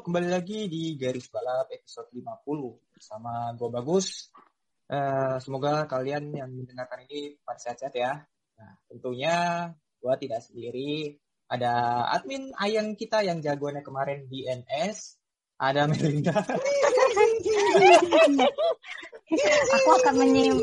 Kembali 0.00 0.32
lagi 0.32 0.72
di 0.72 0.96
Garis 0.96 1.28
Balap 1.28 1.68
episode 1.68 2.08
50 2.16 2.96
bersama 2.96 3.52
gue 3.52 3.68
Bagus. 3.68 4.32
Eh, 4.88 5.36
semoga 5.44 5.84
kalian 5.84 6.32
yang 6.32 6.48
mendengarkan 6.48 7.04
ini 7.04 7.36
pada 7.44 7.60
sehat-sehat 7.60 7.92
ya. 7.92 8.24
Nah, 8.56 8.72
tentunya 8.88 9.68
gue 10.00 10.14
tidak 10.16 10.40
sendiri. 10.40 11.20
Ada 11.44 12.08
admin 12.08 12.56
ayang 12.56 12.96
kita 12.96 13.20
yang 13.20 13.44
jagoannya 13.44 13.84
kemarin 13.84 14.24
di 14.32 14.48
NS. 14.48 15.20
Ada 15.60 15.84
Melinda. 15.84 16.40
aku 19.76 19.88
akan 20.00 20.14
menyim 20.20 20.56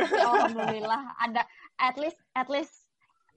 alhamdulillah 0.00 1.02
ada 1.20 1.46
at 1.78 1.96
least 2.00 2.18
at 2.34 2.48
least 2.50 2.74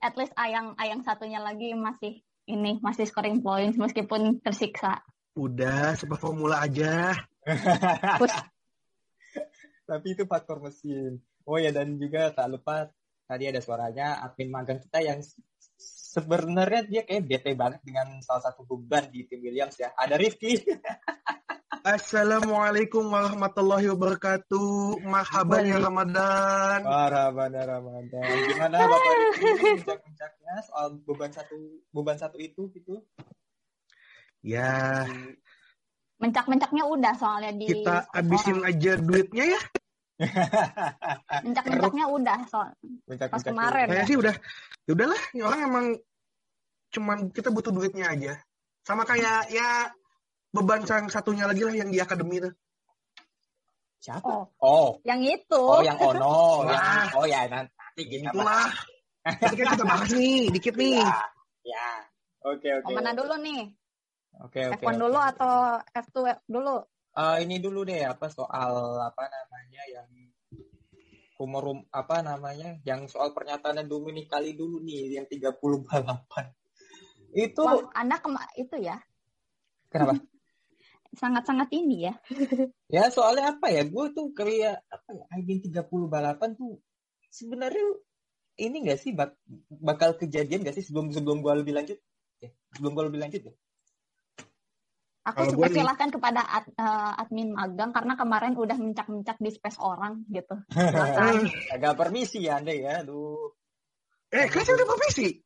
at 0.02 0.14
least 0.18 0.32
ayang 0.34 0.74
ayang 0.80 1.04
satunya 1.04 1.38
lagi 1.38 1.76
masih 1.76 2.24
ini 2.44 2.78
masih 2.80 3.08
scoring 3.08 3.40
points 3.40 3.80
meskipun 3.80 4.40
tersiksa 4.44 5.00
Udah, 5.34 5.98
sebuah 5.98 6.20
formula 6.22 6.62
aja. 6.62 7.10
Tapi 9.90 10.06
itu 10.14 10.22
faktor 10.30 10.62
mesin. 10.62 11.18
Oh 11.42 11.58
ya, 11.58 11.74
dan 11.74 11.98
juga 11.98 12.30
tak 12.30 12.54
lupa 12.54 12.86
tadi 13.26 13.50
ada 13.50 13.58
suaranya 13.58 14.22
admin 14.22 14.48
magang 14.54 14.78
kita 14.78 15.02
yang 15.02 15.18
se- 15.20 15.42
sebenarnya 16.14 16.86
dia 16.86 17.02
kayak 17.02 17.26
bete 17.26 17.50
banget 17.58 17.82
dengan 17.82 18.22
salah 18.22 18.46
satu 18.46 18.62
beban 18.62 19.10
di 19.10 19.26
tim 19.26 19.42
Williams 19.42 19.74
ya. 19.74 19.90
Ada 19.98 20.14
Rifki. 20.14 20.54
Assalamualaikum 21.84 23.12
warahmatullahi 23.12 23.92
wabarakatuh. 23.92 25.04
Marhaban 25.04 25.68
ya 25.68 25.76
Ramadan. 25.76 26.80
Marhaban 26.80 27.52
ya 27.52 27.64
Ramadan. 27.68 28.24
Gimana 28.24 28.88
Bapak 28.88 29.00
puncak-puncaknya 29.44 30.54
soal 30.64 30.96
beban 31.04 31.28
satu 31.28 31.84
beban 31.92 32.16
satu 32.16 32.40
itu 32.40 32.72
gitu? 32.72 33.04
Ya, 34.40 35.04
mencak-mencaknya 36.16 36.88
udah 36.88 37.12
soalnya 37.20 37.52
di 37.52 37.68
kita 37.68 38.08
orang. 38.08 38.16
habisin 38.16 38.58
aja 38.64 38.92
duitnya 38.96 39.44
ya. 39.44 39.60
mencak-mencaknya 41.44 42.04
udah 42.08 42.38
soal 42.48 42.72
Puncak-puncak 42.80 43.28
Pas 43.28 43.44
kemarin. 43.44 43.86
Kayaknya 43.92 44.08
sih 44.08 44.16
udah. 44.16 44.34
Ya 44.88 44.90
udahlah, 44.96 45.22
orang 45.36 45.60
emang 45.68 45.86
cuman 46.96 47.28
kita 47.28 47.52
butuh 47.52 47.76
duitnya 47.76 48.08
aja. 48.08 48.40
Sama 48.88 49.04
kayak 49.04 49.52
ya 49.52 49.92
beban 50.54 50.86
yang 50.86 51.10
satunya 51.10 51.44
lagi 51.50 51.66
lah 51.66 51.74
yang 51.74 51.90
di 51.90 51.98
akademi 51.98 52.38
tuh. 52.38 52.54
Siapa? 53.98 54.28
oh 54.30 54.52
Oh, 54.62 54.90
yang 55.02 55.20
itu 55.24 55.58
oh 55.58 55.82
yang 55.82 55.98
Ono, 55.98 56.68
yang 56.70 57.10
oh 57.18 57.26
ya 57.26 57.48
nanti 57.50 58.02
kita 58.06 58.30
Itulah. 58.30 58.70
Nanti 59.24 59.54
kan 59.56 59.66
kita 59.74 59.84
bahas 59.88 60.10
nih, 60.12 60.52
dikit 60.52 60.74
nih. 60.76 61.00
Ya, 61.00 61.16
ya. 61.64 61.88
Oke 62.44 62.68
oke. 62.70 62.92
Mana 62.92 63.16
dulu 63.16 63.34
nih 63.40 63.72
Oke 64.44 64.60
oke. 64.68 64.84
F1 64.84 64.92
oke. 64.92 65.00
dulu 65.00 65.18
atau 65.18 65.52
F2 65.90 66.18
dulu 66.46 66.76
Eh, 67.14 67.36
ini 67.46 67.62
dulu 67.62 67.86
deh 67.86 68.02
apa 68.02 68.26
soal 68.26 68.98
apa 68.98 69.22
namanya 69.30 69.82
yang 69.86 70.10
rumor 71.38 71.62
rum- 71.62 71.88
apa 71.94 72.26
namanya 72.26 72.74
yang 72.82 73.06
soal 73.06 73.30
pernyataannya 73.30 73.86
Dominic 73.86 74.26
kali 74.26 74.58
dulu 74.58 74.82
nih 74.82 75.14
yang 75.22 75.26
30 75.30 75.54
balapan. 75.86 76.50
Itu 77.30 77.62
Wah, 77.62 77.86
anda 77.94 78.18
kema 78.18 78.42
itu 78.58 78.76
ya 78.82 78.98
kenapa? 79.88 80.18
sangat-sangat 81.16 81.68
ini 81.72 82.10
ya 82.10 82.14
Ya 82.94 83.10
soalnya 83.10 83.56
apa 83.56 83.72
ya? 83.72 83.82
Gue 83.88 84.12
tuh 84.14 84.30
kayak 84.36 84.84
apa 84.86 85.10
ya? 85.10 85.24
Anjing 85.34 85.66
30 85.66 86.06
balapan 86.06 86.54
tuh 86.54 86.78
sebenarnya 87.32 87.82
ini 88.60 88.86
gak 88.86 89.00
sih 89.02 89.10
bak- 89.10 89.40
bakal 89.82 90.14
kejadian 90.14 90.62
gak 90.62 90.78
sih 90.78 90.84
sebelum 90.86 91.10
sebelum 91.10 91.42
gue 91.42 91.52
lebih 91.64 91.74
lanjut? 91.74 91.98
Ya, 92.38 92.54
sebelum 92.76 92.94
gue 92.94 93.04
lebih 93.10 93.20
lanjut 93.24 93.42
ya. 93.50 93.54
Aku 95.24 95.48
Kalau 95.48 95.52
suka 95.56 95.72
silahkan 95.72 96.12
kepada 96.12 96.44
ad- 96.44 96.76
eh, 96.76 97.12
admin 97.24 97.56
magang 97.56 97.96
karena 97.96 98.12
kemarin 98.12 98.54
udah 98.60 98.76
mencak-mencak 98.76 99.40
di 99.40 99.50
space 99.56 99.80
orang 99.80 100.20
gitu. 100.28 100.52
Silakan. 100.68 101.48
Agak 101.74 101.96
permisi 101.96 102.44
ya 102.44 102.60
Anda 102.60 102.76
ya. 102.76 103.00
Aduh. 103.00 103.56
Eh, 104.28 104.44
kan 104.52 104.60
saya 104.68 104.84
udah 104.84 104.88
permisi. 104.92 105.40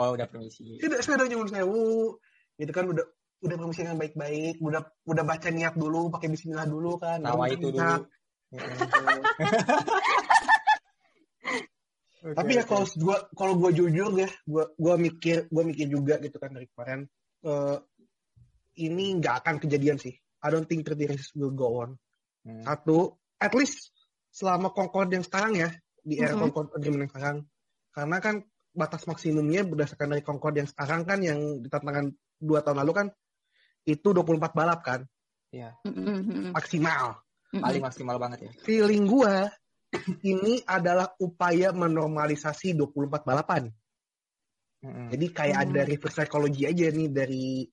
Oh 0.00 0.16
udah 0.16 0.24
permisi. 0.24 0.80
Tidak, 0.80 1.04
saya 1.04 1.20
udah 1.20 1.28
nyuwun 1.28 1.52
sewu. 1.52 2.16
Gitu 2.56 2.72
kan 2.72 2.88
udah 2.88 3.04
udah 3.40 3.56
permisi 3.56 3.80
dengan 3.84 3.96
baik-baik, 3.96 4.60
udah 4.60 4.84
udah 5.08 5.24
baca 5.24 5.48
niat 5.48 5.74
dulu, 5.76 6.12
pakai 6.12 6.28
bismillah 6.28 6.68
dulu 6.68 7.00
kan. 7.00 7.24
Tawa 7.24 7.48
baru 7.48 7.56
itu 7.56 7.68
dulu. 7.72 8.04
Tapi 12.20 12.52
ya 12.52 12.68
kalau 12.68 12.84
gua 13.00 13.16
kalau 13.32 13.56
gua 13.56 13.72
jujur 13.72 14.12
ya, 14.12 14.28
gua 14.44 14.68
gua 14.76 15.00
mikir 15.00 15.48
gua 15.48 15.64
mikir 15.64 15.88
juga 15.88 16.20
gitu 16.20 16.36
kan 16.36 16.52
dari 16.52 16.68
kemarin 16.68 17.08
eh, 17.48 17.76
ini 18.84 19.16
nggak 19.16 19.40
akan 19.40 19.56
kejadian 19.56 19.96
sih. 19.96 20.12
I 20.40 20.48
don't 20.52 20.68
think 20.68 20.84
30 20.84 21.16
races 21.16 21.32
will 21.32 21.52
go 21.52 21.84
on. 21.84 21.96
Hmm. 22.44 22.64
Satu, 22.64 23.16
at 23.40 23.52
least 23.56 23.92
selama 24.32 24.72
Concord 24.72 25.12
yang 25.12 25.24
sekarang 25.24 25.56
ya, 25.56 25.68
di 26.00 26.16
era 26.16 26.36
Mhm. 26.36 26.40
Concord 26.48 26.68
Agreement 26.76 27.08
yang 27.08 27.12
sekarang. 27.12 27.38
Karena 27.92 28.16
kan 28.20 28.34
batas 28.70 29.02
maksimumnya 29.04 29.66
berdasarkan 29.66 30.16
dari 30.16 30.22
Concord 30.24 30.54
yang 30.56 30.68
sekarang 30.68 31.04
kan 31.04 31.18
yang 31.20 31.60
ditantangan 31.60 32.12
dua 32.40 32.64
tahun 32.64 32.80
lalu 32.86 32.92
kan 32.96 33.06
itu 33.84 34.08
24 34.10 34.52
balap 34.52 34.80
kan 34.82 35.00
Iya, 35.50 35.74
Mm-mm, 35.82 36.54
maksimal. 36.54 37.18
paling 37.50 37.82
maksimal 37.82 38.22
banget 38.22 38.46
ya. 38.46 38.50
Feeling 38.62 39.02
gua 39.10 39.50
ini 40.22 40.62
adalah 40.62 41.10
upaya 41.18 41.74
menormalisasi 41.74 42.78
24 42.78 43.26
balapan. 43.26 43.66
Mm-mm. 44.80 45.10
Jadi 45.10 45.26
kayak 45.34 45.56
Hmm. 45.58 45.64
ada 45.74 45.80
reverse 45.82 46.22
psychology 46.22 46.70
aja 46.70 46.86
nih 46.94 47.10
dari 47.10 47.66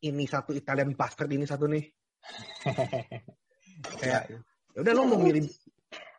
ini 0.00 0.24
satu 0.24 0.54
Italian 0.54 0.94
bastard 0.94 1.34
ini 1.34 1.44
satu 1.44 1.66
nih. 1.66 1.82
Kayak 4.00 4.22
ya 4.70 4.78
udah 4.86 4.92
lo 4.94 5.02
mau 5.08 5.18
milih 5.18 5.44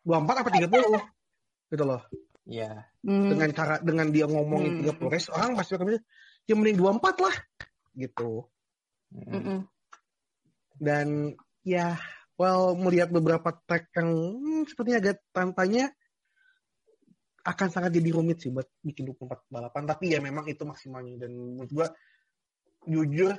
24 0.04 0.42
apa 0.44 0.50
30? 0.52 1.72
Gitu 1.72 1.84
loh. 1.88 2.02
Iya. 2.44 2.84
Mm. 3.06 3.30
Dengan 3.32 3.50
cara 3.56 3.76
dengan 3.80 4.08
dia 4.12 4.26
ngomongin 4.28 4.84
Hmm. 4.84 4.92
30 5.00 5.08
race 5.08 5.30
orang 5.32 5.56
pasti 5.56 5.80
akan 5.80 5.86
bilang 5.88 6.04
ya 6.44 6.54
mending 6.58 6.78
24 6.78 7.16
lah. 7.24 7.36
Gitu. 7.96 8.30
Mm-mm. 9.12 9.32
Mm-mm. 9.32 9.60
Dan 10.76 11.36
ya 11.62 12.00
well 12.36 12.74
melihat 12.74 13.12
beberapa 13.12 13.54
track 13.64 13.92
yang 13.94 14.10
hmm, 14.10 14.64
sepertinya 14.66 14.98
agak 14.98 15.18
tantanya 15.30 15.94
akan 17.42 17.68
sangat 17.70 17.92
jadi 17.98 18.10
rumit 18.14 18.38
sih 18.38 18.50
buat 18.50 18.70
bikin 18.82 19.10
24 19.10 19.50
balapan 19.50 19.84
tapi 19.86 20.14
ya 20.14 20.22
memang 20.22 20.46
itu 20.46 20.62
maksimalnya 20.62 21.26
dan 21.26 21.34
menurut 21.34 21.72
gua 21.74 21.88
jujur 22.86 23.34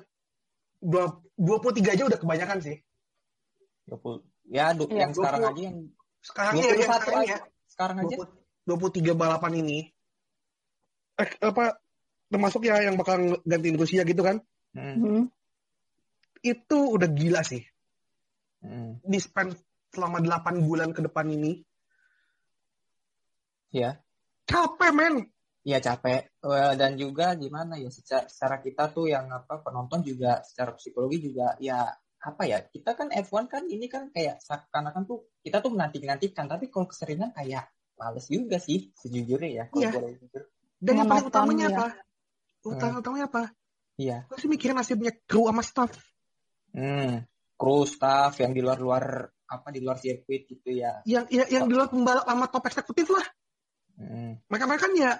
dua- 0.78 1.22
23 1.34 1.94
aja 1.94 2.04
udah 2.06 2.18
kebanyakan 2.18 2.58
sih 2.62 2.76
20. 3.86 4.22
Ya, 4.46 4.74
du- 4.74 4.90
Iya, 4.90 5.06
yang 5.06 5.12
sekarang 5.14 5.42
20. 5.42 5.50
aja 5.54 5.62
yang 5.62 5.78
sekarang 6.22 6.52
ya, 6.54 6.62
21 6.62 6.74
ya 6.74 6.86
sekarang 6.86 7.14
aja. 7.22 7.26
ya 7.26 7.38
Sekarang 7.66 7.96
aja. 7.98 8.16
20 8.18 8.30
23 8.62 9.14
balapan 9.18 9.52
ini 9.58 9.78
eh, 11.18 11.30
apa 11.42 11.64
termasuk 12.26 12.62
ya 12.62 12.78
yang 12.82 12.94
bakal 12.94 13.18
gantiin 13.42 13.78
Rusia 13.78 14.02
gitu 14.04 14.22
kan 14.22 14.38
Mm. 14.72 15.28
Itu 16.42 16.78
udah 16.92 17.08
gila 17.08 17.42
sih 17.42 17.62
Mm. 18.62 19.02
di 19.02 19.18
span 19.18 19.50
selama 19.90 20.22
8 20.22 20.62
bulan 20.62 20.94
ke 20.94 21.02
depan 21.02 21.26
ini 21.26 21.58
Iya. 23.72 23.98
capek 24.44 24.92
men 24.92 25.14
Iya 25.62 25.78
capek 25.78 26.30
Eh, 26.42 26.72
dan 26.74 26.94
juga 26.94 27.34
gimana 27.34 27.74
ya 27.74 27.86
secara, 27.88 28.26
secara 28.26 28.58
kita 28.58 28.90
tuh 28.90 29.06
yang 29.06 29.30
apa 29.30 29.62
penonton 29.62 30.02
juga 30.02 30.42
secara 30.42 30.74
psikologi 30.74 31.22
juga 31.22 31.54
ya 31.58 31.86
apa 32.18 32.42
ya 32.46 32.62
kita 32.62 32.94
kan 32.94 33.10
F1 33.10 33.46
kan 33.46 33.66
ini 33.66 33.86
kan 33.86 34.10
kayak 34.10 34.38
seakan-akan 34.38 35.06
tuh 35.06 35.26
kita 35.42 35.58
tuh 35.58 35.74
menanti-nantikan 35.74 36.46
tapi 36.46 36.70
kalau 36.70 36.86
keseringan 36.86 37.34
kayak 37.34 37.66
males 37.94 38.26
juga 38.26 38.58
sih 38.58 38.94
sejujurnya 38.94 39.50
ya 39.50 39.64
kalau 39.70 39.82
Iya. 39.82 39.90
boleh 39.90 40.12
jujur. 40.18 40.42
dan 40.78 40.94
yang 40.98 41.08
paling 41.10 41.26
utamanya 41.26 41.66
ya. 41.66 41.78
apa 41.78 41.86
utama 42.62 42.94
utamanya 42.98 43.26
apa 43.26 43.42
Iya. 43.98 44.26
Gue 44.26 44.38
sih 44.38 44.46
mikirin 44.46 44.74
nasibnya 44.74 45.10
kru 45.26 45.46
sama 45.46 45.62
staff. 45.62 45.90
Hmm. 46.72 47.24
Kru, 47.56 47.86
staff 47.86 48.40
yang 48.42 48.52
di 48.56 48.60
luar-luar 48.64 49.28
apa 49.46 49.68
di 49.68 49.84
luar 49.84 50.00
sirkuit 50.00 50.48
gitu 50.48 50.72
ya. 50.72 51.04
Yang 51.04 51.28
yang, 51.30 51.48
yang 51.48 51.64
di 51.68 51.74
luar 51.76 51.88
pembalap 51.92 52.24
sama 52.24 52.46
top 52.48 52.64
eksekutif 52.72 53.06
lah. 53.12 53.26
Hmm. 54.00 54.40
Mereka 54.48 54.64
mereka 54.64 54.82
kan 54.88 54.92
ya 54.96 55.12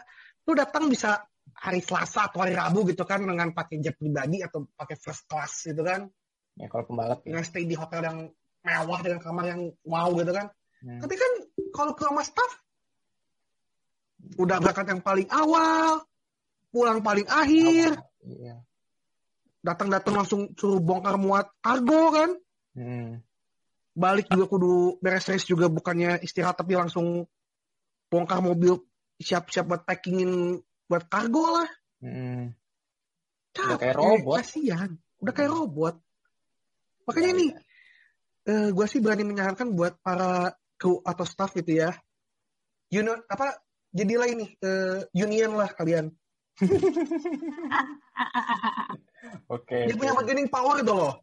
lu 0.49 0.53
datang 0.57 0.89
bisa 0.89 1.23
hari 1.53 1.85
Selasa 1.85 2.33
atau 2.33 2.43
hari 2.43 2.57
Rabu 2.57 2.89
gitu 2.89 3.05
kan 3.05 3.23
dengan 3.23 3.53
pakai 3.53 3.79
jet 3.79 3.95
pribadi 3.95 4.41
atau 4.41 4.67
pakai 4.73 4.97
first 4.97 5.29
class 5.29 5.69
gitu 5.69 5.85
kan. 5.85 6.09
Ya 6.57 6.67
kalau 6.73 6.89
pembalap 6.89 7.23
ya. 7.23 7.37
Dengan 7.37 7.45
stay 7.45 7.69
di 7.69 7.77
hotel 7.77 8.03
yang 8.03 8.19
mewah 8.65 9.01
dengan 9.05 9.21
kamar 9.21 9.45
yang 9.53 9.63
wow 9.85 10.11
gitu 10.17 10.33
kan. 10.33 10.51
Hmm. 10.83 10.99
Tapi 11.05 11.15
kan 11.15 11.33
kalau 11.71 11.93
kru 11.95 12.11
sama 12.11 12.25
staff 12.25 12.53
udah 14.41 14.57
berangkat 14.63 14.87
yang 14.89 15.03
paling 15.05 15.29
awal, 15.31 16.07
pulang 16.71 17.03
paling 17.05 17.27
akhir, 17.27 17.99
Iya. 18.23 18.63
Datang-datang 19.63 20.15
langsung 20.19 20.51
suruh 20.59 20.83
bongkar 20.83 21.17
muat 21.17 21.49
kargo 21.63 22.11
kan. 22.11 22.31
Hmm. 22.75 23.23
Balik 23.95 24.27
juga 24.33 24.45
kudu 24.51 24.99
beres 24.99 25.29
race 25.31 25.47
juga 25.47 25.71
bukannya 25.71 26.19
istirahat 26.25 26.59
tapi 26.59 26.75
langsung 26.75 27.25
bongkar 28.11 28.43
mobil 28.43 28.83
siap-siap 29.23 29.65
buat 29.71 29.83
packingin 29.87 30.59
buat 30.91 31.07
kargo 31.07 31.63
lah. 31.63 31.71
Hmm. 32.03 32.53
Capek, 33.53 33.69
Udah 33.69 33.79
kayak 33.79 33.97
robot. 33.97 34.37
Kasihan. 34.43 34.91
Udah 35.23 35.33
kayak 35.37 35.51
robot. 35.53 35.95
Makanya 37.07 37.31
Ya, 37.31 37.39
nih, 37.39 37.51
ya. 37.53 37.61
eh 38.51 38.69
gue 38.73 38.87
sih 38.89 38.99
berani 38.99 39.25
menyarankan 39.29 39.69
buat 39.77 40.01
para 40.03 40.57
kru 40.81 40.99
atau 41.05 41.25
staff 41.29 41.53
gitu 41.55 41.79
ya. 41.79 41.93
Union 42.91 43.21
apa? 43.29 43.61
Jadilah 43.93 44.29
ini 44.33 44.57
eh, 44.57 45.05
union 45.13 45.53
lah 45.53 45.69
kalian. 45.71 46.09
Oke. 49.55 49.79
Dia 49.89 49.97
punya 49.97 50.13
bargaining 50.17 50.49
power 50.51 50.83
gitu 50.83 50.95
loh. 50.95 51.15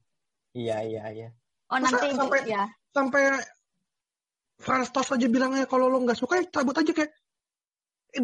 Iya, 0.56 0.78
iya, 0.86 1.04
iya. 1.14 1.30
Oh 1.70 1.78
Masa 1.78 2.02
nanti 2.02 2.18
sampai- 2.18 2.48
ya. 2.50 2.64
Sampai 2.90 3.24
Franz 4.60 4.90
Tost 4.90 5.14
aja 5.14 5.28
bilangnya 5.30 5.70
kalau 5.70 5.88
lo 5.88 6.02
nggak 6.02 6.18
suka 6.18 6.42
ya 6.42 6.46
cabut 6.50 6.76
aja 6.76 6.92
kayak 6.92 7.14
eh, 8.18 8.24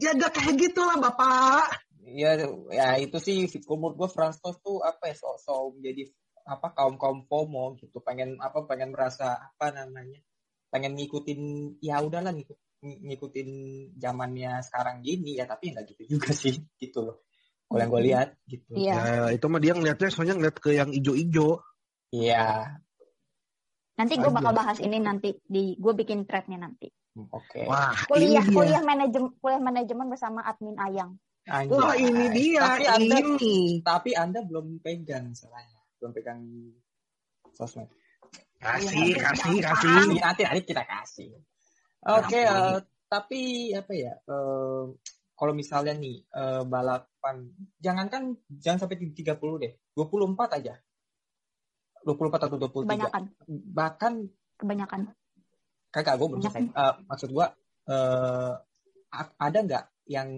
ya 0.00 0.16
gak 0.16 0.32
kayak 0.34 0.54
gitu 0.56 0.80
lah 0.82 0.96
bapak. 0.96 1.68
Iya, 2.08 2.48
ya 2.72 2.96
itu 2.96 3.20
sih 3.20 3.44
menurut 3.68 3.94
gue 4.00 4.08
Franz 4.08 4.40
Tost 4.40 4.64
tuh 4.64 4.80
apa 4.80 5.12
ya 5.12 5.14
sok-sok 5.14 5.76
jadi 5.84 6.08
apa 6.48 6.72
kaum 6.72 6.96
kaum 6.96 7.28
FOMO 7.28 7.76
gitu 7.76 8.00
pengen 8.00 8.40
apa 8.40 8.64
pengen 8.64 8.96
merasa 8.96 9.36
apa 9.36 9.68
namanya 9.68 10.16
pengen 10.72 10.96
ngikutin 10.96 11.40
ya 11.84 12.00
udahlah 12.00 12.32
ngikut 12.32 12.56
ng- 12.56 12.67
ngikutin 12.80 13.48
zamannya 13.98 14.62
sekarang 14.62 15.02
gini 15.02 15.34
ya 15.34 15.44
tapi 15.44 15.74
nggak 15.74 15.84
gitu 15.90 16.14
juga 16.18 16.30
sih 16.30 16.54
gitu 16.78 17.02
loh 17.02 17.16
kalau 17.68 17.80
yang 17.84 17.90
gue 17.90 18.02
lihat 18.08 18.28
gitu 18.48 18.70
Iya. 18.72 18.94
Ya 18.96 19.24
itu 19.34 19.44
mah 19.44 19.60
dia 19.60 19.72
ngeliatnya 19.76 20.08
soalnya 20.08 20.34
ngeliat 20.40 20.56
ke 20.56 20.70
yang 20.72 20.88
ijo-ijo. 20.88 21.60
iya 22.08 22.80
Nanti 23.98 24.14
gue 24.14 24.30
bakal 24.30 24.54
bahas 24.54 24.78
ini 24.78 25.02
nanti 25.02 25.34
di 25.42 25.74
gue 25.74 25.92
bikin 25.92 26.22
threadnya 26.24 26.64
nanti. 26.64 26.86
Hmm, 27.12 27.26
oke 27.28 27.66
Wah 27.66 27.92
Kuliah 28.06 28.40
ini 28.40 28.48
dia. 28.48 28.56
kuliah 28.56 28.82
manajemen 28.82 29.30
kuliah 29.36 29.60
manajemen 29.60 30.06
bersama 30.06 30.40
admin 30.46 30.78
Ayang. 30.78 31.18
Anjay. 31.44 31.74
Wah 31.76 31.92
ini 31.98 32.24
dia. 32.30 32.62
tapi 32.62 32.84
anda 32.86 33.16
ini. 33.20 33.56
tapi 33.82 34.10
anda 34.14 34.40
belum 34.46 34.78
pegang 34.80 35.34
salahnya 35.34 35.82
belum 35.98 36.12
pegang 36.14 36.40
sosmed 37.52 37.90
Kasih, 38.58 39.14
kasih, 39.14 39.62
Ah, 39.62 39.70
kasih. 39.76 40.18
nanti 40.18 40.42
nanti 40.42 40.60
kita 40.66 40.82
kasih. 40.82 41.30
Oke, 41.98 42.38
Ampun. 42.38 42.54
eh, 42.54 42.78
tapi 43.08 43.40
apa 43.74 43.92
ya? 43.92 44.14
eh, 44.16 44.84
kalau 45.34 45.52
misalnya 45.52 45.94
nih 45.94 46.22
eh, 46.24 46.62
balapan, 46.62 47.36
jangankan 47.78 48.34
jangan 48.50 48.86
sampai 48.86 48.98
30 49.10 49.34
deh, 49.58 49.72
24 49.94 50.58
aja. 50.58 50.74
24 52.02 52.46
atau 52.48 52.56
23. 52.56 52.86
Kebanyakan, 52.86 53.22
Bahkan 53.74 54.12
kebanyakan. 54.56 55.00
kagak 55.88 56.14
gue 56.16 56.28
belum 56.28 56.40
selesai. 56.42 56.64
Eh, 56.68 56.94
maksud 57.04 57.28
gue 57.30 57.46
eh, 57.88 58.52
a- 59.10 59.34
ada 59.36 59.58
nggak 59.58 59.84
yang 60.06 60.28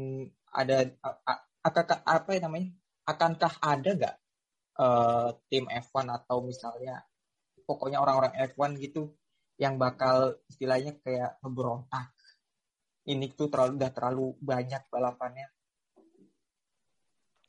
ada 0.51 0.77
a- 1.03 1.21
a- 1.27 1.45
akakah- 1.61 2.03
apa 2.03 2.31
ya 2.35 2.41
namanya? 2.43 2.71
Akankah 3.05 3.55
ada 3.61 3.91
nggak 3.93 4.17
eh, 4.81 5.29
tim 5.53 5.65
F1 5.69 6.07
atau 6.09 6.41
misalnya 6.41 7.05
pokoknya 7.67 8.01
orang-orang 8.01 8.33
F1 8.49 8.81
gitu 8.81 9.13
yang 9.61 9.77
bakal 9.77 10.41
istilahnya 10.49 10.97
kayak 11.05 11.37
ngeberontak. 11.45 12.17
Ini 13.05 13.29
tuh 13.37 13.53
terlalu 13.53 13.77
udah 13.77 13.91
terlalu 13.93 14.27
banyak 14.41 14.83
balapannya. 14.89 15.49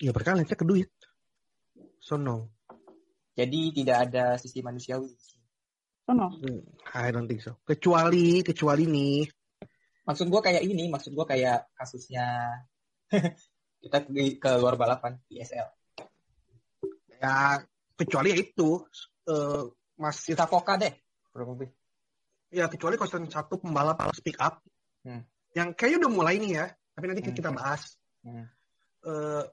Ya 0.03 0.11
mereka 0.11 0.35
lihatnya 0.35 0.59
ke 0.59 0.67
duit. 0.67 0.91
So 2.03 2.19
no. 2.19 2.51
Jadi 3.31 3.71
tidak 3.71 4.11
ada 4.11 4.35
sisi 4.35 4.59
manusiawi. 4.59 5.07
Oh, 6.11 6.15
no. 6.17 6.27
Hmm, 6.35 6.59
I 6.91 7.15
don't 7.15 7.29
think 7.31 7.39
so. 7.39 7.63
Kecuali, 7.63 8.43
kecuali 8.43 8.83
nih. 8.89 9.23
Maksud 10.03 10.27
gua 10.27 10.43
kayak 10.43 10.67
ini, 10.67 10.91
maksud 10.91 11.15
gua 11.15 11.23
kayak 11.23 11.71
kasusnya 11.71 12.51
kita 13.85 14.03
di, 14.11 14.35
ke 14.35 14.51
luar 14.59 14.75
balapan 14.75 15.15
ISL. 15.31 15.69
Ya, 17.21 17.63
kecuali 17.95 18.35
ya 18.35 18.37
itu. 18.43 18.83
eh, 19.31 19.63
masih 19.95 20.35
Kita 20.35 20.49
deh. 20.75 20.93
kurang 21.31 21.55
lebih. 21.55 21.69
Ya 22.51 22.67
kecuali 22.67 22.95
konsen 22.95 23.25
satu 23.25 23.57
pembalap 23.57 23.97
speak 24.13 24.37
up 24.37 24.59
Hmm. 25.01 25.25
yang 25.57 25.73
kayaknya 25.73 26.05
udah 26.05 26.11
mulai 26.13 26.35
nih 26.37 26.51
ya 26.61 26.65
tapi 26.93 27.05
nanti 27.09 27.23
Hmm. 27.25 27.33
kita 27.33 27.49
bahas 27.49 27.81
Hmm. 28.21 28.45
Eh, 29.01 29.43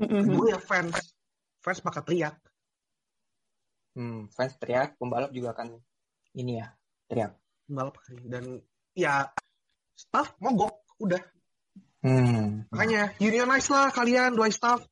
Mm-mm. 0.00 0.24
kedua 0.24 0.56
ya 0.56 0.58
fans 0.58 0.96
fans 1.60 1.84
bakal 1.84 2.00
teriak 2.00 2.32
Hmm, 3.92 4.28
fans 4.28 4.52
teriak, 4.56 4.96
pembalap 4.96 5.32
juga 5.32 5.56
akan 5.56 5.80
ini 6.32 6.60
ya, 6.60 6.68
teriak. 7.08 7.32
pembalap 7.64 7.96
dan 8.28 8.60
ya 8.92 9.24
staff 9.92 10.36
mogok 10.38 10.84
udah 10.96 11.20
Hmm. 12.00 12.62
makanya 12.70 13.10
unionize 13.18 13.66
lah 13.72 13.90
kalian 13.90 14.36
dua 14.36 14.46
staff 14.48 14.84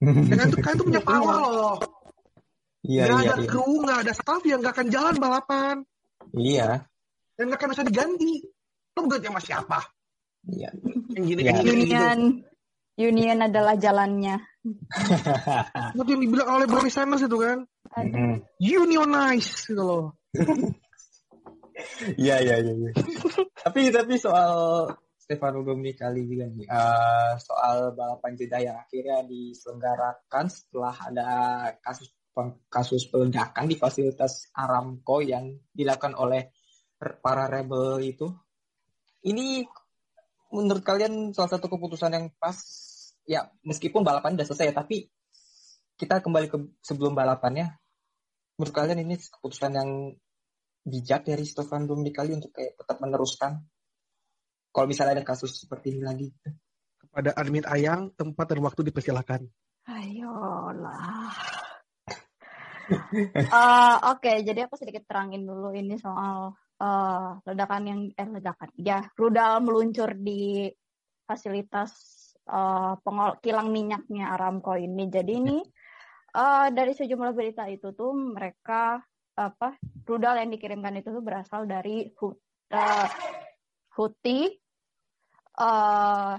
ya 0.30 0.36
kan 0.36 0.46
tuh 0.48 0.60
kalian 0.60 0.78
tuh 0.78 0.86
punya 0.86 1.02
power 1.02 1.34
loh 1.34 1.76
Iya, 2.82 3.06
nggak 3.06 3.20
iya, 3.22 3.32
ada 3.32 3.42
iya. 3.42 3.48
kru 3.48 3.64
nggak 3.82 3.98
ada 4.06 4.12
staff 4.12 4.42
yang 4.42 4.58
nggak 4.60 4.74
akan 4.74 4.88
jalan 4.88 5.14
balapan 5.18 5.76
Iya, 6.32 6.86
dan 7.34 7.48
nggak 7.48 7.58
akan 7.58 7.70
bisa 7.72 7.84
diganti 7.84 8.32
lo 8.92 9.08
ganti 9.08 9.26
sama 9.28 9.40
siapa 9.40 9.78
iya. 10.48 10.68
yang 11.16 11.24
gini 11.24 11.40
Ya. 11.42 11.52
gini 11.56 11.84
gitu 11.84 11.96
Union 11.96 12.18
Union 12.92 13.38
adalah 13.40 13.72
jalannya. 13.72 14.36
Seperti 15.96 16.10
yang 16.12 16.22
dibilang 16.28 16.48
oleh 16.54 16.66
Bernie 16.68 16.92
Sanders 16.92 17.24
itu 17.24 17.38
kan 17.38 17.64
Hmm. 17.92 18.40
unionize 18.56 19.68
gitu 19.68 19.84
loh 19.84 20.04
Iya, 22.16 22.40
iya, 22.40 22.56
iya. 22.60 22.72
iya. 22.72 22.90
tapi 23.58 23.88
tapi 23.90 24.16
soal 24.16 24.52
Stefano 25.16 25.60
Domenicali 25.60 26.24
juga 26.24 26.44
nih, 26.48 26.66
eh, 26.66 27.32
soal 27.38 27.92
balapan 27.92 28.32
jeda 28.34 28.58
yang 28.58 28.76
akhirnya 28.76 29.22
diselenggarakan 29.24 30.44
setelah 30.48 30.94
ada 30.98 31.28
kasus 31.78 32.10
peng- 32.32 32.58
kasus 32.66 33.06
peledakan 33.06 33.68
di 33.68 33.76
fasilitas 33.76 34.50
Aramco 34.52 35.20
yang 35.20 35.52
dilakukan 35.70 36.16
oleh 36.16 36.48
para 37.22 37.50
rebel 37.50 38.02
itu. 38.02 38.30
Ini 39.22 39.66
menurut 40.50 40.82
kalian 40.82 41.34
salah 41.34 41.50
satu 41.58 41.70
keputusan 41.70 42.12
yang 42.14 42.26
pas? 42.38 42.58
Ya, 43.22 43.46
meskipun 43.62 44.02
balapan 44.02 44.34
udah 44.34 44.46
selesai, 44.46 44.74
tapi 44.74 45.06
kita 45.94 46.18
kembali 46.18 46.50
ke 46.50 46.58
sebelum 46.82 47.14
balapannya. 47.14 47.70
Menurut 48.58 48.74
kalian 48.74 48.98
ini 49.06 49.14
keputusan 49.18 49.72
yang 49.78 49.90
bijak 50.82 51.22
dari 51.22 51.46
Stefan 51.46 51.86
Domenicali 51.86 52.34
untuk 52.34 52.50
kayak 52.50 52.74
tetap 52.74 52.98
meneruskan 52.98 53.62
kalau 54.74 54.86
misalnya 54.90 55.22
ada 55.22 55.24
kasus 55.26 55.62
seperti 55.62 55.94
ini 55.94 56.02
lagi 56.02 56.26
pada 57.12 57.30
admin 57.38 57.62
ayang 57.68 58.10
tempat 58.18 58.50
dan 58.50 58.60
waktu 58.66 58.90
dipersilakan 58.90 59.46
Ayolah. 59.82 61.34
Eh, 63.34 63.96
Oke, 64.14 64.46
jadi 64.46 64.70
aku 64.70 64.78
sedikit 64.78 65.02
terangin 65.10 65.42
dulu 65.42 65.74
ini 65.74 65.98
soal 65.98 66.54
eh, 66.82 67.30
ledakan 67.46 67.82
yang 67.86 68.00
eh 68.10 68.28
ledakan, 68.28 68.74
ya 68.74 69.06
rudal 69.14 69.62
meluncur 69.62 70.18
di 70.18 70.66
fasilitas 71.22 71.92
eh, 72.42 72.94
pengol 72.98 73.38
kilang 73.38 73.70
minyaknya 73.70 74.34
Aramco 74.34 74.74
ini. 74.74 75.06
Jadi 75.06 75.32
ini 75.38 75.58
eh, 76.34 76.68
dari 76.74 76.92
sejumlah 76.92 77.32
berita 77.32 77.70
itu 77.70 77.94
tuh 77.94 78.10
mereka 78.10 78.98
apa 79.32 79.78
rudal 80.04 80.42
yang 80.42 80.50
dikirimkan 80.52 81.00
itu 81.00 81.08
tuh 81.08 81.24
berasal 81.24 81.64
dari 81.64 82.10
Hu- 82.18 82.42
eh, 82.74 83.08
Houthi 83.94 84.40
eh, 85.56 86.34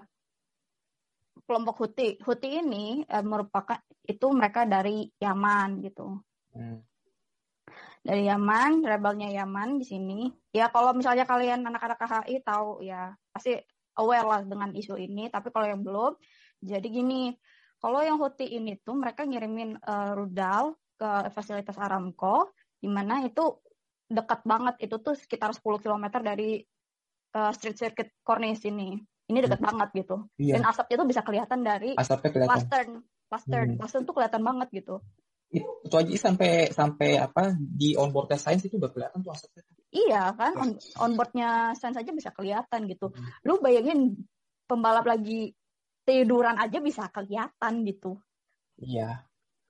kelompok 1.43 1.75
Houthi. 1.81 2.19
Houthi 2.21 2.50
ini 2.62 3.01
eh, 3.07 3.25
merupakan 3.25 3.79
itu 4.03 4.27
mereka 4.35 4.67
dari 4.67 5.07
Yaman 5.17 5.79
gitu. 5.81 6.19
Hmm. 6.53 6.83
Dari 8.03 8.27
Yaman, 8.27 8.83
rebelnya 8.83 9.31
Yaman 9.31 9.79
di 9.79 9.86
sini. 9.88 10.27
Ya 10.51 10.67
kalau 10.67 10.91
misalnya 10.91 11.24
kalian 11.24 11.63
anak-anak 11.63 11.98
KHI 12.03 12.43
tahu 12.43 12.83
ya 12.83 13.15
pasti 13.31 13.55
aware 13.95 14.27
lah 14.27 14.41
dengan 14.43 14.75
isu 14.75 15.00
ini. 15.00 15.31
Tapi 15.31 15.50
kalau 15.55 15.72
yang 15.72 15.81
belum, 15.81 16.12
jadi 16.60 16.83
gini, 16.83 17.31
kalau 17.79 18.03
yang 18.03 18.19
Houthi 18.19 18.60
ini 18.60 18.75
tuh 18.83 19.00
mereka 19.00 19.24
ngirimin 19.24 19.79
eh, 19.79 20.12
rudal 20.19 20.75
ke 21.00 21.31
fasilitas 21.31 21.79
Aramco, 21.79 22.51
di 22.79 22.91
mana 22.91 23.24
itu 23.24 23.63
dekat 24.12 24.43
banget, 24.43 24.75
itu 24.83 25.00
tuh 25.00 25.15
sekitar 25.15 25.55
10 25.55 25.63
km 25.79 26.05
dari 26.19 26.60
eh, 27.33 27.51
street 27.55 27.79
circuit 27.79 28.10
Corniche 28.19 28.67
ini. 28.67 29.00
Ini 29.31 29.39
dekat 29.48 29.63
banget 29.63 29.89
gitu. 29.95 30.27
Iya. 30.36 30.60
Dan 30.60 30.67
asapnya 30.67 30.95
tuh 31.00 31.07
bisa 31.07 31.22
kelihatan 31.24 31.63
dari 31.63 31.95
Asapnya 31.95 32.29
kelihatan. 32.36 32.51
Western, 32.51 32.89
Western, 33.31 33.67
Hmm. 33.74 33.79
Western 33.79 34.03
tuh 34.03 34.13
kelihatan 34.13 34.43
banget 34.43 34.67
gitu. 34.75 35.00
Itu 35.53 35.93
aja 35.93 36.10
sampai 36.17 36.74
sampai 36.74 37.22
apa 37.22 37.53
di 37.53 37.93
onboard 37.93 38.33
test 38.33 38.50
science 38.50 38.65
itu 38.65 38.81
udah 38.81 38.89
kelihatan 38.89 39.22
tuh 39.22 39.31
asapnya. 39.38 39.62
Iya 39.93 40.33
kan, 40.33 40.53
on, 40.57 40.69
onboardnya 40.98 41.77
Sense 41.77 42.01
aja 42.01 42.10
bisa 42.10 42.33
kelihatan 42.33 42.89
gitu. 42.89 43.13
Hmm. 43.13 43.29
Lu 43.45 43.62
bayangin 43.62 44.17
pembalap 44.65 45.05
lagi 45.05 45.53
tiduran 46.03 46.57
aja 46.57 46.81
bisa 46.81 47.07
kelihatan 47.13 47.86
gitu 47.86 48.17
Iya. 48.81 49.22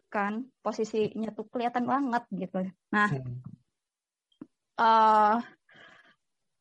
kan, 0.07 0.47
posisinya 0.63 1.35
tuh 1.35 1.49
kelihatan 1.51 1.83
banget 1.83 2.23
gitu. 2.31 2.63
Nah, 2.93 3.09
Hmm. 3.11 3.41
eh 4.79 5.37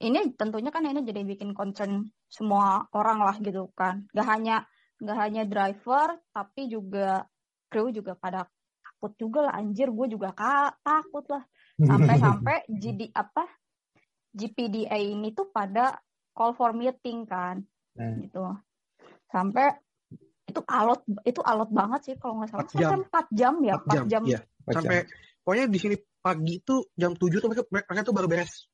ini 0.02 0.34
tentunya 0.34 0.74
kan 0.74 0.82
ini 0.82 1.06
jadi 1.06 1.22
bikin 1.22 1.54
concern 1.54 2.10
semua 2.26 2.82
orang 2.90 3.22
lah 3.22 3.36
gitu 3.38 3.70
kan. 3.78 4.08
Gak 4.10 4.26
hanya 4.26 4.66
gak 4.98 5.18
hanya 5.18 5.46
driver, 5.46 6.18
tapi 6.34 6.66
juga 6.66 7.28
kru 7.70 7.94
juga 7.94 8.18
pada 8.18 8.50
takut 9.02 9.18
juga 9.18 9.50
lah. 9.50 9.58
Anjir, 9.58 9.90
gue 9.90 10.06
juga 10.06 10.30
ka- 10.30 10.78
takut 10.78 11.26
lah. 11.26 11.42
Sampai-sampai 11.90 12.70
GD 12.70 13.10
apa 13.10 13.50
GPDA 14.30 14.94
ini 14.94 15.34
tuh 15.34 15.50
pada 15.50 15.98
call 16.30 16.54
for 16.54 16.70
meeting 16.70 17.26
kan, 17.26 17.66
Hmm. 17.92 18.22
gitu. 18.22 18.40
Sampai 19.28 19.74
itu 20.46 20.62
alot 20.64 21.02
itu 21.26 21.42
alot 21.42 21.68
banget 21.68 22.00
sih 22.06 22.14
kalau 22.16 22.38
nggak 22.40 22.48
salah. 22.48 22.62
Empat 22.64 22.78
jam. 22.78 22.88
Sampai 22.88 23.08
4 23.10 23.26
jam 23.34 23.54
ya, 23.60 23.74
4 23.74 23.82
4 23.82 23.92
jam, 23.92 24.04
jam. 24.08 24.22
iya. 24.24 24.38
Sampai 24.64 24.96
pokoknya 25.42 25.64
di 25.66 25.78
sini 25.82 25.96
pagi 26.22 26.54
tuh 26.62 26.88
jam 26.94 27.12
7 27.12 27.36
tuh 27.36 27.48
mereka, 27.50 27.62
mereka 27.68 28.00
tuh 28.06 28.14
baru 28.14 28.28
beres. 28.30 28.70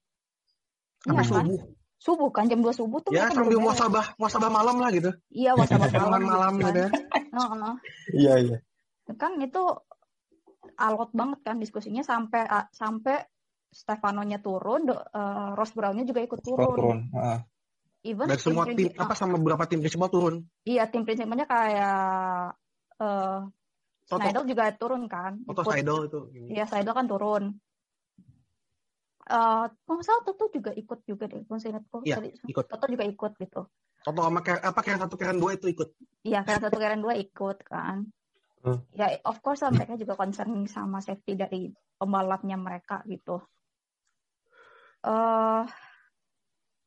Sampai 1.03 1.25
Iya 1.25 1.33
kan? 1.33 1.45
subuh. 1.49 1.61
Subuh 1.99 2.31
kan 2.31 2.45
jam 2.47 2.61
2 2.63 2.71
subuh 2.71 2.99
tuh 3.03 3.11
Ya 3.11 3.27
sambil 3.33 3.59
muasabah 3.59 4.15
muasabah 4.15 4.51
malam 4.53 4.79
lah 4.79 4.91
gitu. 4.95 5.11
Iya, 5.35 5.59
wasabah 5.59 5.89
Malam 5.91 6.23
malam. 6.23 6.53
gitu 6.55 6.71
gitu 6.71 6.83
kan. 6.87 6.91
ya. 7.35 7.71
Iya, 8.15 8.33
iya. 8.45 8.59
kan 9.17 9.33
itu 9.41 9.63
alot 10.79 11.11
banget 11.11 11.43
kan 11.43 11.59
diskusinya 11.59 12.07
sampai 12.07 12.47
ah, 12.47 12.67
sampai 12.71 13.27
Stefanonya 13.69 14.41
turun, 14.41 14.89
eh, 14.89 15.51
Ross 15.53 15.77
Brownnya 15.77 16.09
juga 16.09 16.25
ikut 16.25 16.41
turun. 16.41 16.65
turun. 16.73 16.99
Heeh. 17.13 17.39
Even 18.07 18.31
Dan 18.31 18.39
semua 18.39 18.65
tim 18.65 18.79
tim 18.79 18.95
apa 18.97 19.13
sama 19.19 19.37
beberapa 19.37 19.67
tim 19.67 19.83
principal 19.83 20.09
turun. 20.09 20.47
iya 20.63 20.87
tim 20.87 21.03
prinsipnya 21.03 21.45
kayak 21.45 22.55
eh 23.03 23.41
Toto, 24.09 24.41
juga 24.49 24.73
turun 24.73 25.05
kan. 25.05 25.45
Toto 25.45 25.69
ikut. 25.69 25.73
Seidel 25.77 25.99
itu. 26.09 26.21
Iya, 26.49 26.65
Seidel 26.65 26.97
kan 26.97 27.05
turun. 27.05 27.61
Eh, 29.29 29.65
kalau 29.85 30.01
salah 30.01 30.25
Toto 30.25 30.49
juga 30.49 30.73
ikut 30.73 31.05
juga 31.05 31.29
deh, 31.29 31.45
saya 31.61 31.77
ingat 31.77 31.85
kok. 31.93 32.01
Iya, 32.09 32.17
tadi. 32.17 32.33
ikut. 32.49 32.65
Toto 32.65 32.87
juga 32.89 33.05
ikut 33.05 33.33
gitu. 33.37 33.61
Toto 34.01 34.21
sama 34.25 34.41
Ker- 34.41 34.65
apa 34.65 34.81
keren 34.81 35.05
satu 35.05 35.21
keren 35.21 35.37
dua 35.37 35.61
itu 35.61 35.69
ikut. 35.69 35.93
Iya, 36.25 36.41
karen 36.49 36.63
satu 36.65 36.81
karen 36.81 37.05
dua 37.05 37.21
ikut 37.21 37.59
kan. 37.69 38.09
Hmm. 38.59 38.83
Ya, 38.93 39.15
of 39.23 39.39
course 39.39 39.63
lah 39.63 39.71
mereka 39.71 39.95
juga 39.95 40.19
concern 40.19 40.67
sama 40.67 40.99
safety 40.99 41.39
dari 41.39 41.71
pembalapnya 41.97 42.59
mereka 42.59 43.03
gitu. 43.07 43.39
eh 44.99 45.63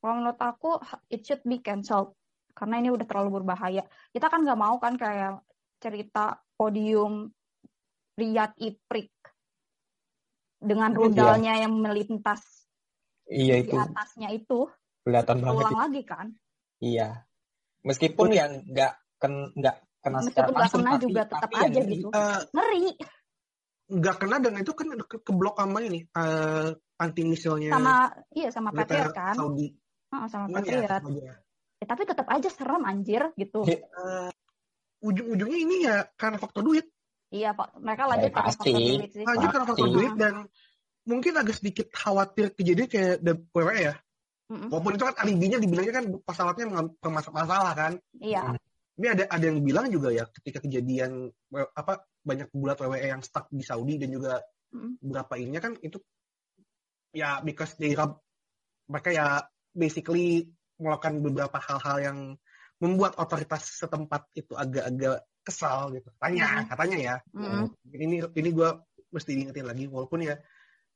kalau 0.01 0.13
menurut 0.20 0.36
aku 0.36 0.75
it 1.08 1.24
should 1.24 1.40
be 1.48 1.63
cancelled 1.63 2.12
karena 2.51 2.84
ini 2.84 2.92
udah 2.92 3.08
terlalu 3.08 3.40
berbahaya. 3.40 3.88
Kita 4.12 4.28
kan 4.28 4.44
nggak 4.44 4.60
mau 4.60 4.75
kan 4.84 5.00
kayak 5.00 5.40
cerita 5.80 6.44
podium 6.60 7.32
Riyad 8.20 8.51
Iprik 8.60 9.16
dengan 10.60 10.92
Iya. 10.92 11.00
rudalnya 11.00 11.54
yang 11.58 11.74
melintas 11.80 12.68
Iya 13.32 13.63
di 13.63 13.72
itu 13.72 13.80
atasnya 13.80 14.30
itu 14.36 14.68
kelihatan 15.08 15.40
banget. 15.40 15.56
ulang 15.63 15.72
itu. 15.72 15.80
lagi 15.80 16.01
kan. 16.04 16.28
Iya. 16.84 17.10
Meskipun 17.88 18.28
yang 18.36 18.51
nggak 18.68 18.94
ken 19.18 19.56
nggak 19.56 19.78
kena 20.01 20.17
secara 20.20 20.27
Meskipun 20.27 20.51
nggak 20.51 20.62
langsung, 20.62 20.81
kena 20.81 20.91
tapi- 20.91 21.03
juga 21.05 21.22
tetap 21.24 21.41
tapi 21.41 21.53
yang 21.53 21.63
aja 21.63 21.79
ngeri. 21.79 21.93
gitu. 21.93 22.08
Eh, 22.12 22.39
Ngeri 22.51 22.84
nggak 23.91 24.15
kena 24.17 24.36
dan 24.39 24.53
itu 24.55 24.72
kan 24.72 24.88
ke, 24.98 25.15
ke 25.20 25.31
blok 25.31 25.55
sama 25.55 25.79
ini 25.79 26.00
eh, 26.05 26.67
anti 26.98 27.22
misilnya 27.22 27.70
sama 27.72 27.96
iya 28.31 28.50
sama 28.50 28.70
Patriot 28.72 29.12
kan. 29.12 29.36
Saudi. 29.36 29.67
Heeh, 30.12 30.27
sama 30.27 30.46
ya, 30.46 30.53
Patriot. 30.55 30.88
sama 30.88 31.10
aja. 31.12 31.34
Ya, 31.81 31.86
tapi 31.88 32.01
tetap 32.05 32.27
aja 32.27 32.50
serem 32.50 32.84
anjir 32.84 33.22
gitu. 33.36 33.65
Iya. 33.65 33.81
ujung-ujungnya 35.01 35.58
ini 35.58 35.75
ya 35.81 36.05
karena 36.13 36.38
faktor 36.38 36.62
duit. 36.62 36.86
Iya, 37.34 37.58
Pak. 37.58 37.74
Mereka 37.75 38.03
lanjut 38.05 38.29
Ya, 38.29 38.38
pasti. 38.38 38.70
faktor 38.70 38.77
duit 38.77 39.10
sih. 39.10 39.24
Lanjut 39.25 39.50
karena 39.50 39.65
faktor 39.65 39.89
duit 39.89 40.13
dan 40.13 40.34
mungkin 41.01 41.34
agak 41.34 41.55
sedikit 41.58 41.88
khawatir 41.89 42.53
kejadian 42.53 42.86
kayak 42.86 43.17
the 43.20 43.34
WWE 43.50 43.75
ya. 43.81 43.96
Mm-mm. 44.51 44.70
Walaupun 44.70 44.93
itu 44.93 45.03
kan 45.08 45.15
alibinya 45.17 45.58
dibilangnya 45.58 45.93
kan 45.96 46.05
pesawatnya 46.22 46.65
masalah 47.25 47.74
kan. 47.74 47.93
Iya. 48.13 48.53
Ini 49.00 49.07
ada 49.07 49.24
ada 49.31 49.45
yang 49.48 49.63
bilang 49.63 49.88
juga 49.88 50.12
ya 50.12 50.27
ketika 50.27 50.60
kejadian 50.63 51.31
apa 51.53 52.03
banyak 52.21 52.51
bulat 52.51 52.77
WWE 52.79 53.07
yang 53.07 53.24
stuck 53.24 53.48
di 53.50 53.63
Saudi 53.63 53.98
dan 53.98 54.12
juga 54.12 54.41
Mm. 54.71 55.03
beberapa 55.03 55.36
ininya 55.36 55.60
kan 55.60 55.75
itu 55.83 56.00
ya 57.12 57.43
because 57.43 57.75
they 57.75 57.91
rob 57.91 58.24
mereka 58.88 59.12
ya 59.12 59.27
basically 59.75 60.48
melakukan 60.79 61.19
beberapa 61.19 61.60
hal-hal 61.60 61.98
yang 62.00 62.17
membuat 62.79 63.19
otoritas 63.19 63.67
setempat 63.67 64.31
itu 64.31 64.55
agak-agak 64.55 65.27
kesal 65.43 65.91
gitu. 65.91 66.07
Katanya, 66.15 66.45
Mm. 66.48 66.65
katanya 66.71 66.98
ya. 67.03 67.15
Mm-mm. 67.36 67.67
Ini 67.83 68.31
ini 68.31 68.50
gue 68.55 68.69
mesti 69.12 69.31
diingetin 69.36 69.67
lagi 69.67 69.91
walaupun 69.91 70.24
ya 70.24 70.39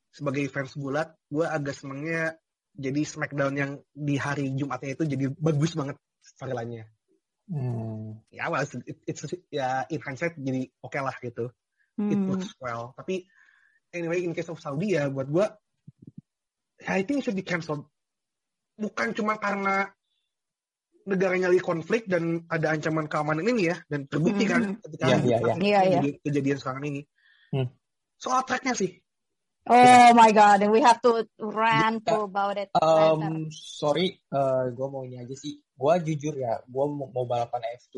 sebagai 0.08 0.48
fans 0.48 0.72
bulat 0.80 1.12
gue 1.28 1.44
agak 1.44 1.76
senengnya 1.76 2.40
jadi 2.80 3.02
Smackdown 3.04 3.54
yang 3.60 3.72
di 3.92 4.16
hari 4.16 4.56
Jumatnya 4.56 4.96
itu 4.96 5.04
jadi 5.04 5.26
bagus 5.36 5.76
banget 5.76 6.00
storyline-nya. 6.24 6.88
Hmm. 7.46 8.18
Ya, 8.34 8.50
well, 8.50 8.66
it's, 8.66 8.74
it's- 9.06 9.38
ya 9.54 9.86
in 9.94 10.02
hindsight 10.02 10.34
jadi 10.36 10.66
oke 10.82 10.98
lah 10.98 11.14
gitu. 11.22 11.54
It 11.96 12.18
Hmm. 12.18 12.28
works 12.28 12.52
well. 12.58 12.92
Tapi 12.98 13.24
anyway, 13.94 14.26
in 14.26 14.34
case 14.34 14.50
of 14.50 14.58
Saudi 14.60 14.98
ya, 14.98 15.08
buat 15.08 15.30
gue, 15.30 15.46
I 16.90 17.06
think 17.06 17.22
it 17.22 17.24
should 17.24 17.38
be 17.38 17.46
cancelled. 17.46 17.86
Bukan 18.76 19.16
cuma 19.16 19.38
karena 19.40 19.88
negaranya 21.06 21.54
lagi 21.54 21.62
konflik 21.62 22.10
dan 22.10 22.50
ada 22.50 22.74
ancaman 22.74 23.06
keamanan 23.06 23.46
ini 23.46 23.70
ya, 23.70 23.78
dan 23.86 24.10
terbukti 24.10 24.50
kan 24.50 24.74
Mhm. 24.74 24.82
ketika 24.82 25.06
Iya, 25.06 25.16
iya, 25.16 25.22
iya. 25.22 25.38
Iya, 25.38 25.54
iya. 25.56 25.80
kejadian- 26.02 26.20
kejadian 26.26 26.58
sekarang 26.58 26.84
ini. 26.90 27.02
Hmm. 27.54 27.68
Soal 28.18 28.42
tracknya 28.42 28.74
sih, 28.74 29.05
Oh 29.66 30.10
my 30.14 30.30
god, 30.30 30.62
we 30.70 30.78
have 30.78 31.02
to 31.02 31.26
rant 31.42 32.06
Ya. 32.06 32.22
about 32.22 32.54
it 32.54 32.70
later. 32.70 33.18
Um, 33.18 33.50
sorry, 33.50 34.22
gue 34.70 34.88
mau 34.88 35.02
ini 35.02 35.18
aja 35.18 35.34
sih. 35.34 35.58
Gue 35.74 35.98
jujur 36.06 36.38
ya, 36.38 36.62
gue 36.62 36.86
mau, 36.86 37.10
mau 37.10 37.26
balapan 37.26 37.66
F2, 37.82 37.98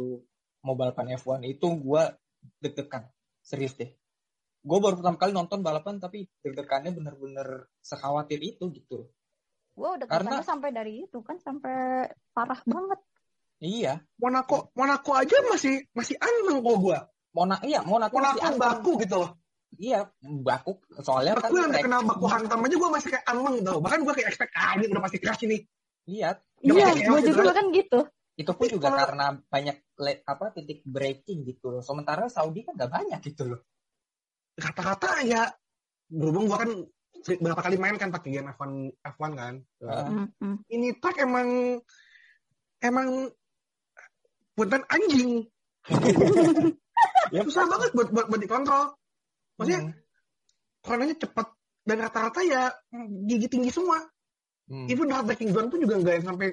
mau 0.64 0.80
balapan 0.80 1.20
F1 1.20 1.44
itu 1.44 1.68
gue 1.68 2.04
deg-degan, 2.64 3.12
serius 3.44 3.76
deh. 3.76 3.92
Gue 4.64 4.80
baru 4.80 4.96
pertama 5.00 5.20
kali 5.20 5.36
nonton 5.36 5.60
balapan 5.60 6.00
tapi 6.00 6.32
deg-degannya 6.40 6.96
bener-bener 6.96 7.68
sekhawatir 7.84 8.40
itu 8.40 8.72
gitu. 8.72 9.12
Gue 9.76 9.90
udah 10.00 10.08
Karena- 10.08 10.40
sampai 10.48 10.72
dari 10.72 11.04
itu 11.04 11.20
kan 11.20 11.36
sampai 11.44 12.08
parah 12.32 12.64
banget. 12.64 13.00
Iya, 13.60 14.00
Monaco, 14.24 14.72
Monaco 14.72 15.12
aja 15.20 15.36
masih 15.52 15.84
masih 15.92 16.16
aneh 16.16 16.64
kok 16.64 16.78
gue. 16.80 17.00
Mona, 17.36 17.60
iya 17.68 17.84
Monaco 17.84 18.18
Monaco 18.18 18.40
masih 18.40 18.56
baku 18.58 18.92
gitu 19.04 19.16
loh. 19.20 19.36
Iya, 19.76 20.00
baku. 20.24 20.80
Soalnya 21.04 21.36
kan 21.38 21.52
Baku 21.52 21.56
yang 21.60 21.70
track- 21.70 21.84
terkenal 21.84 22.02
baku 22.08 22.26
hantam 22.32 22.64
aja 22.64 22.76
gue 22.80 22.90
masih 22.90 23.10
kayak 23.12 23.26
aneh 23.28 23.52
gitu. 23.60 23.72
Bahkan 23.78 24.00
gue 24.00 24.14
kayak 24.16 24.28
expect, 24.32 24.52
ah 24.56 24.72
ini 24.74 24.84
udah 24.88 25.04
pasti 25.04 25.18
crash 25.20 25.44
ini. 25.44 25.58
Iya, 26.08 26.30
Iya, 26.64 26.88
gue 26.96 27.20
gitu 27.20 27.36
juga 27.36 27.52
kan. 27.52 27.56
kan 27.60 27.68
gitu. 27.76 28.00
itu 28.38 28.52
pun 28.54 28.70
juga 28.70 28.94
Kalau- 28.94 29.02
karena 29.02 29.28
banyak 29.44 29.78
le- 29.98 30.22
apa 30.22 30.46
titik 30.54 30.86
breaking 30.86 31.42
gitu 31.44 31.74
loh. 31.74 31.82
Sementara 31.82 32.30
Saudi 32.30 32.62
kan 32.62 32.78
nggak 32.78 32.94
banyak 32.94 33.20
gitu 33.26 33.50
loh. 33.50 33.60
Kata-kata 34.54 35.26
ya, 35.26 35.50
berhubung 36.08 36.46
gue 36.46 36.54
kan 36.56 36.70
berapa 37.42 37.58
kali 37.60 37.76
main 37.76 37.98
kan 37.98 38.14
pakai 38.14 38.30
game 38.32 38.48
F1, 38.48 38.72
F1 39.04 39.32
kan. 39.34 39.54
Heeh. 39.82 40.08
Mm, 40.08 40.28
mm. 40.38 40.58
ini 40.70 40.88
track 40.96 41.18
emang 41.20 41.82
emang 42.80 43.10
punten 44.54 44.86
anjing. 44.88 45.44
Ya, 47.28 47.44
Susah 47.44 47.68
banget 47.68 47.92
buat 47.92 48.10
buat, 48.10 48.26
buat 48.28 48.40
dikontrol. 48.40 48.96
Maksudnya 49.58 49.82
Hmm. 49.84 49.94
coronanya 50.82 51.16
cepat 51.18 51.48
dan 51.84 51.98
rata-rata 52.00 52.42
ya 52.46 52.70
gigi 53.26 53.48
tinggi 53.50 53.72
semua. 53.74 54.00
Hmm. 54.68 54.86
Even 54.88 55.10
hard 55.10 55.26
braking 55.26 55.52
zone 55.52 55.68
pun 55.68 55.80
juga 55.82 55.98
nggak 55.98 56.16
yang 56.22 56.28
sampai 56.30 56.48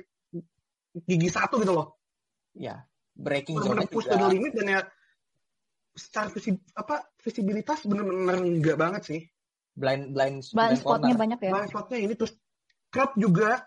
gigi 1.04 1.28
satu 1.28 1.58
gitu 1.60 1.74
loh. 1.74 1.98
Iya, 2.54 2.86
breaking 3.18 3.58
zone 3.60 3.82
push 3.90 4.06
to 4.06 4.14
the 4.14 4.18
juga. 4.22 4.30
limit 4.30 4.52
dan 4.54 4.66
ya 4.70 4.80
secara 5.94 6.26
visi, 6.30 6.54
apa 6.74 7.02
visibilitas 7.18 7.82
bener-bener 7.82 8.38
enggak 8.40 8.78
banget 8.78 9.02
sih. 9.04 9.20
Blind 9.74 10.14
blind 10.14 10.46
Blind 10.54 10.78
spotnya 10.78 11.10
corner. 11.10 11.18
banyak 11.18 11.38
ya. 11.42 11.50
Blind 11.50 11.68
spotnya 11.70 11.98
ini 11.98 12.14
terus 12.14 12.32
crop 12.94 13.18
juga 13.18 13.66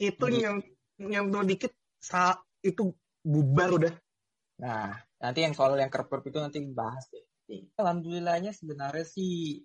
itu 0.00 0.24
Jadi- 0.24 0.40
yang 0.40 0.56
yang 0.96 1.44
dikit 1.44 1.76
sa 2.00 2.32
itu 2.64 2.96
bubar 3.20 3.76
udah. 3.76 3.92
Nah, 4.56 4.96
nanti 5.20 5.44
yang 5.44 5.52
soal 5.52 5.76
yang 5.76 5.92
kerap 5.92 6.08
itu 6.24 6.40
nanti 6.40 6.64
bahas 6.72 7.04
deh. 7.12 7.20
Alhamdulillahnya 7.78 8.50
sebenarnya 8.50 9.06
sih 9.06 9.62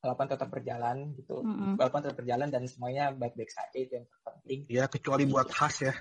balapan 0.00 0.26
tetap 0.32 0.48
berjalan 0.48 1.12
gitu. 1.14 1.44
Mm-mm. 1.44 1.76
Balapan 1.76 2.00
tetap 2.08 2.16
berjalan 2.24 2.48
dan 2.48 2.64
semuanya 2.66 3.12
baik-baik 3.12 3.52
saja 3.52 3.76
itu 3.76 3.92
yang 4.00 4.06
terpenting. 4.08 4.60
Ya 4.72 4.84
kecuali 4.88 5.24
buat 5.28 5.46
khas 5.52 5.84
ya. 5.84 5.94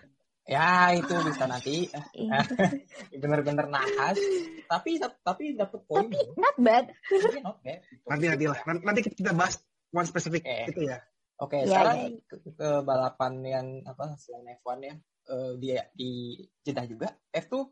Ya 0.46 0.94
itu 0.94 1.10
bisa 1.26 1.50
nanti 1.50 1.90
Iya. 2.14 2.40
bener-bener 3.22 3.66
nahas. 3.66 4.18
Tapi 4.70 5.02
tapi 5.02 5.44
dapat 5.58 5.82
poin. 5.90 6.06
Tapi 6.08 6.18
not 6.38 6.56
bad. 6.62 6.86
Tapi 6.94 7.40
not 7.42 7.58
bad. 7.66 7.80
gitu. 7.84 8.06
Nanti 8.08 8.26
nanti 8.30 8.46
lah. 8.48 8.60
Nanti, 8.66 9.00
kita 9.10 9.34
bahas 9.34 9.58
one 9.92 10.06
specific 10.08 10.46
Oke. 10.46 10.70
itu 10.72 10.82
ya. 10.86 10.98
Oke, 11.36 11.68
Iya, 11.68 11.68
sekarang 11.68 11.98
iya. 12.00 12.20
ke, 12.32 12.36
ke 12.56 12.70
balapan 12.88 13.34
yang 13.44 13.68
apa 13.84 14.16
selain 14.16 14.56
F1 14.56 14.80
ya, 14.88 14.96
eh, 15.36 15.52
dia 15.60 15.84
di 15.92 16.40
Jeddah 16.64 16.86
juga. 16.88 17.08
F2 17.28 17.54
Oh, 17.60 17.68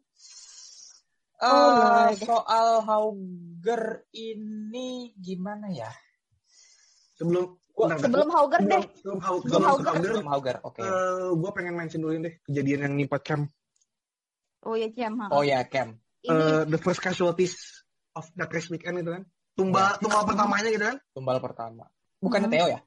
Eh, 1.44 1.52
Lord. 1.52 2.16
soal 2.24 2.68
Hauger 2.82 3.84
ini 4.12 4.88
gimana 5.14 5.68
ya? 5.68 5.92
Sebelum 7.14 7.60
Gua- 7.74 7.90
bentar, 7.90 8.06
Sebelum 8.06 8.30
Hauger 8.30 8.60
sebelum, 8.62 8.72
deh. 8.72 8.84
sebelum, 8.96 9.20
Hau- 9.20 9.42
Sebelum 9.42 9.50
sebelum 9.50 9.64
Hauger. 9.66 9.84
Hauger, 9.90 10.04
Sebelum 10.06 10.28
Hauger, 10.30 10.56
oke. 10.62 10.82
gue 11.36 11.52
pengen 11.52 11.74
mention 11.74 12.00
dulu 12.00 12.14
deh 12.22 12.36
kejadian 12.46 12.80
yang 12.86 12.94
nimpa 12.96 13.18
Cam. 13.20 13.50
Oh 14.64 14.78
ya 14.78 14.88
ha. 14.88 15.26
Oh 15.34 15.44
ya, 15.44 15.60
Cam. 15.68 15.98
Ini 16.24 16.32
Eh, 16.32 16.62
the 16.70 16.80
first 16.80 17.02
casualties 17.02 17.84
of 18.14 18.24
that 18.38 18.48
race 18.48 18.70
weekend 18.70 19.02
itu 19.02 19.12
kan. 19.12 19.26
Tumbal, 19.54 20.00
tumbal 20.00 20.24
pertamanya 20.24 20.70
gitu 20.70 20.86
kan. 20.86 20.98
Tumbal 21.12 21.38
pertama. 21.44 21.84
Bukannya 22.22 22.48
Mhm. 22.48 22.54
Theo 22.56 22.68
ya? 22.72 22.80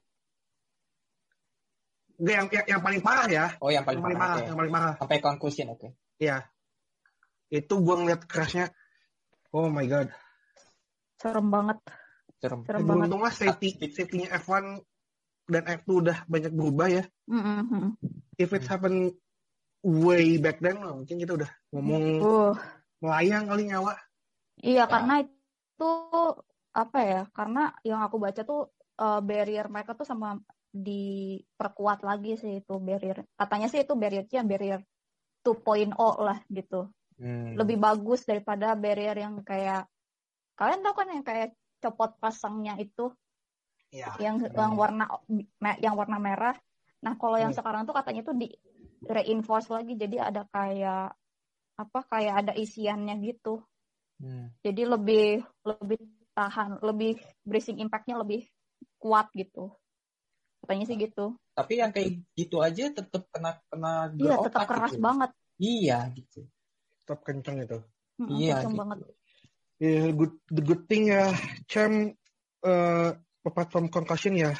Enggak 2.17 2.33
yang, 2.33 2.47
yang 2.49 2.65
yang 2.65 2.81
paling 2.81 3.01
parah 3.05 3.27
ya. 3.29 3.45
Oh, 3.61 3.69
yang 3.69 3.85
paling, 3.85 4.01
yang 4.01 4.07
paling 4.09 4.17
parah. 4.17 4.37
yang 4.41 4.57
paling 4.57 4.73
parah. 4.73 4.93
Sampai 4.97 5.17
conclusion, 5.21 5.67
oke. 5.69 5.87
Iya. 6.17 6.41
Itu 7.47 7.79
gue 7.79 7.95
ngeliat 7.95 8.27
crashnya. 8.27 8.71
Oh 9.51 9.71
my 9.71 9.87
god. 9.87 10.11
serem 11.17 11.49
banget. 11.49 11.81
Serem. 12.37 12.61
Serem 12.61 12.85
banget. 12.85 13.09
Beruntunglah 13.09 13.33
safety 13.33 13.73
safety-nya 13.89 14.29
F1 14.37 14.85
dan 15.49 15.63
F2 15.65 15.89
udah 16.05 16.17
banyak 16.29 16.53
berubah 16.53 16.87
ya. 16.91 17.03
Mm. 17.25 17.97
If 18.37 18.53
it 18.53 18.69
happened 18.69 19.17
way 19.81 20.37
back 20.37 20.61
then, 20.61 20.77
mungkin 20.77 21.17
kita 21.17 21.33
udah 21.39 21.49
ngomong 21.73 22.03
Uh, 22.21 22.53
melayang 23.01 23.49
kali 23.49 23.71
nyawa. 23.71 23.97
iya 24.61 24.85
Ya. 24.85 24.89
karena 24.89 25.25
itu 25.25 25.91
apa 26.75 26.99
ya? 27.01 27.21
Karena 27.33 27.73
yang 27.81 28.05
aku 28.05 28.21
baca 28.21 28.41
tuh 28.45 28.69
eh, 29.01 29.21
barrier 29.25 29.65
mereka 29.71 29.97
tuh 29.97 30.05
sama 30.05 30.37
diperkuat 30.69 32.05
lagi 32.05 32.37
sih 32.37 32.61
itu 32.61 32.73
barrier. 32.77 33.25
Katanya 33.33 33.71
sih 33.71 33.81
itu 33.81 33.97
barriernya 33.97 34.45
barrier 34.45 34.81
2.0 35.41 35.95
lah 36.21 36.37
gitu. 36.53 36.91
Hmm. 37.17 37.57
Lebih 37.57 37.77
bagus 37.81 38.23
daripada 38.23 38.77
barrier 38.77 39.17
yang 39.17 39.41
kayak 39.41 39.89
kalian 40.57 40.81
tahu 40.85 40.93
kan 41.01 41.07
yang 41.13 41.25
kayak 41.25 41.49
copot 41.81 42.17
pasangnya 42.17 42.77
itu 42.81 43.13
Iya. 43.93 44.13
yang 44.19 44.37
Hmm. 44.41 44.53
yang 44.53 44.71
warna 44.77 45.05
yang 45.81 45.95
warna 45.97 46.17
merah. 46.21 46.55
Nah, 47.01 47.13
kalau 47.17 47.37
yang 47.37 47.53
Hmm. 47.53 47.59
sekarang 47.61 47.85
tuh 47.85 47.95
katanya 47.95 48.21
tuh 48.25 48.35
di 48.37 48.49
reinforce 49.05 49.69
lagi 49.71 49.93
jadi 49.95 50.29
ada 50.33 50.43
kayak 50.49 51.15
apa 51.77 51.99
kayak 52.09 52.33
ada 52.45 52.53
isiannya 52.57 53.15
gitu. 53.21 53.61
Hmm. 54.17 54.49
Jadi 54.65 54.81
lebih 54.85 55.45
lebih 55.65 56.01
tahan, 56.33 56.81
lebih 56.81 57.17
bracing 57.45 57.77
impact-nya 57.81 58.17
lebih 58.21 58.45
kuat 58.97 59.29
gitu. 59.33 59.73
Katanya 60.61 60.85
sih 60.89 60.97
gitu. 60.97 61.37
Tapi 61.53 61.73
yang 61.81 61.89
kayak 61.93 62.21
gitu 62.37 62.61
aja 62.61 62.89
tetap 62.93 63.25
kena 63.33 63.61
kena 63.69 64.13
Iya, 64.13 64.35
tetap 64.41 64.61
keras 64.69 64.93
gitu. 64.93 65.01
banget. 65.05 65.29
Iya, 65.57 65.97
gitu. 66.13 66.45
Tetap 67.07 67.23
kencang 67.23 67.63
itu. 67.63 67.79
Mm-mm, 68.19 68.35
Iya, 68.35 68.59
kenceng 68.59 68.73
gitu. 68.75 68.81
banget. 68.83 68.97
Ya, 69.79 70.03
good, 70.11 70.33
the 70.51 70.59
good 70.59 70.83
thing 70.91 71.07
ya, 71.07 71.31
Cam, 71.71 72.11
eh 72.67 73.09
apart 73.47 73.71
from 73.71 73.87
concussion 73.87 74.35
ya, 74.35 74.51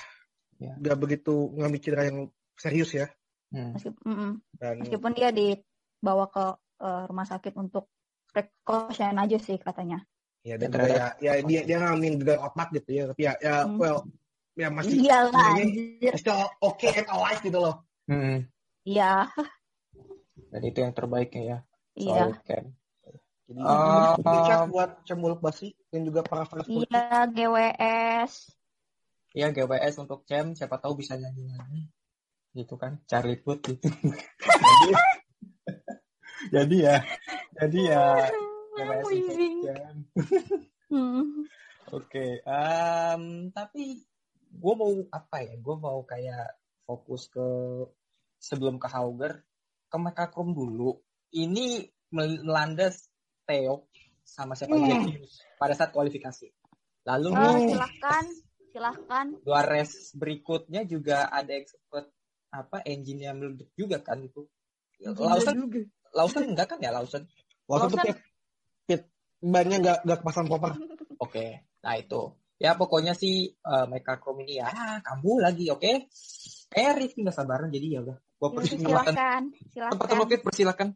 Ya. 0.56 0.80
nggak 0.80 0.96
begitu 0.96 1.52
ngambil 1.60 1.80
cedera 1.84 2.08
yang 2.08 2.32
serius 2.56 2.96
ya. 2.96 3.12
Hmm. 3.52 3.76
Meskipun, 3.76 4.00
mm-mm. 4.08 4.32
Dan 4.56 4.74
meskipun 4.80 5.12
dia 5.12 5.30
dibawa 5.36 6.32
ke 6.32 6.46
eh, 6.80 7.04
rumah 7.12 7.28
sakit 7.28 7.52
untuk 7.60 7.92
precaution 8.32 9.20
aja 9.20 9.36
sih 9.38 9.60
katanya. 9.60 10.08
ya 10.48 10.56
dan 10.56 10.72
juga 10.72 10.88
ya, 10.88 11.08
ya 11.20 11.32
dia 11.44 11.62
dia 11.68 11.78
ngalamin 11.84 12.24
cedera 12.24 12.40
otak 12.48 12.72
gitu 12.80 12.90
ya. 12.96 13.04
Tapi 13.12 13.22
ya, 13.28 13.34
ya 13.44 13.56
Hmm. 13.68 13.76
well, 13.76 14.00
ya 14.56 14.72
masih 14.72 15.04
Iya 15.04 15.18
lah, 15.28 15.34
sebenarnya 15.36 15.66
anjir. 15.68 16.14
still 16.16 16.40
okay 16.64 16.92
and 16.96 17.10
alive 17.12 17.42
gitu 17.44 17.60
loh. 17.60 17.76
Hmm. 18.08 18.48
Iya, 18.88 19.28
Dan 20.48 20.62
itu 20.64 20.78
yang 20.80 20.96
terbaiknya 20.96 21.42
ya. 21.44 21.58
Iya. 21.98 22.30
Soal 22.30 22.38
Cam. 22.46 22.66
Jadi 23.48 24.40
shout 24.44 24.68
buat 24.70 24.92
Cam 25.08 25.18
Buluk 25.24 25.40
Basi 25.40 25.72
dan 25.88 26.04
juga 26.04 26.20
para 26.22 26.44
fans. 26.44 26.68
Iya, 26.68 27.32
GWS. 27.32 28.34
Ya 29.32 29.48
GWS 29.54 30.04
untuk 30.04 30.28
Cem, 30.28 30.52
siapa 30.58 30.82
tahu 30.84 31.00
bisa 31.00 31.16
nyanyi 31.16 31.56
nyanyi. 31.56 31.82
Gitu 32.52 32.76
kan, 32.76 33.00
Charlie 33.08 33.40
Puth 33.40 33.64
gitu. 33.64 33.88
jadi 36.56 36.76
ya, 36.76 36.98
jadi 37.56 37.80
ya 37.88 38.04
GWS 38.76 39.06
untuk. 39.08 39.38
Cem. 39.64 39.98
Hmm. 40.88 41.44
Oke, 41.92 42.40
em, 42.48 43.52
tapi 43.52 44.00
gue 44.56 44.74
mau 44.80 44.88
apa 45.12 45.44
ya? 45.44 45.60
Gue 45.60 45.76
mau 45.76 46.00
kayak 46.08 46.56
fokus 46.88 47.28
ke 47.28 47.44
sebelum 48.40 48.80
ke 48.80 48.88
Hauger, 48.88 49.44
ke 49.92 49.98
Mekakrum 50.00 50.56
dulu. 50.56 50.96
Ini 51.30 51.84
melanda 52.10 52.88
Theo 53.44 53.88
sama 54.24 54.56
siapa 54.56 54.76
Hmm. 54.76 54.88
lagi 54.88 55.28
pada 55.56 55.74
saat 55.76 55.92
kualifikasi. 55.92 56.48
Lalu 57.04 57.28
Eh, 57.32 57.40
nih, 57.40 57.56
silahkan, 57.72 58.26
silahkan. 58.72 59.26
dua 59.44 59.62
race 59.64 60.12
berikutnya 60.14 60.84
juga 60.84 61.28
ada 61.28 61.52
yang 61.52 61.64
sempet 61.64 62.06
apa 62.48 62.84
engine 62.84 63.28
yang 63.28 63.36
meledak 63.40 63.72
juga 63.76 64.00
kan 64.00 64.20
itu. 64.20 64.48
Lawson, 65.00 65.72
Lawson 66.12 66.44
enggak 66.52 66.76
kan 66.76 66.80
ya 66.80 66.92
Lawson? 66.92 67.24
Waktu 67.68 67.86
itu 67.86 67.96
Lawson- 67.96 68.08
pit, 68.08 68.18
pit 68.88 69.02
bannya 69.40 69.78
nggak 69.80 69.98
nggak 70.04 70.18
kepasang 70.24 70.48
popper. 70.48 70.72
Oke, 71.24 71.64
nah 71.84 71.96
itu. 71.96 72.36
Ya 72.58 72.74
pokoknya 72.74 73.14
sih 73.14 73.54
uh, 73.64 73.86
Meka 73.86 74.18
Chrome 74.18 74.42
ini 74.42 74.58
ya 74.58 74.68
kambuh 75.06 75.38
lagi, 75.38 75.70
oke? 75.70 76.10
Eh 76.74 76.90
Rifki 76.98 77.22
nggak 77.22 77.38
sabaran 77.38 77.70
jadi 77.70 77.88
ya 77.88 78.00
udah. 78.02 78.18
Gua 78.38 78.50
Yaudah, 78.50 78.58
persilakan. 78.58 79.14
silahkan, 79.14 79.44
Tempat 79.94 80.08
oke, 80.18 80.36
persilakan. 80.42 80.88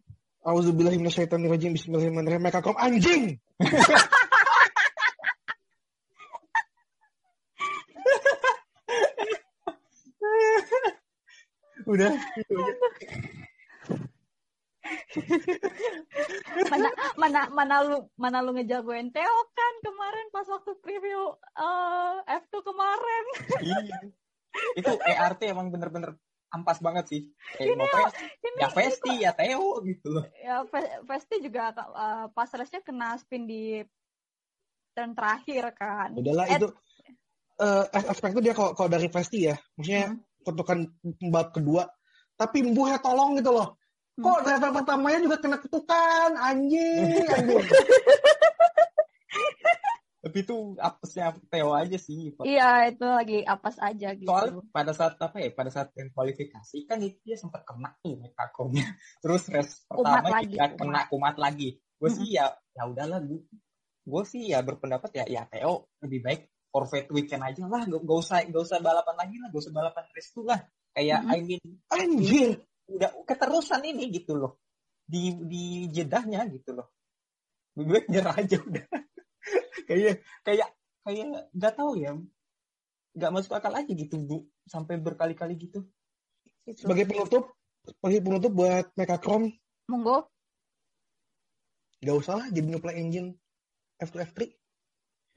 Auzubillahiminasyaitonirrajim 0.41 1.77
Bismillahirrahmanirrahim. 1.77 2.41
Meka 2.41 2.65
Krom 2.65 2.73
anjing. 2.81 3.37
Udah, 11.85 12.13
itu 12.41 12.53
aja. 12.57 12.73
Mana 16.73 16.89
mana 17.19 17.41
mana 17.53 17.75
lu 17.85 17.97
mana 18.17 18.37
lu 18.41 18.57
ngejagoin 18.57 19.13
Theo 19.13 19.37
kan 19.53 19.73
kemarin 19.85 20.27
pas 20.33 20.47
waktu 20.49 20.71
preview 20.81 21.37
eh, 21.37 22.15
F2 22.41 22.53
kemarin. 22.65 23.25
Iya. 23.61 23.77
Itu 24.73 24.91
ERT 24.97 25.41
emang 25.53 25.69
bener-bener 25.69 26.17
ampas 26.51 26.77
banget 26.77 27.05
sih. 27.07 27.21
Kayak 27.55 27.75
mau 27.75 27.87
Ini 27.87 27.95
Fes- 27.95 28.17
Ini 28.43 28.57
ya 28.59 28.69
Festi, 28.69 29.13
ya 29.23 29.31
Theo 29.31 29.79
gitu 29.81 30.07
loh. 30.11 30.25
ya 30.35 30.55
Vesti 31.01 31.35
juga 31.39 31.71
eh, 31.71 32.25
pas 32.29 32.49
race-nya 32.51 32.83
kena 32.83 33.15
spin 33.15 33.47
di 33.47 33.79
turn 34.91 35.15
terakhir 35.15 35.71
kan. 35.71 36.11
Udahlah 36.13 36.45
Eh, 36.45 36.59
itu 36.59 36.67
eh 37.61 37.83
aspek 38.03 38.33
itu 38.33 38.41
dia 38.41 38.51
kalau 38.51 38.73
kalau 38.73 38.89
dari 38.89 39.07
Festi 39.07 39.47
ya, 39.47 39.55
maksudnya 39.75 40.11
Hmm. 40.11 40.19
ketukan 40.41 40.79
bab 41.29 41.53
kedua, 41.53 41.87
tapi 42.35 42.65
mbuhnya 42.65 42.99
tolong 42.99 43.37
gitu 43.37 43.53
loh. 43.53 43.77
Hmm. 44.17 44.23
Kok 44.25 44.39
driver 44.43 44.69
pertamanya 44.75 45.19
juga 45.23 45.37
kena 45.39 45.57
ketukan, 45.57 46.35
anjing, 46.35 47.23
anjing. 47.29 47.63
Tapi 50.21 50.37
itu 50.45 50.77
apesnya 50.77 51.33
Theo 51.49 51.73
aja 51.73 51.97
sih. 51.97 52.29
Pak. 52.37 52.45
Iya, 52.45 52.93
itu 52.93 53.05
lagi 53.09 53.39
apes 53.41 53.77
aja 53.81 54.09
gitu. 54.13 54.29
Soalnya 54.29 54.61
pada 54.69 54.93
saat 54.93 55.17
apa 55.17 55.41
ya, 55.41 55.49
pada 55.49 55.73
saat 55.73 55.89
yang 55.97 56.13
kualifikasi 56.13 56.77
kan 56.85 57.01
itu 57.01 57.17
dia 57.25 57.37
sempat 57.41 57.65
kena 57.65 57.97
tuh 58.05 58.21
mekakomnya. 58.21 58.85
Terus 59.25 59.49
Kumat 59.49 59.89
pertama 59.89 60.29
lagi, 60.37 60.53
juga 60.53 60.65
kumat. 60.69 60.77
kena 60.77 61.01
kumat 61.09 61.35
lagi. 61.41 61.69
Gue 61.97 62.09
sih 62.13 62.37
ya 62.37 62.53
ya 62.77 62.85
udahlah 62.87 63.19
gue 63.21 63.41
gue 64.01 64.23
sih 64.25 64.49
ya 64.49 64.65
berpendapat 64.65 65.13
ya 65.13 65.25
ya 65.29 65.41
Theo 65.45 65.85
lebih 66.01 66.19
baik 66.25 66.41
forfeit 66.73 67.05
weekend 67.13 67.45
aja 67.45 67.67
lah 67.69 67.85
gak, 67.85 68.01
gak 68.01 68.17
usah 68.17 68.41
gak 68.47 68.63
usah 68.63 68.79
balapan 68.81 69.15
lagi 69.19 69.35
lah 69.37 69.47
gak 69.53 69.61
usah 69.61 69.73
balapan 69.75 70.03
race 70.15 70.31
tuh 70.33 70.45
lah 70.47 70.59
kayak 70.95 71.19
Mm-mm. 71.21 71.35
I 71.35 71.39
mean 71.45 71.61
Anjir. 71.93 72.49
udah 72.89 73.09
keterusan 73.27 73.85
ini 73.85 74.09
gitu 74.09 74.33
loh 74.39 74.57
di 75.05 75.35
di 75.45 75.63
jedahnya 75.93 76.47
gitu 76.49 76.73
loh 76.73 76.89
lebih 77.77 77.91
baik 78.01 78.07
nyerah 78.09 78.35
aja 78.35 78.57
udah 78.57 78.85
kayak 79.89 80.21
kayak 80.45 80.69
kayak 81.01 81.25
nggak 81.51 81.73
tahu 81.73 81.97
ya 81.97 82.13
nggak 83.11 83.33
masuk 83.33 83.57
akal 83.57 83.73
aja 83.75 83.91
gitu 83.91 84.15
bu 84.21 84.45
sampai 84.69 85.01
berkali-kali 85.01 85.57
gitu 85.57 85.83
Gitu. 86.65 86.85
Sebagai 86.85 87.05
penutup, 87.09 87.43
sebagai 87.81 88.21
penutup 88.21 88.51
buat 88.53 88.85
Meka 88.93 89.17
Krom, 89.17 89.49
Monggo. 89.89 90.29
Gak 92.01 92.17
usah 92.17 92.41
lah 92.41 92.47
jadi 92.49 92.65
ngeplay 92.69 92.97
engine 93.01 93.37
F2 94.01 94.15
F3. 94.29 94.39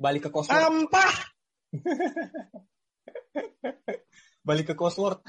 Balik 0.00 0.28
ke 0.28 0.30
Cosworth. 0.32 0.56
Sampah! 0.56 1.12
Balik 4.48 4.72
ke 4.72 4.74
Cosworth. 4.76 5.20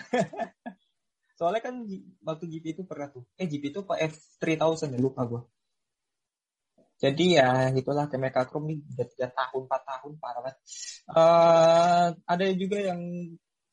Soalnya 1.40 1.62
kan 1.64 1.84
waktu 2.24 2.46
GP 2.48 2.80
itu 2.80 2.84
pernah 2.88 3.12
tuh. 3.12 3.28
Eh 3.36 3.48
GP 3.48 3.72
itu 3.72 3.80
apa 3.84 4.00
F3000 4.00 4.96
ya 4.96 5.00
lupa 5.00 5.28
gue. 5.28 5.42
Jadi 6.96 7.26
ya 7.36 7.70
itulah 7.76 8.08
Mecha 8.16 8.48
Chrome 8.48 8.72
nih 8.72 8.78
udah 8.96 9.08
3 9.12 9.28
tahun, 9.36 9.62
4 9.68 9.82
tahun 9.84 10.12
parah 10.20 10.42
banget. 10.42 10.58
Eh, 11.12 12.08
ada 12.24 12.46
juga 12.56 12.78
yang 12.80 13.02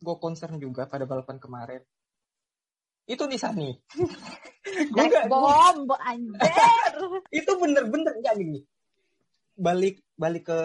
gue 0.02 0.16
concern 0.18 0.58
juga 0.58 0.90
pada 0.90 1.06
balapan 1.06 1.38
kemarin. 1.38 1.82
Itu 3.06 3.26
nih. 3.54 3.74
Jack 4.94 5.06
nggak- 5.10 5.26
gua- 5.30 5.74
bom, 5.74 5.76
bo 5.90 5.96
anjir. 6.02 6.38
itu 7.38 7.50
bener-bener 7.58 8.12
nggak 8.18 8.36
gini 8.38 8.60
balik 9.52 10.00
balik 10.16 10.48
ke 10.48 10.58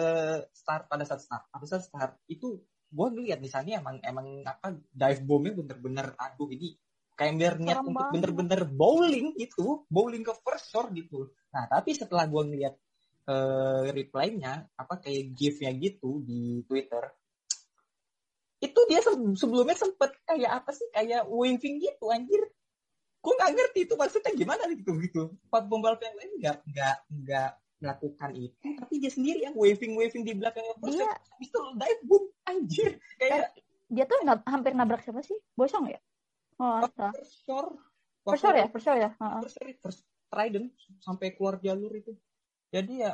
start 0.56 0.88
pada 0.88 1.04
saat 1.04 1.20
start 1.20 1.44
pada 1.52 1.66
saat 1.68 1.84
start 1.84 2.12
itu 2.26 2.56
gue 2.88 3.08
ngeliat 3.12 3.36
di 3.36 3.50
sana 3.52 3.76
emang 3.76 4.00
emang 4.00 4.40
apa 4.48 4.72
dive 4.80 5.22
bombnya 5.28 5.52
bener-bener 5.60 6.16
aduh 6.16 6.48
ini 6.48 6.72
kayak 7.18 7.34
biar 7.34 7.54
niat 7.58 7.82
Serem 7.82 7.90
untuk 7.90 8.06
bener-bener 8.14 8.60
bowling 8.62 9.34
itu 9.34 9.82
bowling 9.90 10.22
ke 10.22 10.30
first 10.40 10.70
shot 10.70 10.86
gitu. 10.94 11.26
Nah 11.50 11.66
tapi 11.66 11.90
setelah 11.92 12.30
gue 12.30 12.42
ngeliat 12.46 12.74
eh, 13.26 13.86
reply-nya 13.90 14.70
apa 14.72 15.02
kayak 15.02 15.34
gif-nya 15.34 15.74
gitu 15.74 16.22
di 16.22 16.62
Twitter 16.62 17.02
itu 18.58 18.80
dia 18.90 18.98
se- 18.98 19.34
sebelumnya 19.38 19.74
sempet 19.78 20.18
kayak 20.26 20.62
apa 20.62 20.70
sih 20.74 20.86
kayak 20.90 21.26
waving 21.26 21.78
gitu 21.78 22.10
anjir. 22.10 22.42
Gue 23.18 23.34
nggak 23.34 23.50
ngerti 23.54 23.80
itu 23.86 23.94
maksudnya 23.98 24.32
gimana 24.34 24.62
gitu 24.70 24.94
gitu. 25.02 25.22
Pembalap 25.50 25.98
yang 26.02 26.14
lain 26.14 26.30
nggak 26.38 26.56
nggak 26.70 26.96
nggak 27.22 27.50
melakukan 27.78 28.30
itu 28.34 28.74
tapi 28.74 28.98
dia 28.98 29.06
sendiri 29.06 29.38
yang 29.46 29.54
waving 29.54 29.94
waving 29.94 30.26
di 30.26 30.34
belakangnya 30.34 30.74
terus 30.82 30.98
habis 30.98 31.46
itu 31.46 31.60
dive 31.78 32.02
boom 32.06 32.24
anjir. 32.42 32.90
Kayak 33.18 33.54
Dia 33.88 34.04
tuh 34.04 34.20
nab- 34.20 34.44
hampir 34.44 34.74
nabrak 34.74 35.00
siapa 35.00 35.22
sih? 35.22 35.38
Bosong 35.54 35.88
ya? 35.88 35.98
Oh, 36.58 36.82
For 38.26 38.36
sure 38.36 38.56
ya, 38.58 38.66
sure 38.68 38.98
ya. 38.98 39.10
Heeh. 39.14 39.40
first, 39.46 39.58
first 39.80 40.02
trident 40.28 40.68
sampai 41.00 41.32
keluar 41.32 41.56
jalur 41.64 41.88
itu 41.96 42.12
jadi 42.68 42.92
ya 42.92 43.12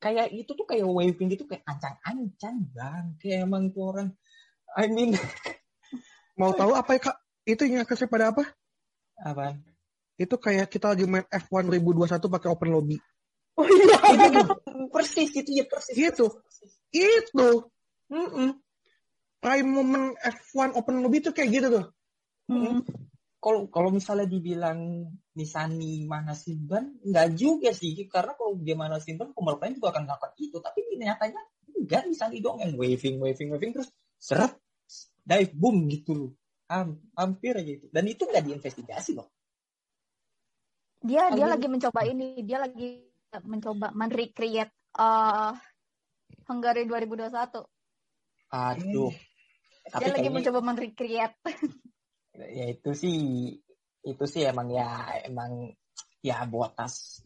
kayak 0.00 0.32
itu 0.32 0.50
tuh 0.56 0.64
kayak 0.64 0.88
waving 0.88 1.28
gitu 1.36 1.44
kayak 1.44 1.62
ancang-ancang 1.68 2.64
bang 2.72 3.04
kayak 3.20 3.44
emang 3.44 3.68
tuh 3.70 3.92
orang 3.92 4.08
I 4.72 4.88
mean 4.88 5.12
Mau 6.40 6.56
tahu 6.56 6.72
apa 6.72 6.96
ya 6.96 7.00
kak? 7.12 7.16
Itu 7.44 7.68
yang 7.68 7.84
kasih 7.84 8.08
pada 8.08 8.32
apa? 8.32 8.48
apa 9.20 9.52
Itu 10.16 10.40
kayak 10.40 10.72
kita 10.72 10.96
lagi 10.96 11.04
main 11.04 11.28
F1 11.28 11.68
2021 11.68 12.08
pakai 12.08 12.48
open 12.48 12.72
lobby. 12.72 12.96
Oh 13.52 13.68
iya. 13.68 14.00
persis 14.96 15.28
gitu 15.28 15.50
ya 15.52 15.68
persis 15.68 15.92
Gitu. 15.92 16.24
persis. 16.32 16.72
Itu 16.88 17.68
Mm-mm. 18.08 18.56
prime 19.44 19.68
moment 19.68 20.16
F1 20.24 20.72
open 20.72 21.04
lobby 21.04 21.20
itu 21.20 21.36
kayak 21.36 21.52
gitu 21.52 21.66
tuh. 21.68 21.84
Hmm. 22.52 22.80
kalau 23.42 23.66
kalau 23.72 23.90
misalnya 23.90 24.28
dibilang 24.30 25.08
Nisani 25.34 26.06
mana 26.06 26.36
Simban 26.36 27.00
nggak 27.02 27.28
juga 27.34 27.74
sih. 27.74 27.96
Karena 28.06 28.36
kalau 28.38 28.54
dia 28.60 28.76
mana 28.78 29.02
Simban 29.02 29.32
lain 29.34 29.74
juga 29.74 29.90
akan 29.90 30.02
melakukan 30.06 30.32
itu. 30.38 30.56
Tapi 30.62 30.78
nyatanya 31.00 31.40
enggak 31.74 32.06
Nisani 32.06 32.38
dong 32.38 32.62
yang 32.62 32.78
waving 32.78 33.18
waving 33.18 33.50
waving 33.50 33.72
terus 33.74 33.90
seret 34.20 34.54
dive 35.26 35.52
boom 35.58 35.90
gitu 35.90 36.30
Ham- 36.70 37.02
hampir 37.18 37.58
aja 37.58 37.72
itu. 37.82 37.86
Dan 37.90 38.06
itu 38.06 38.22
nggak 38.24 38.44
diinvestigasi 38.46 39.18
loh. 39.18 39.28
Dia 41.02 41.34
dia 41.34 41.50
lagi 41.50 41.66
mencoba 41.66 42.06
ini, 42.06 42.46
dia 42.46 42.62
lagi 42.62 43.10
mencoba 43.42 43.90
men-recreate 43.90 44.72
eh 44.92 45.52
Hungary 46.46 46.86
2021. 46.86 47.66
aduh. 48.52 49.10
Tapi 49.82 49.98
Dia 49.98 50.08
lagi 50.14 50.22
kayaknya 50.22 50.30
mencoba 50.30 50.58
men-recreate. 50.62 51.36
ya 52.38 52.64
itu 52.72 52.90
sih 52.96 53.18
itu 54.02 54.24
sih 54.26 54.42
emang 54.48 54.72
ya 54.72 55.20
emang 55.28 55.72
ya 56.24 56.42
botas 56.48 57.22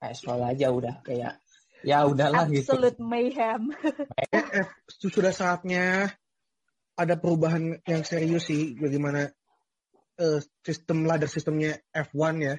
casual 0.00 0.42
aja 0.42 0.72
udah 0.72 1.04
kayak 1.04 1.38
ya 1.84 2.04
udahlah 2.04 2.48
gitu 2.48 2.76
Absolute 2.76 3.00
mayhem. 3.00 3.72
Eh, 4.20 4.66
sudah 5.00 5.32
saatnya 5.32 6.12
ada 6.96 7.14
perubahan 7.16 7.80
yang 7.88 8.02
serius 8.04 8.48
sih 8.48 8.76
bagaimana 8.76 9.32
eh, 10.20 10.40
sistem 10.60 11.08
ladder 11.08 11.28
sistemnya 11.28 11.80
F1 11.92 12.34
ya. 12.40 12.56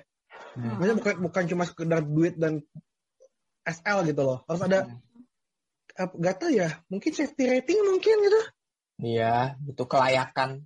Hmm. 0.58 0.82
Maksudnya 0.82 0.98
bukan 0.98 1.16
bukan 1.30 1.44
cuma 1.48 1.64
sekedar 1.70 2.02
duit 2.02 2.36
dan 2.36 2.66
SL 3.62 4.10
gitu 4.10 4.22
loh. 4.26 4.42
Harus 4.50 4.66
ada 4.66 4.90
apa, 5.96 6.14
gak 6.18 6.36
tau 6.42 6.50
ya, 6.50 6.82
mungkin 6.90 7.12
safety 7.14 7.46
rating 7.46 7.80
mungkin 7.86 8.16
gitu. 8.26 8.42
Iya, 9.02 9.60
itu 9.66 9.84
kelayakan. 9.86 10.66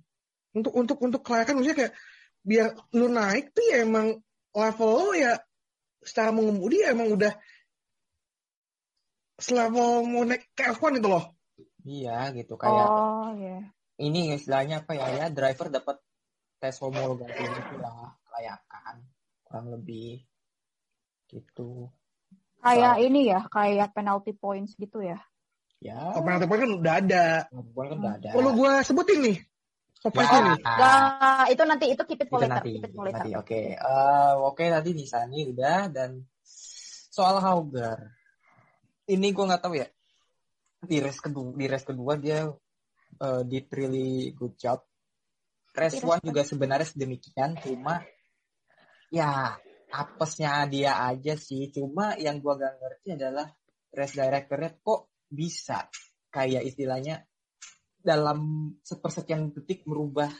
Untuk 0.56 0.72
untuk 0.72 0.98
untuk 1.04 1.20
kelayakan 1.20 1.60
maksudnya 1.60 1.76
kayak 1.76 1.92
biar 2.40 2.72
lu 2.96 3.12
naik 3.12 3.52
tuh 3.52 3.64
ya 3.68 3.84
emang 3.84 4.16
level 4.56 4.90
lo 4.96 5.12
ya 5.12 5.36
secara 6.00 6.32
mengemudi 6.32 6.80
ya 6.80 6.96
emang 6.96 7.12
udah 7.12 7.36
selevel 9.36 10.08
mau 10.08 10.24
naik 10.24 10.48
ke 10.56 10.72
F1 10.72 10.96
gitu 10.96 11.08
loh. 11.12 11.36
Iya, 11.84 12.32
gitu 12.32 12.56
kayak 12.56 12.88
Oh, 12.88 13.30
iya. 13.36 13.68
ini 14.00 14.32
istilahnya 14.34 14.82
apa 14.82 14.96
ya 14.96 15.06
ya 15.12 15.26
driver 15.28 15.68
dapat 15.68 15.96
tes 16.56 16.76
homologasi 16.80 17.44
itu 17.44 17.74
lah 17.78 18.16
kelayakan 18.26 19.04
kurang 19.44 19.66
lebih 19.76 20.24
gitu. 21.28 21.92
Kayak 22.64 22.96
ini 23.04 23.30
ya, 23.30 23.44
kayak 23.46 23.94
penalty 23.94 24.32
points 24.34 24.74
gitu 24.74 25.04
ya. 25.04 25.20
Ya, 25.78 26.16
Oh, 26.16 26.24
penalti 26.24 26.48
point 26.48 26.64
kan 26.64 26.72
udah 26.72 26.94
ada. 27.04 27.26
pembuat 27.52 27.86
kan 27.92 27.96
udah 28.00 28.14
ada. 28.18 28.30
Perlu 28.32 28.50
gua 28.56 28.80
sebutin 28.82 29.20
nih. 29.22 29.38
Top 30.06 30.14
5 30.14 30.22
nih. 30.22 30.58
Nah, 30.62 31.44
itu 31.50 31.62
nanti 31.66 31.86
itu 31.90 32.02
keep 32.06 32.20
it 32.22 32.30
itu 32.30 32.30
for 32.30 32.38
later, 32.38 32.62
nanti, 32.62 32.70
keep 32.78 32.86
it 32.86 32.92
for 32.94 33.02
later. 33.02 33.26
nanti. 33.26 33.30
Oke, 33.34 33.60
Eh, 33.74 34.32
oke 34.38 34.64
tadi 34.70 34.90
Nisani 34.94 35.38
udah 35.50 35.90
dan 35.90 36.22
soal 37.10 37.42
Hauger. 37.42 37.98
Ini 39.10 39.26
gue 39.34 39.44
nggak 39.50 39.62
tahu 39.66 39.74
ya. 39.82 39.90
Di 40.86 41.02
race 41.02 41.18
kedua, 41.18 41.50
di 41.58 41.66
race 41.66 41.86
kedua 41.90 42.14
dia 42.14 42.46
eh, 43.18 43.42
did 43.50 43.66
really 43.74 44.30
good 44.30 44.54
job. 44.54 44.78
Race 45.74 45.98
one 46.06 46.22
juga 46.22 46.46
sebenarnya 46.46 46.88
sedemikian, 46.88 47.58
cuma 47.60 48.00
ya 49.10 49.58
apesnya 49.90 50.64
dia 50.70 51.02
aja 51.02 51.34
sih. 51.36 51.68
Cuma 51.68 52.16
yang 52.16 52.40
gua 52.40 52.56
gak 52.56 52.80
ngerti 52.80 53.08
adalah 53.12 53.44
race 53.92 54.16
directornya 54.16 54.72
kok 54.80 55.12
bisa 55.28 55.84
kayak 56.32 56.64
istilahnya 56.64 57.28
dalam 58.06 58.70
sepersekian 58.86 59.50
detik 59.50 59.82
merubah 59.82 60.30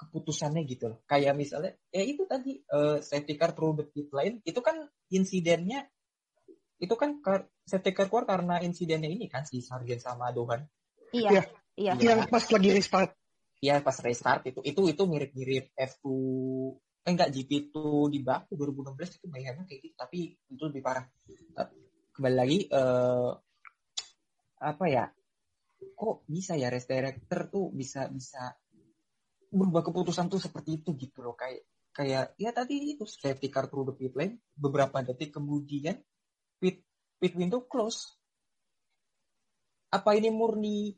keputusannya 0.00 0.64
gitu 0.64 0.88
loh. 0.96 0.98
Kayak 1.04 1.36
misalnya, 1.36 1.76
ya 1.92 2.00
itu 2.00 2.24
tadi 2.24 2.56
eh, 2.56 2.98
safety 3.04 3.36
car 3.36 3.52
the 3.52 3.84
pit 3.84 4.08
lane 4.16 4.40
itu 4.48 4.60
kan 4.64 4.88
insidennya 5.12 5.84
itu 6.80 6.94
kan 6.96 7.20
kar- 7.20 7.52
safety 7.68 7.92
car 7.92 8.08
keluar 8.08 8.24
karena 8.24 8.56
insidennya 8.64 9.12
ini 9.12 9.28
kan 9.28 9.44
si 9.44 9.60
Sargent 9.60 10.00
sama 10.00 10.32
Dohan. 10.32 10.64
Iya, 11.12 11.44
Iya. 11.76 11.92
iya. 11.92 11.92
Yang 12.16 12.32
pas 12.32 12.44
lagi 12.48 12.70
restart. 12.72 13.12
Iya 13.60 13.84
pas 13.84 13.96
restart 14.00 14.48
itu 14.48 14.64
itu 14.64 14.80
itu 14.88 15.02
mirip-mirip 15.04 15.76
F2 15.76 16.08
eh, 17.04 17.12
enggak 17.12 17.28
GP2 17.28 17.76
di 18.08 18.24
Baku 18.24 18.56
2016 18.56 19.20
itu 19.20 19.26
mayhemnya 19.28 19.68
kayak 19.68 19.80
gitu 19.84 19.94
tapi 20.00 20.32
itu 20.48 20.62
lebih 20.64 20.80
parah. 20.80 21.04
Kembali 22.16 22.36
lagi 22.40 22.58
eh 22.72 23.30
apa 24.64 24.84
ya? 24.88 25.04
Kok 25.80 26.28
bisa 26.28 26.56
ya 26.56 26.68
race 26.68 26.88
director 26.88 27.48
tuh 27.48 27.72
bisa 27.72 28.08
bisa 28.12 28.52
berubah 29.50 29.82
keputusan 29.84 30.30
tuh 30.30 30.40
seperti 30.40 30.84
itu 30.84 30.94
gitu 30.96 31.24
loh. 31.24 31.34
Kayak 31.34 31.64
kayak 31.90 32.24
ya 32.38 32.50
tadi 32.54 32.94
itu 32.94 33.04
safety 33.08 33.50
car 33.50 33.66
through 33.66 33.90
the 33.90 33.94
pit 33.98 34.14
lane 34.14 34.38
beberapa 34.54 35.02
detik 35.02 35.34
kemudian 35.34 35.98
pit 36.60 36.84
pit 37.18 37.34
window 37.34 37.64
close. 37.66 38.16
Apa 39.90 40.14
ini 40.14 40.30
murni 40.30 40.94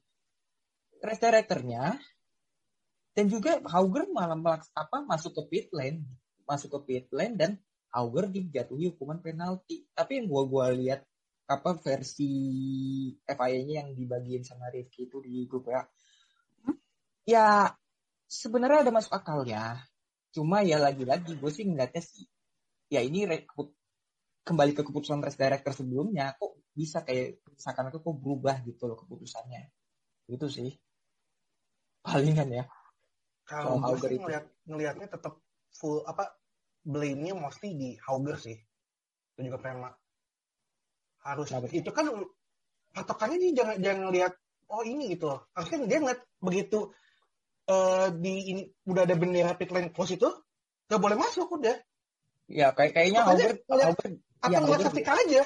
race 1.01 1.23
directornya? 1.23 1.97
Dan 3.13 3.29
juga 3.29 3.61
Hauger 3.69 4.09
malah 4.09 4.37
melaks 4.37 4.73
apa 4.73 5.05
masuk 5.05 5.37
ke 5.37 5.43
pit 5.49 5.67
lane 5.73 6.05
masuk 6.49 6.69
ke 6.77 6.79
pit 6.87 7.07
lane 7.13 7.37
dan 7.37 7.51
Hauger 7.93 8.29
dijatuhi 8.33 8.89
hukuman 8.93 9.21
penalti. 9.21 9.85
Tapi 9.93 10.23
yang 10.23 10.27
gua 10.33 10.43
gua 10.49 10.67
lihat 10.73 11.05
apa 11.59 11.77
versi 11.77 12.31
FIA-nya 13.23 13.85
yang 13.85 13.91
dibagiin 13.93 14.45
sama 14.45 14.73
Rifki 14.73 15.11
itu 15.11 15.21
di 15.21 15.45
grup 15.45 15.69
ya 15.69 15.83
ya 17.29 17.47
sebenarnya 18.27 18.89
ada 18.89 18.93
masuk 18.93 19.13
akalnya 19.13 19.85
cuma 20.33 20.65
ya 20.65 20.81
lagi-lagi 20.81 21.37
gue 21.37 21.51
sih 21.53 21.69
ngeliatnya 21.69 22.03
sih 22.03 22.25
ya 22.89 23.05
ini 23.05 23.29
kembali 24.43 24.73
ke 24.75 24.83
keputusan 24.83 25.23
race 25.23 25.39
director 25.39 25.71
sebelumnya 25.73 26.35
kok 26.35 26.59
bisa 26.73 27.05
kayak 27.05 27.45
seakan-akan 27.61 28.01
kok 28.01 28.17
berubah 28.17 28.65
gitu 28.65 28.89
loh 28.89 28.97
keputusannya. 28.97 29.69
Itu 30.27 30.49
sih. 30.49 30.73
Palingan 32.03 32.49
ya. 32.51 32.65
Kalau 33.47 33.79
gue 33.79 33.97
sih 34.01 34.17
itu. 34.17 34.25
ngeliat, 34.25 34.45
ngeliatnya 34.67 35.09
tetap 35.13 35.39
full 35.73 36.03
apa 36.09 36.33
blame-nya 36.83 37.37
mostly 37.37 37.77
di 37.77 37.91
Hauger 38.03 38.37
sih. 38.41 38.59
dan 39.33 39.49
juga 39.49 39.65
Prema 39.65 39.89
harus 41.23 41.49
Kenapa? 41.49 41.71
itu 41.71 41.91
kan 41.95 42.05
patokannya 42.93 43.39
dia 43.39 43.53
jangan 43.63 43.77
jangan 43.79 44.07
lihat 44.11 44.33
oh 44.73 44.83
ini 44.83 45.15
gitu 45.15 45.31
loh. 45.31 45.41
Harusnya 45.55 45.87
dia 45.87 45.99
ngeliat 46.03 46.21
begitu 46.43 46.79
eh, 47.71 48.07
di 48.19 48.35
ini 48.53 48.63
udah 48.91 49.03
ada 49.07 49.15
bendera 49.15 49.53
pit 49.55 49.71
lane 49.71 49.95
close 49.95 50.19
itu 50.19 50.29
gak 50.91 51.01
boleh 51.01 51.17
masuk 51.17 51.47
udah. 51.57 51.77
Ya 52.51 52.75
kayak 52.75 52.93
kayaknya 52.93 53.23
Hauger, 53.25 53.55
ngeliat- 53.65 53.97
Hauger 53.97 54.11
atau 54.43 54.61
ngeliat 54.67 55.05
car 55.07 55.17
aja. 55.23 55.43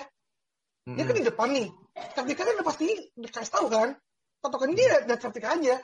Dia 0.87 1.05
kan 1.05 1.15
di 1.19 1.25
depan 1.27 1.49
nih. 1.53 1.69
Kan 2.17 2.25
udah 2.25 2.67
pasti 2.67 2.87
dikasih 3.15 3.53
tahu 3.53 3.67
kan. 3.69 3.95
Patokannya 4.41 4.75
dia 4.75 4.89
safety 5.21 5.41
car 5.45 5.61
aja. 5.61 5.77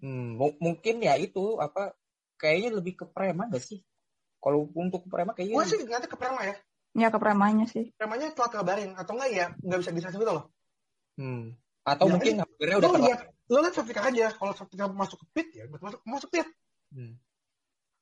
Hmm, 0.00 0.40
mu- 0.40 0.56
mungkin 0.56 1.04
ya 1.04 1.20
itu 1.20 1.60
apa 1.60 1.92
kayaknya 2.40 2.80
lebih 2.80 2.96
ke 2.96 3.04
Prema 3.12 3.52
gak 3.52 3.60
sih? 3.60 3.84
Kalau 4.40 4.64
untuk 4.72 5.04
Prema 5.04 5.36
kayaknya 5.36 5.60
gue 5.60 5.66
sih 5.68 5.78
nanti 5.84 6.08
ke 6.08 6.16
Prema 6.16 6.40
ya 6.48 6.56
Ya 6.98 7.08
ke 7.14 7.18
premanya 7.22 7.70
sih. 7.70 7.94
Premanya 7.94 8.34
telat 8.34 8.50
kabarin 8.50 8.92
atau 8.98 9.14
enggak 9.14 9.30
ya 9.30 9.46
nggak 9.62 9.78
bisa 9.78 9.90
disasih 9.94 10.18
gitu 10.18 10.32
loh. 10.34 10.46
Hmm. 11.20 11.54
atau 11.80 12.06
Ya, 12.06 12.12
mungkin 12.12 12.34
Haugernya 12.44 12.76
lo 12.76 12.80
udah 12.80 12.90
terlalu 12.92 13.06
lihat 13.08 13.20
lo 13.50 13.58
lihat 13.64 13.74
car 13.74 14.04
aja 14.12 14.26
kalau 14.36 14.52
car 14.52 14.90
masuk 14.92 15.18
ke 15.24 15.26
pit 15.32 15.48
ya 15.56 15.64
masuk 15.68 16.00
masuk 16.04 16.28
pit. 16.28 16.48
Hmm. 16.92 17.14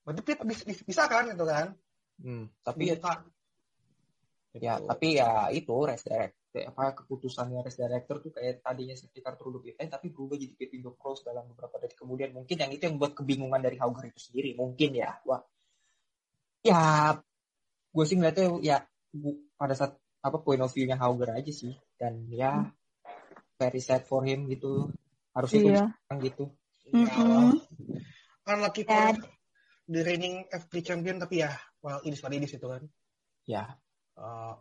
berarti 0.03 0.22
pit 0.24 0.38
bisa, 0.42 0.62
bisa, 0.64 0.83
bisa 0.83 1.03
kan 1.07 1.31
itu 1.31 1.44
kan? 1.46 1.66
Hmm. 2.18 2.44
Tapi 2.64 2.83
ya, 2.90 2.96
ya 4.59 4.74
tapi 4.83 5.07
ya 5.20 5.53
itu 5.55 5.74
race 5.85 6.05
direct 6.09 6.37
apa 6.59 6.96
keputusannya 7.05 7.62
race 7.62 7.79
director 7.79 8.18
tuh 8.18 8.33
kayak 8.35 8.64
tadinya 8.66 8.96
car 8.98 9.38
turun 9.38 9.62
pit 9.62 9.79
lane 9.79 9.92
tapi 9.92 10.11
berubah 10.11 10.35
jadi 10.35 10.55
pit 10.59 10.70
window 10.74 10.98
close 10.98 11.22
dalam 11.22 11.46
beberapa 11.53 11.79
detik. 11.79 12.03
Kemudian 12.03 12.35
mungkin 12.35 12.57
yang 12.59 12.72
itu 12.74 12.83
yang 12.88 12.98
membuat 12.98 13.14
kebingungan 13.14 13.62
dari 13.62 13.77
Hauger 13.79 14.11
itu 14.11 14.18
sendiri 14.18 14.59
mungkin 14.59 14.90
ya. 14.96 15.22
Wah. 15.22 15.44
Ya 16.66 17.14
gue 17.88 18.05
sih 18.05 18.16
ngeliatnya 18.16 18.46
ya 18.61 18.77
pada 19.57 19.74
saat 19.74 19.92
apa 20.18 20.37
point 20.42 20.61
of 20.61 20.70
view-nya 20.70 20.98
Hauger 20.98 21.31
aja 21.33 21.51
sih 21.51 21.72
dan 21.96 22.27
ya 22.29 22.68
very 23.57 23.81
sad 23.81 24.05
for 24.05 24.22
him 24.22 24.46
gitu 24.46 24.90
harusnya 25.33 25.61
Iya. 25.62 25.72
yeah. 25.88 26.18
gitu 26.20 26.44
Ya, 26.88 27.05
Mm-mm. 27.05 27.53
unlucky 28.48 28.81
Sad. 28.83 29.20
for 29.20 29.29
the 29.92 30.01
reigning 30.01 30.48
F3 30.48 30.81
champion 30.81 31.20
tapi 31.20 31.44
ya 31.44 31.53
well 31.85 32.01
ini 32.01 32.16
what 32.20 32.33
it 32.33 32.48
itu 32.48 32.64
kan 32.64 32.83
ya 33.44 33.64
Eh, 34.18 34.55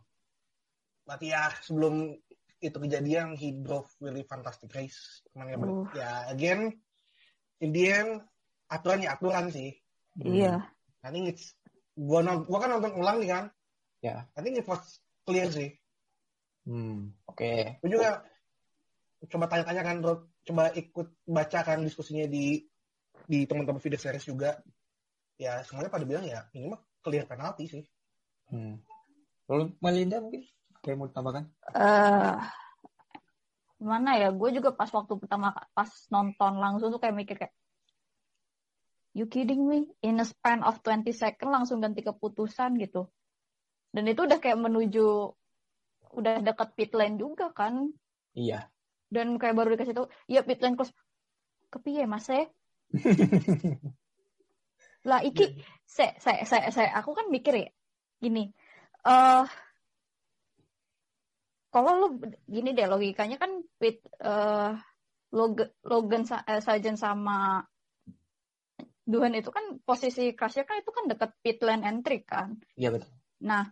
berarti 1.02 1.34
ya 1.34 1.50
sebelum 1.66 2.14
itu 2.62 2.78
kejadian 2.78 3.34
he 3.34 3.58
drove 3.58 3.90
really 3.98 4.22
fantastic 4.22 4.70
race 4.76 5.26
cuman 5.34 5.50
ya, 5.50 5.58
Uh. 5.58 5.86
ya 5.98 6.10
again 6.30 6.70
in 7.58 7.74
the 7.74 7.90
end 7.90 8.22
aturan 8.70 9.02
ya 9.02 9.18
aturan 9.18 9.50
sih 9.50 9.74
Iya. 10.20 10.62
I 11.02 11.10
think 11.10 11.32
it's 11.32 11.54
gua, 11.98 12.22
non- 12.22 12.46
gua 12.46 12.60
kan 12.62 12.70
nonton 12.78 12.94
ulang 12.94 13.18
nih 13.18 13.30
kan. 13.34 13.46
Ya. 14.06 14.30
I 14.38 14.46
think 14.46 14.62
it 14.62 14.70
was 14.70 15.02
clear 15.26 15.50
sih. 15.50 15.74
Hmm. 16.68 17.16
Oke. 17.28 17.80
Gue 17.80 17.90
juga 17.96 18.22
coba 19.32 19.48
tanya-tanya 19.48 19.84
kan 19.84 19.98
Rod. 20.04 20.22
coba 20.48 20.72
ikut 20.72 21.28
baca 21.28 21.60
kan 21.60 21.84
diskusinya 21.84 22.24
di 22.24 22.64
di 23.28 23.44
teman-teman 23.44 23.84
video 23.84 24.00
series 24.00 24.24
juga. 24.24 24.56
Ya 25.36 25.60
semuanya 25.68 25.92
pada 25.92 26.08
bilang 26.08 26.24
ya 26.24 26.48
ini 26.56 26.72
mah 26.72 26.80
clear 27.04 27.28
penalti 27.28 27.68
sih. 27.68 27.84
Hmm. 28.48 28.80
lalu 29.48 29.76
Melinda 29.84 30.24
mungkin 30.24 30.44
kayak 30.84 30.96
mau 30.96 31.08
ditambahkan? 31.12 31.52
Eh 31.76 32.36
gimana 33.80 34.16
ya? 34.20 34.32
Gue 34.32 34.56
juga 34.56 34.72
pas 34.72 34.88
waktu 34.92 35.14
pertama 35.20 35.52
pas 35.76 35.88
nonton 36.12 36.60
langsung 36.60 36.92
tuh 36.92 37.00
kayak 37.00 37.16
mikir 37.16 37.36
kayak 37.36 37.56
you 39.18 39.26
kidding 39.26 39.66
me? 39.66 39.90
In 40.06 40.22
a 40.22 40.26
span 40.30 40.62
of 40.62 40.78
20 40.86 41.10
second 41.10 41.50
langsung 41.50 41.82
ganti 41.82 42.06
keputusan 42.06 42.78
gitu. 42.78 43.10
Dan 43.90 44.06
itu 44.06 44.30
udah 44.30 44.38
kayak 44.38 44.62
menuju 44.62 45.34
udah 46.14 46.34
deket 46.46 46.70
pit 46.78 46.92
lane 46.94 47.18
juga 47.18 47.50
kan? 47.50 47.90
Iya. 48.38 48.70
Dan 49.10 49.42
kayak 49.42 49.58
baru 49.58 49.74
dikasih 49.74 49.98
tahu 49.98 50.08
iya 50.30 50.46
pit 50.46 50.62
lane 50.62 50.78
close. 50.78 50.94
Kepiye 51.74 52.06
mas 52.06 52.30
eh 52.32 52.48
lah 55.10 55.20
iki 55.20 55.60
saya 55.84 56.16
saya 56.16 56.48
saya 56.48 56.68
saya 56.72 56.90
aku 56.96 57.12
kan 57.12 57.28
mikir 57.28 57.60
ya 57.60 57.68
gini 58.24 58.56
eh 59.04 59.46
kalau 61.68 61.92
lu 62.00 62.08
gini 62.48 62.72
deh 62.72 62.88
logikanya 62.88 63.36
kan 63.36 63.52
pit 63.76 64.00
eh 64.24 64.72
Logan, 65.28 65.68
Logan 65.84 66.24
eh, 66.24 66.64
Sargent 66.64 66.96
sama 66.96 67.60
Duhan 69.08 69.32
itu 69.40 69.48
kan 69.56 69.80
posisi 69.88 70.36
crashnya 70.36 70.68
kan 70.68 70.84
itu 70.84 70.92
kan 70.92 71.08
deket 71.08 71.32
pit 71.40 71.58
lane 71.64 71.88
entry 71.88 72.28
kan 72.28 72.60
iya 72.76 72.92
betul 72.92 73.08
Nah, 73.38 73.70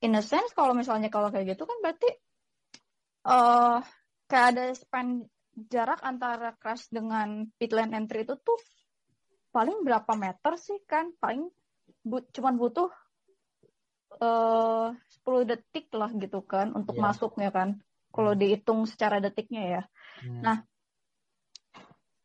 in 0.00 0.14
a 0.14 0.22
sense 0.22 0.54
kalau 0.54 0.72
misalnya 0.78 1.10
kalau 1.10 1.28
kayak 1.34 1.58
gitu 1.58 1.66
kan 1.66 1.76
berarti 1.82 2.08
eh 3.26 3.78
kayak 4.30 4.46
ada 4.54 4.64
span 4.78 5.26
jarak 5.68 6.00
antara 6.06 6.54
crash 6.56 6.86
dengan 6.88 7.50
pit 7.58 7.74
lane 7.74 7.92
entry 7.98 8.22
itu 8.22 8.38
tuh 8.38 8.56
paling 9.50 9.82
berapa 9.82 10.14
meter 10.14 10.54
sih 10.54 10.78
kan? 10.86 11.10
Paling 11.18 11.50
bu 12.06 12.22
cuman 12.30 12.54
butuh 12.56 12.88
eh 14.22 14.88
10 14.94 15.42
detik 15.50 15.90
lah 15.90 16.14
gitu 16.14 16.40
kan 16.46 16.70
untuk 16.72 16.94
Iya. 16.94 17.02
masuknya 17.10 17.50
kan. 17.50 17.68
Kalau 18.14 18.32
dihitung 18.38 18.86
secara 18.86 19.18
detiknya 19.18 19.62
ya. 19.66 19.82
Hmm. 20.22 20.42
Nah, 20.46 20.58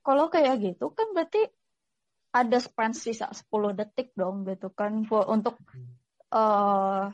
Kalau 0.06 0.30
kayak 0.30 0.62
gitu 0.62 0.94
kan 0.94 1.18
berarti 1.18 1.50
ada 2.36 2.58
span 2.60 2.92
sisa 2.92 3.32
10 3.32 3.72
detik 3.80 4.12
dong 4.20 4.44
gitu 4.44 4.68
kan 4.76 5.08
untuk 5.08 5.56
eh 6.36 7.08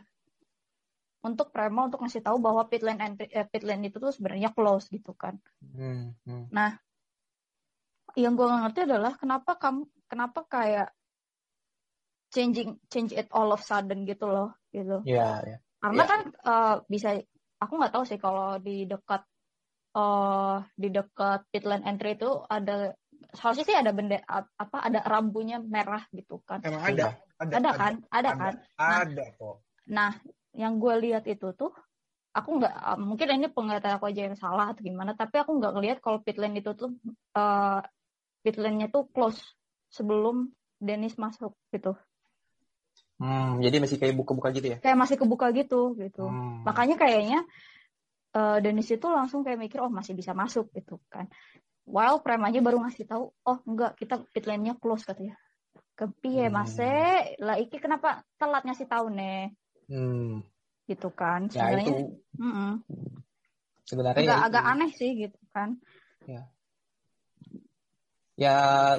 untuk 1.21 1.53
Prema 1.53 1.85
untuk 1.85 2.01
ngasih 2.01 2.25
tahu 2.25 2.41
bahwa 2.41 2.65
pit 2.65 2.81
lane 2.81 2.97
entry, 2.97 3.29
eh, 3.29 3.45
pit 3.45 3.61
lane 3.61 3.93
itu 3.93 4.01
tuh 4.01 4.09
sebenarnya 4.09 4.49
close 4.57 4.89
gitu 4.89 5.13
kan. 5.13 5.37
Hmm, 5.61 6.17
hmm. 6.25 6.49
Yang 8.17 8.33
gue 8.41 8.47
ngerti 8.49 8.79
adalah 8.89 9.13
kenapa 9.15 9.53
kamu 9.61 9.85
kenapa 10.09 10.41
kayak 10.49 10.89
changing 12.33 12.81
change 12.89 13.13
it 13.13 13.29
all 13.29 13.53
of 13.53 13.61
sudden 13.61 14.09
gitu 14.09 14.25
loh 14.25 14.57
gitu. 14.73 15.05
Iya, 15.05 15.29
iya. 15.45 15.57
Karena 15.77 16.03
Ya. 16.03 16.09
kan 16.09 16.21
eh, 16.33 16.75
bisa 16.89 17.09
aku 17.61 17.73
nggak 17.77 17.93
tahu 17.93 18.03
sih 18.09 18.17
kalau 18.17 18.57
di 18.57 18.89
dekat 18.89 19.21
eh 19.91 20.57
di 20.73 20.87
dekat 20.89 21.45
pit 21.53 21.67
lane 21.69 21.85
entry 21.85 22.17
itu 22.17 22.31
ada 22.49 22.97
harusnya 23.31 23.63
sih 23.63 23.77
ada 23.77 23.95
benda 23.95 24.19
apa 24.27 24.77
ada 24.83 24.99
rambunya 25.07 25.63
merah 25.63 26.03
gitu 26.11 26.43
kan. 26.43 26.59
Emang 26.67 26.83
ada, 26.83 27.15
ada, 27.39 27.53
Ada 27.57 27.69
kan? 27.71 27.93
Ada 28.11 28.29
ada, 28.29 28.29
kan? 28.35 28.53
ada 28.75 29.25
kok. 29.39 29.55
Nah, 29.87 30.11
yang 30.51 30.77
gue 30.83 30.93
lihat 31.07 31.23
itu 31.31 31.55
tuh, 31.55 31.71
aku 32.35 32.49
nggak, 32.59 32.75
uh, 32.75 32.99
mungkin 32.99 33.27
ini 33.39 33.47
penglihatan 33.51 33.99
aku 33.99 34.11
aja 34.11 34.21
yang 34.31 34.37
salah 34.39 34.75
atau 34.75 34.83
gimana, 34.83 35.15
tapi 35.15 35.39
aku 35.39 35.55
nggak 35.59 35.73
ngelihat 35.75 35.97
kalau 36.03 36.19
pit 36.19 36.35
lane 36.39 36.59
itu 36.59 36.71
tuh, 36.75 36.95
uh, 37.35 37.79
pit 38.43 38.55
lane-nya 38.59 38.91
tuh 38.91 39.07
close 39.11 39.39
sebelum 39.91 40.51
Dennis 40.79 41.15
masuk 41.15 41.55
gitu. 41.71 41.95
Hmm, 43.21 43.61
jadi 43.61 43.77
masih 43.77 44.01
kayak 44.01 44.17
buka-buka 44.17 44.49
gitu 44.49 44.67
ya? 44.73 44.77
Kayak 44.81 44.97
masih 44.97 45.15
kebuka 45.19 45.53
gitu, 45.53 45.93
gitu. 45.93 46.25
Hmm. 46.25 46.65
Makanya 46.65 46.97
kayaknya 46.97 47.45
uh, 48.33 48.57
Dennis 48.59 48.89
itu 48.89 49.07
langsung 49.07 49.45
kayak 49.45 49.61
mikir, 49.61 49.77
oh 49.79 49.93
masih 49.93 50.17
bisa 50.17 50.33
masuk 50.33 50.73
gitu 50.73 50.97
kan. 51.07 51.29
While 51.91 52.23
Prime 52.23 52.47
aja 52.47 52.59
baru 52.63 52.79
ngasih 52.79 53.03
tahu, 53.03 53.35
oh 53.35 53.57
enggak, 53.67 53.99
kita 53.99 54.23
pit 54.31 54.47
lane-nya 54.47 54.79
close 54.79 55.03
katanya. 55.03 55.35
Kepiye 55.91 56.47
Hmm. 56.47 56.55
mas 56.55 56.79
eh? 56.79 57.35
lah 57.37 57.59
iki 57.59 57.77
kenapa 57.77 58.23
telat 58.39 58.63
ngasih 58.63 58.87
tahu 58.87 59.11
nih 59.11 59.51
Hmm. 59.91 60.39
gitu 60.87 61.11
kan 61.11 61.51
Ya 61.51 61.67
sebenarnya 61.67 61.83
itu 61.83 61.93
mm-mm. 62.39 62.71
sebenarnya 63.83 64.23
agak 64.23 64.39
ya 64.39 64.45
agak 64.47 64.63
itu. 64.63 64.71
aneh 64.71 64.91
sih 64.95 65.11
gitu 65.19 65.39
kan 65.51 65.69
Ya, 68.39 68.55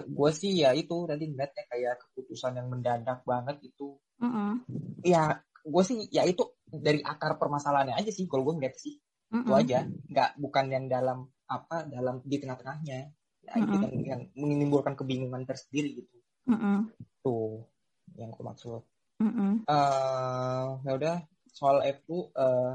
gue 0.07 0.31
sih 0.31 0.55
ya 0.55 0.71
itu 0.71 0.95
tadi 1.11 1.27
ngeliatnya 1.27 1.65
kayak 1.67 1.99
keputusan 1.99 2.55
yang 2.63 2.71
mendadak 2.71 3.27
banget 3.27 3.59
itu. 3.67 3.99
Mm-mm. 4.23 4.63
Ya, 5.03 5.43
gue 5.67 5.83
sih 5.83 6.07
ya 6.15 6.23
itu 6.23 6.47
dari 6.71 7.03
akar 7.03 7.43
permasalahannya 7.43 7.99
aja 7.99 8.13
sih. 8.15 8.31
Kalau 8.31 8.47
gue 8.47 8.55
ngeliat 8.63 8.79
sih 8.79 9.03
itu 9.03 9.03
Mm-mm. 9.35 9.59
aja, 9.59 9.83
nggak 9.89 10.39
bukan 10.39 10.65
yang 10.71 10.85
dalam 10.87 11.27
apa 11.53 11.85
dalam 11.85 12.25
di 12.25 12.37
tengah-tengahnya. 12.39 13.13
Ya, 13.43 13.53
itu 13.59 13.75
Mm-mm. 13.75 13.83
yang, 13.83 13.95
yang 14.07 14.21
menimbulkan 14.39 14.95
kebingungan 14.95 15.43
tersendiri 15.43 15.99
gitu. 15.99 16.15
Mm-mm. 16.47 16.89
Tuh 17.21 17.67
yang 18.15 18.31
aku 18.31 18.43
maksud. 18.43 18.83
Mm-mm. 19.19 19.63
eh 19.67 20.67
ya 20.83 20.93
udah 20.95 21.17
soal 21.47 21.85
F2 21.85 22.11
eh 22.35 22.73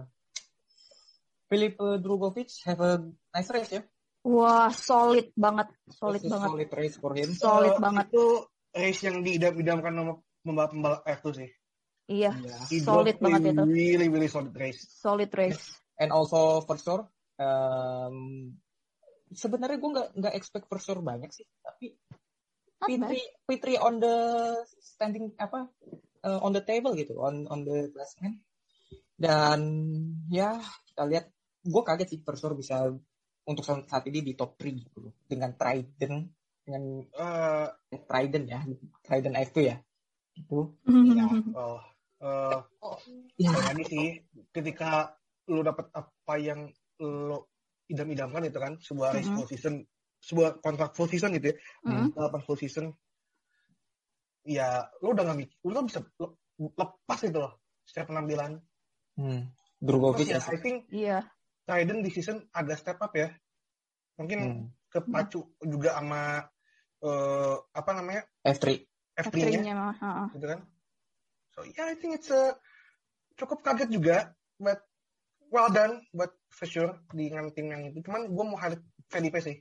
Filip 1.48 1.76
Drugovic 2.00 2.52
have 2.64 2.80
a 2.80 2.92
nice 3.32 3.50
race 3.52 3.72
ya. 3.72 3.84
wah 4.24 4.68
solid 4.68 5.32
banget 5.36 5.72
solid 5.88 6.20
It's 6.20 6.28
a 6.28 6.36
banget 6.36 6.48
Solid 6.52 6.70
race 6.76 6.96
for 6.98 7.12
him. 7.16 7.30
Solid 7.32 7.76
Eh, 7.76 7.80
banget. 7.80 8.06
Itu 8.12 8.26
race 8.72 9.02
yang 9.04 9.24
diidam-idamkan 9.24 9.92
sama 9.92 10.14
pembalap-pembalap 10.44 11.02
F2 11.04 11.28
sih. 11.36 11.50
iya 12.08 12.32
Yeah. 12.32 12.64
Solid 12.84 13.18
banget 13.20 13.56
itu. 13.56 13.64
Really, 13.64 14.08
really 14.08 14.28
solid 14.28 14.52
race. 14.54 14.84
solid 14.88 15.32
race 15.32 15.80
And 15.96 16.12
also 16.12 16.62
for 16.62 16.78
sure, 16.78 17.04
um, 17.42 18.54
sebenarnya 19.34 19.78
gue 19.80 19.92
nggak 19.92 20.10
nggak 20.20 20.34
expect 20.36 20.66
for 20.68 20.80
sure 20.80 21.04
banyak 21.04 21.30
sih, 21.32 21.48
tapi 21.64 21.96
bad. 22.80 22.88
Fitri 22.88 23.22
Fitri 23.44 23.74
on 23.80 24.00
the 24.00 24.16
standing 24.80 25.34
apa 25.38 25.68
uh, 26.24 26.40
on 26.44 26.54
the 26.54 26.64
table 26.64 26.94
gitu, 26.94 27.18
on 27.20 27.48
on 27.48 27.64
the 27.68 27.92
classman. 27.92 28.42
Dan 29.18 29.60
ya 30.30 30.62
kita 30.94 31.04
lihat, 31.10 31.26
gue 31.66 31.82
kaget 31.82 32.08
sih 32.14 32.20
Persor 32.22 32.54
bisa 32.54 32.86
untuk 33.48 33.64
saat 33.66 34.04
ini 34.06 34.22
di 34.22 34.38
top 34.38 34.60
3 34.62 34.78
gitu 34.78 35.10
dengan 35.26 35.58
Trident 35.58 36.30
dengan 36.62 36.84
uh, 37.18 37.68
Trident 37.90 38.46
ya, 38.46 38.62
Trident 39.02 39.36
F2 39.50 39.58
ya. 39.66 39.78
Itu 40.38 40.78
ya, 40.86 41.26
oh, 41.58 41.82
uh, 42.22 42.62
oh, 42.86 42.98
ya. 43.42 43.50
ini 43.74 43.84
sih 43.90 44.08
ketika 44.54 45.18
lo 45.50 45.66
dapet 45.66 45.90
apa 45.98 46.34
yang 46.38 46.70
lo 47.02 47.57
idam-idamkan 47.88 48.44
itu 48.48 48.60
kan 48.60 48.74
sebuah 48.80 49.16
mm 49.16 49.22
-hmm. 49.24 49.36
full 49.36 49.48
season 49.48 49.76
sebuah 50.18 50.50
kontrak 50.60 50.92
full 50.94 51.10
season 51.10 51.36
gitu 51.36 51.52
ya 51.52 51.56
mm 51.88 52.16
-hmm. 52.16 52.42
full 52.44 52.60
season 52.60 52.92
ya 54.48 54.88
lo 55.04 55.12
udah 55.12 55.24
nggak 55.28 55.40
mikir 55.44 55.56
lo 55.68 55.84
bisa 55.84 56.00
lepas 56.58 57.20
gitu 57.20 57.40
loh 57.44 57.60
setiap 57.84 58.10
penampilan 58.10 58.64
hmm. 59.20 59.52
Drugovic 59.78 60.32
ya, 60.32 60.40
I 60.42 60.58
think 60.58 60.88
iya 60.90 61.28
Trident 61.68 62.02
di 62.02 62.10
season 62.10 62.48
agak 62.56 62.80
step 62.80 62.98
up 63.04 63.12
ya 63.12 63.30
mungkin 64.16 64.40
hmm. 64.40 64.66
kepacu 64.88 65.44
hmm. 65.44 65.68
juga 65.68 66.00
sama 66.00 66.48
uh, 67.04 67.56
apa 67.76 67.92
namanya 67.92 68.24
F3 68.48 68.66
F3-nya, 69.20 69.76
F3 70.00 70.36
gitu 70.40 70.46
kan 70.48 70.60
so 71.52 71.60
yeah 71.68 71.92
I 71.92 71.96
think 72.00 72.16
it's 72.18 72.32
a 72.32 72.56
cukup 73.36 73.62
kaget 73.62 73.92
juga 73.92 74.32
but 74.58 74.80
well 75.52 75.70
done 75.72 76.04
buat 76.12 76.32
for 76.52 76.68
sure 76.68 76.92
dengan 77.12 77.52
tim 77.54 77.72
yang 77.72 77.92
itu. 77.92 78.04
Cuman 78.04 78.32
gue 78.32 78.46
mau 78.46 78.58
highlight 78.60 78.84
VDP 79.12 79.36
sih. 79.44 79.58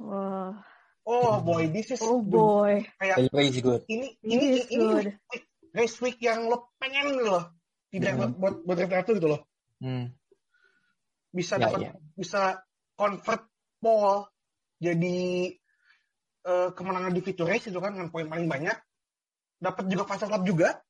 Wah. 0.00 0.56
Oh 1.04 1.36
boy, 1.44 1.68
this 1.68 1.92
is 1.92 2.00
oh 2.00 2.24
boy. 2.24 2.80
Kayak 2.96 3.28
is 3.28 3.60
good. 3.60 3.84
Ini 3.84 4.16
ini 4.24 4.64
ini 4.72 4.84
good. 4.88 5.08
week, 5.12 5.44
race 5.76 5.96
week 6.00 6.16
yang 6.24 6.48
lo 6.48 6.72
pengen 6.80 7.12
gitu 7.12 7.28
loh. 7.28 7.44
Tidak 7.92 8.12
hmm. 8.16 8.40
buat 8.40 8.54
buat 8.64 8.78
itu 8.80 9.12
gitu 9.20 9.28
loh. 9.28 9.44
Hmm. 9.84 10.16
Bisa 11.28 11.60
ya, 11.60 11.68
dapat 11.68 11.80
ya. 11.84 11.92
bisa 12.16 12.64
convert 12.96 13.44
pole 13.84 14.32
jadi 14.80 15.52
uh, 16.48 16.72
kemenangan 16.72 17.12
di 17.12 17.20
feature 17.20 17.52
race 17.52 17.68
itu 17.68 17.76
kan 17.84 17.92
dengan 17.92 18.08
poin 18.08 18.24
paling 18.24 18.48
banyak. 18.48 18.76
Dapat 19.60 19.84
juga 19.92 20.08
fast 20.08 20.24
lap 20.24 20.40
juga. 20.48 20.80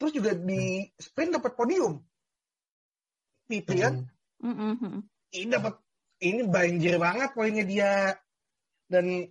Terus 0.00 0.12
juga 0.12 0.32
di 0.32 0.88
sprint 0.96 1.36
dapat 1.36 1.52
podium 1.52 2.00
gitu 3.50 3.72
kan. 3.78 4.06
Mm-hmm. 4.42 4.96
Ini 5.32 5.46
dapat 5.50 5.74
ini 6.22 6.42
banjir 6.48 6.96
banget 6.96 7.30
poinnya 7.36 7.64
dia 7.64 8.16
dan 8.88 9.28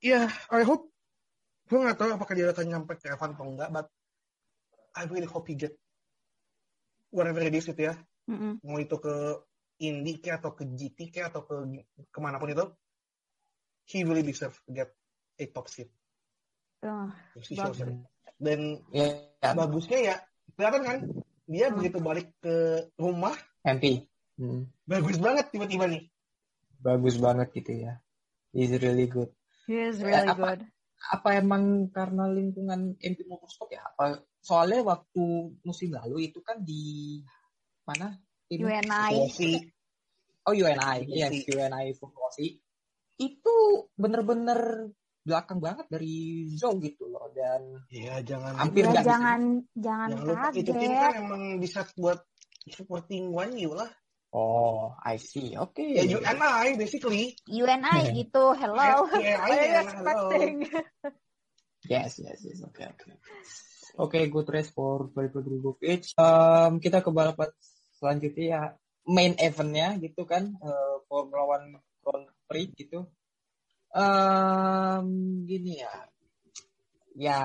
ya 0.00 0.26
yeah, 0.26 0.26
I 0.52 0.62
hope 0.62 0.92
gue 1.66 1.78
nggak 1.82 1.98
tahu 1.98 2.10
apakah 2.14 2.34
dia 2.38 2.54
akan 2.54 2.66
nyampe 2.70 2.94
ke 2.94 3.10
Evan 3.10 3.34
atau 3.34 3.46
enggak, 3.50 3.70
but 3.74 3.86
I 4.94 5.04
really 5.10 5.26
hope 5.26 5.50
he 5.50 5.58
get 5.58 5.74
whatever 7.10 7.42
it 7.42 7.52
is 7.52 7.66
gitu 7.66 7.90
ya. 7.90 7.94
Mm-hmm. 8.30 8.62
Mau 8.62 8.78
itu 8.78 8.96
ke 9.02 9.14
Indy 9.82 10.22
ke 10.22 10.30
atau 10.32 10.54
ke 10.54 10.64
GT 10.64 11.10
ke 11.10 11.20
atau 11.26 11.44
ke 11.44 11.84
ke 12.08 12.18
mana 12.22 12.38
pun 12.38 12.54
itu, 12.54 12.64
he 13.90 14.06
really 14.06 14.22
deserve 14.22 14.56
to 14.64 14.70
get 14.72 14.94
a 15.36 15.44
top 15.50 15.66
seat. 15.68 15.90
Oh, 16.86 17.10
Dan 18.36 18.84
yeah. 18.94 19.52
bagusnya 19.56 19.98
ya 20.00 20.16
kelihatan 20.54 20.82
kan 20.84 20.98
dia 21.46 21.70
begitu 21.70 21.98
balik 22.02 22.28
ke 22.42 22.86
rumah. 22.98 23.34
MP 23.66 24.06
hmm. 24.38 24.86
bagus 24.86 25.18
banget 25.18 25.50
tiba-tiba 25.50 25.90
nih. 25.90 26.06
Bagus 26.78 27.16
banget 27.18 27.50
gitu 27.54 27.72
ya. 27.86 27.98
He's 28.54 28.74
really 28.78 29.10
good. 29.10 29.30
He 29.66 29.90
is 29.90 29.98
really 29.98 30.30
apa, 30.30 30.58
good. 30.58 30.62
apa 31.10 31.28
emang 31.38 31.90
karena 31.90 32.30
lingkungan 32.30 32.94
MP 33.02 33.26
Motorsport 33.26 33.74
ya? 33.74 33.82
Apa 33.82 34.22
soalnya 34.38 34.86
waktu 34.86 35.56
musim 35.66 35.90
lalu 35.90 36.30
itu 36.30 36.38
kan 36.46 36.62
di 36.62 37.18
mana? 37.82 38.14
UNI 38.46 39.14
oh 40.46 40.54
UNI 40.54 40.98
yes 41.10 41.42
UNI 41.50 41.90
Fukuoka 41.98 42.46
itu 43.16 43.56
bener-bener 43.96 44.92
belakang 45.26 45.58
banget 45.58 45.90
dari 45.90 46.46
Zhou 46.54 46.78
gitu 46.78 47.10
loh 47.10 47.26
dan 47.34 47.82
ya 47.90 48.22
jangan 48.22 48.54
hampir 48.54 48.86
ya, 48.86 49.02
jangan 49.02 49.66
jangan 49.74 50.08
kaget 50.14 50.62
itu 50.62 50.72
tim 50.78 50.92
kan 50.94 51.12
emang 51.18 51.42
bisa 51.58 51.82
buat 51.98 52.22
supporting 52.70 53.34
One 53.34 53.58
You 53.58 53.74
lah 53.74 53.90
Oh, 54.36 54.92
I 55.00 55.16
see. 55.16 55.56
Oke. 55.56 55.80
Okay. 55.80 55.90
Ya 55.96 56.04
UNI 56.04 56.76
basically. 56.76 57.32
UNI 57.48 58.20
gitu. 58.20 58.52
Hello. 58.52 59.08
Yeah, 59.16 59.40
What 59.40 59.56
are 59.56 59.64
you 59.64 59.80
expecting? 59.86 60.54
yes, 61.88 62.20
yes, 62.20 62.44
yes. 62.44 62.60
Oke, 62.60 62.84
okay, 62.84 62.86
oke. 62.90 63.00
Okay. 63.00 63.14
Oke, 63.16 63.24
okay, 63.96 64.22
good 64.28 64.48
race 64.52 64.68
for 64.68 65.08
Felipe 65.16 65.40
Drugovic. 65.40 66.12
Um, 66.20 66.84
kita 66.84 67.00
ke 67.00 67.08
balapan 67.08 67.48
selanjutnya 67.96 68.44
ya 68.44 68.62
main 69.08 69.32
eventnya 69.40 69.96
gitu 70.02 70.28
kan 70.28 70.52
uh, 70.60 71.00
Formula 71.08 71.46
One 71.46 71.80
Grand 72.04 72.28
Prix 72.44 72.76
gitu 72.76 73.08
Um, 73.96 75.40
gini 75.48 75.80
ya, 75.80 75.94
ya 77.16 77.38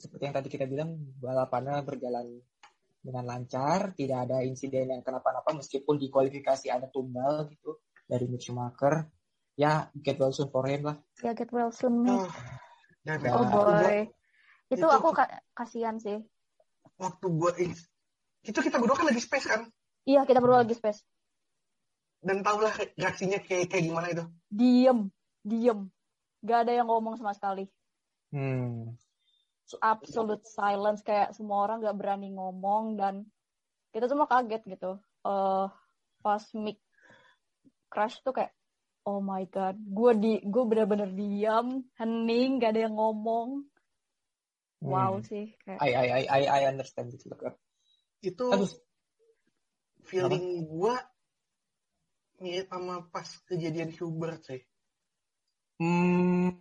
seperti 0.00 0.22
yang 0.24 0.32
tadi 0.32 0.48
kita 0.48 0.64
bilang 0.64 0.96
balapannya 1.20 1.84
berjalan 1.84 2.40
dengan 3.04 3.28
lancar, 3.28 3.92
tidak 3.92 4.24
ada 4.24 4.40
insiden 4.40 4.88
yang 4.88 5.04
kenapa-napa 5.04 5.52
meskipun 5.52 6.00
di 6.00 6.08
kualifikasi 6.08 6.72
ada 6.72 6.88
tumbal 6.88 7.44
gitu 7.52 7.76
dari 8.08 8.24
Mick 8.24 8.40
Schumacher. 8.40 9.04
Ya, 9.60 9.92
get 10.00 10.16
well 10.16 10.32
soon 10.32 10.48
for 10.48 10.64
him 10.64 10.88
lah. 10.88 10.96
Ya, 11.20 11.36
get 11.36 11.52
well 11.52 11.68
soon 11.68 12.00
Mick. 12.00 12.24
Oh, 12.24 13.36
oh 13.36 13.44
boy. 13.44 14.08
Itu, 14.72 14.80
itu 14.80 14.86
aku 14.88 15.12
ka 15.12 15.28
kasihan 15.52 16.00
sih. 16.00 16.24
Waktu 16.96 17.26
gue 17.36 17.52
itu 18.48 18.58
kita 18.64 18.80
berdua 18.80 18.96
kan 18.96 19.12
lagi 19.12 19.20
space 19.20 19.44
kan? 19.44 19.68
Iya, 20.08 20.24
kita 20.24 20.40
berdua 20.40 20.64
lagi 20.64 20.72
space. 20.72 21.04
Dan 22.24 22.40
tahulah 22.40 22.72
reaksinya 22.96 23.44
kayak 23.44 23.68
kayak 23.68 23.84
gimana 23.92 24.08
itu? 24.08 24.24
Diem 24.48 25.12
diem. 25.46 25.86
Gak 26.42 26.66
ada 26.66 26.72
yang 26.74 26.90
ngomong 26.90 27.14
sama 27.14 27.32
sekali. 27.32 27.70
Hmm. 28.34 28.98
absolute 29.82 30.42
silence. 30.46 31.06
Kayak 31.06 31.34
semua 31.38 31.66
orang 31.66 31.86
gak 31.86 31.96
berani 31.98 32.34
ngomong 32.34 32.98
dan 32.98 33.22
kita 33.94 34.10
semua 34.10 34.26
kaget 34.26 34.62
gitu. 34.66 34.98
Uh, 35.22 35.70
pas 36.22 36.42
mic 36.58 36.82
crash 37.86 38.18
tuh 38.26 38.34
kayak 38.34 38.50
oh 39.06 39.22
my 39.22 39.46
god. 39.46 39.78
Gue 39.78 40.12
di 40.18 40.32
gue 40.42 40.64
bener-bener 40.66 41.14
diam. 41.14 41.86
Hening 41.94 42.58
gak 42.58 42.74
ada 42.74 42.90
yang 42.90 42.98
ngomong. 42.98 43.62
Wow 44.82 45.18
hmm. 45.18 45.24
sih 45.24 45.46
kayak 45.64 45.80
I 45.80 45.90
I 45.94 46.22
I 46.28 46.42
I 46.46 46.62
understand 46.68 47.08
itu 47.10 47.32
itu 48.20 48.46
Aduh. 48.52 48.70
feeling 50.04 50.68
gue 50.68 50.94
mirip 52.44 52.68
sama 52.68 53.08
pas 53.08 53.24
kejadian 53.48 53.92
Hubert 53.96 54.44
sih 54.44 54.60
Hmm, 55.76 56.56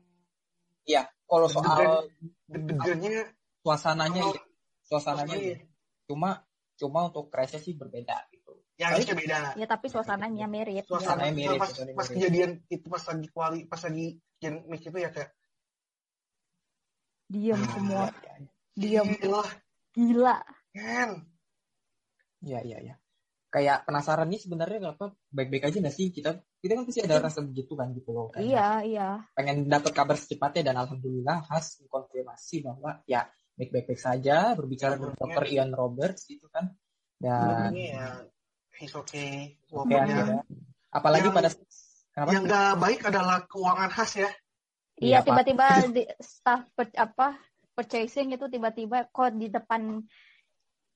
ya 0.84 1.08
kalau 1.23 1.47
soal 1.47 2.12
deg-degannya 2.51 3.32
suasananya 3.63 4.21
ya, 4.28 4.41
suasananya 4.84 5.36
ya. 5.39 5.58
cuma 6.06 6.43
cuma 6.75 7.08
untuk 7.08 7.32
crashnya 7.32 7.63
sih 7.63 7.73
berbeda 7.80 8.28
gitu. 8.30 8.60
Ya 8.75 8.91
harusnya 8.91 9.15
beda. 9.15 9.38
Ya 9.56 9.65
tapi 9.71 9.88
suasananya 9.88 10.51
mirip. 10.51 10.84
Suasananya 10.84 11.32
ya. 11.32 11.39
mirip. 11.56 11.60
Pas, 11.63 11.71
pas 11.71 12.08
kejadian 12.12 12.51
itu 12.67 12.86
pas 12.91 13.04
lagi 13.08 13.28
kuali 13.32 13.60
pas 13.71 13.82
lagi 13.88 14.19
kejadian 14.38 14.56
match 14.67 14.86
itu 14.86 14.99
ya 14.99 15.10
kayak 15.15 15.32
diam 17.32 17.62
ah, 17.63 17.69
semua. 17.71 18.06
Ya, 18.21 18.36
ya. 18.36 18.36
Diam. 18.75 19.08
Gila. 19.15 19.43
Gila. 19.95 20.38
Kan. 20.75 21.10
Ya 22.43 22.60
ya 22.62 22.78
ya. 22.84 22.95
Kayak 23.56 23.88
penasaran 23.88 24.28
nih 24.28 24.41
sebenarnya 24.44 24.84
kenapa 24.84 25.15
baik-baik 25.32 25.72
aja 25.72 25.78
nggak 25.80 25.96
sih 25.96 26.12
kita 26.12 26.44
kita 26.60 26.76
kan 26.76 26.84
pasti 26.84 27.02
ada 27.08 27.24
rasa 27.24 27.39
begitu 27.39 27.72
kan 27.80 27.88
gitu 27.96 28.12
loh. 28.12 28.28
iya, 28.36 28.84
iya. 28.84 29.24
Pengen 29.32 29.72
dapat 29.72 29.96
kabar 29.96 30.20
secepatnya 30.20 30.76
dan 30.76 30.84
alhamdulillah 30.84 31.39
Has 31.48 31.80
konfirmasi 31.88 32.68
bahwa 32.68 32.99
ya 33.08 33.24
baik-baik 33.56 33.95
saja 33.95 34.51
berbicara 34.60 34.99
dengan 34.99 35.16
dokter 35.16 35.43
Ian 35.47 35.72
Roberts 35.72 36.28
gitu 36.28 36.51
kan. 36.51 36.76
Dan 37.16 37.72
ya, 37.72 38.28
he's 38.76 38.91
okay. 38.91 39.56
okay 39.72 40.03
ya. 40.03 40.43
Apalagi 40.91 41.32
yang, 41.32 41.36
pada 41.39 41.49
kenapa? 42.12 42.32
Yang 42.36 42.43
gak 42.51 42.74
baik 42.84 42.99
adalah 43.08 43.38
keuangan 43.47 43.91
khas 43.95 44.12
ya. 44.20 44.32
Iya, 44.99 45.24
tiba-tiba 45.24 45.68
di 45.91 46.03
staff 46.20 46.68
per, 46.76 46.91
apa 46.95 47.39
purchasing 47.76 48.32
itu 48.32 48.47
tiba-tiba 48.47 49.12
kok 49.12 49.36
di 49.36 49.51
depan 49.51 49.99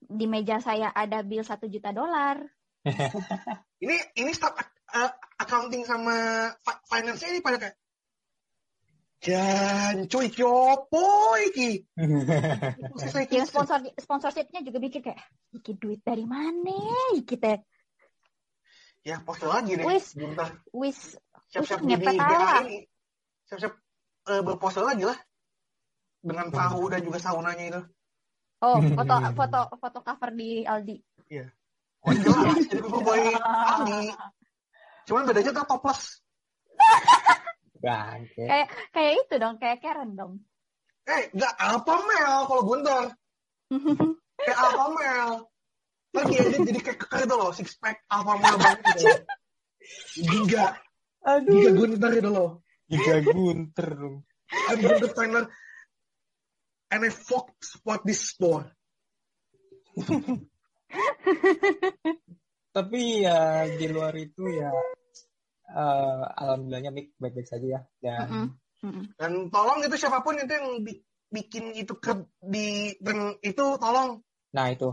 di 0.00 0.26
meja 0.26 0.58
saya 0.58 0.88
ada 0.90 1.20
bill 1.20 1.44
satu 1.44 1.68
juta 1.68 1.92
dolar. 1.92 2.40
ini 3.84 3.96
ini 4.16 4.32
staff 4.32 4.56
uh, 4.96 5.12
accounting 5.36 5.84
sama 5.84 6.48
finance 6.88 7.24
ini 7.28 7.44
pada 7.44 7.60
kayak 7.60 7.76
Jan, 9.20 10.08
cuy, 10.08 10.32
kyopo 10.32 11.36
iki. 11.44 11.84
Yang 13.36 13.52
sponsor 13.52 13.84
sponsorshipnya 14.00 14.64
juga 14.64 14.80
bikin 14.80 15.04
kayak, 15.04 15.20
iki 15.52 15.76
duit 15.76 16.00
dari 16.00 16.24
mana? 16.24 17.12
Iki 17.12 17.36
teh. 17.36 17.60
Ya, 19.04 19.20
pose 19.20 19.44
lagi 19.44 19.76
deh. 19.76 19.84
Wis, 19.84 20.16
wis, 20.72 21.20
siap-siap 21.52 21.84
ngepet 21.84 22.16
aja. 22.16 22.64
Siap-siap 23.52 23.76
uh, 24.32 24.40
berpose 24.40 24.80
lagi 24.80 25.04
lah. 25.04 25.20
dengan 26.20 26.52
perahu 26.52 26.88
dan 26.92 27.00
juga 27.00 27.16
saunanya 27.20 27.64
itu. 27.64 27.80
Oh, 28.60 28.76
foto 28.98 29.14
foto 29.32 29.60
foto 29.80 29.98
cover 30.04 30.30
di 30.36 30.64
Aldi. 30.68 30.96
Oh 32.00 32.12
jelas, 32.16 32.64
jadi 32.68 32.80
Paperboy 32.80 33.20
Aldi. 33.44 34.12
Cuman 35.08 35.22
bedanya 35.28 35.52
tuh 35.52 35.66
toples. 35.68 36.20
Bangke. 37.84 38.44
Kayak 38.44 38.68
kayak 38.92 39.12
itu 39.24 39.34
dong, 39.40 39.56
kayak 39.56 39.80
Karen 39.80 40.12
dong. 40.12 40.44
Eh, 41.08 41.32
nggak 41.32 41.54
Alpha 41.56 41.96
Mel 42.04 42.36
kalau 42.44 42.62
Gunter. 42.68 43.02
Kayak 44.40 44.56
Alpha 44.56 44.86
Mel. 44.96 45.30
Lagi 46.10 46.32
ya, 46.32 46.44
dia 46.48 46.60
jadi 46.64 46.80
kayak 46.80 46.98
kekar 47.06 47.20
itu 47.28 47.34
loh, 47.36 47.50
six 47.52 47.76
pack 47.76 48.04
Alpha 48.08 48.34
Mel 48.40 48.56
banget 48.56 48.80
gitu. 48.96 49.08
Giga, 50.20 50.76
Giga 51.44 51.70
Gunter 51.76 52.10
itu 52.16 52.30
loh. 52.30 52.50
Giga 52.88 53.16
Gunter 53.24 53.88
dong. 53.96 54.16
I'm 54.50 54.76
Gunter 54.80 55.08
Steiner. 55.12 55.44
And 56.90 57.06
I 57.06 57.10
fuck 57.14 57.54
spot 57.62 58.02
this 58.02 58.34
store. 58.34 58.66
Tapi 62.70 63.00
ya 63.26 63.66
di 63.66 63.86
luar 63.90 64.14
itu 64.14 64.46
ya 64.46 64.70
eh, 65.70 66.22
alhamdulillahnya 66.34 66.90
Mik 66.90 67.14
baik-baik 67.18 67.46
saja 67.46 67.66
ya. 67.66 67.80
Dan 67.98 68.26
Mm-mm. 68.26 68.48
Mm-mm. 68.86 69.04
Dan 69.14 69.32
tolong 69.54 69.82
itu 69.86 69.94
siapa 69.98 70.22
pun 70.22 70.38
itu 70.38 70.50
yang 70.50 70.82
bi- 70.82 71.02
bikin 71.30 71.74
itu 71.78 71.94
ke 71.98 72.26
di 72.42 72.98
dan 72.98 73.38
itu 73.42 73.64
tolong 73.78 74.22
nah 74.50 74.66
itu. 74.70 74.90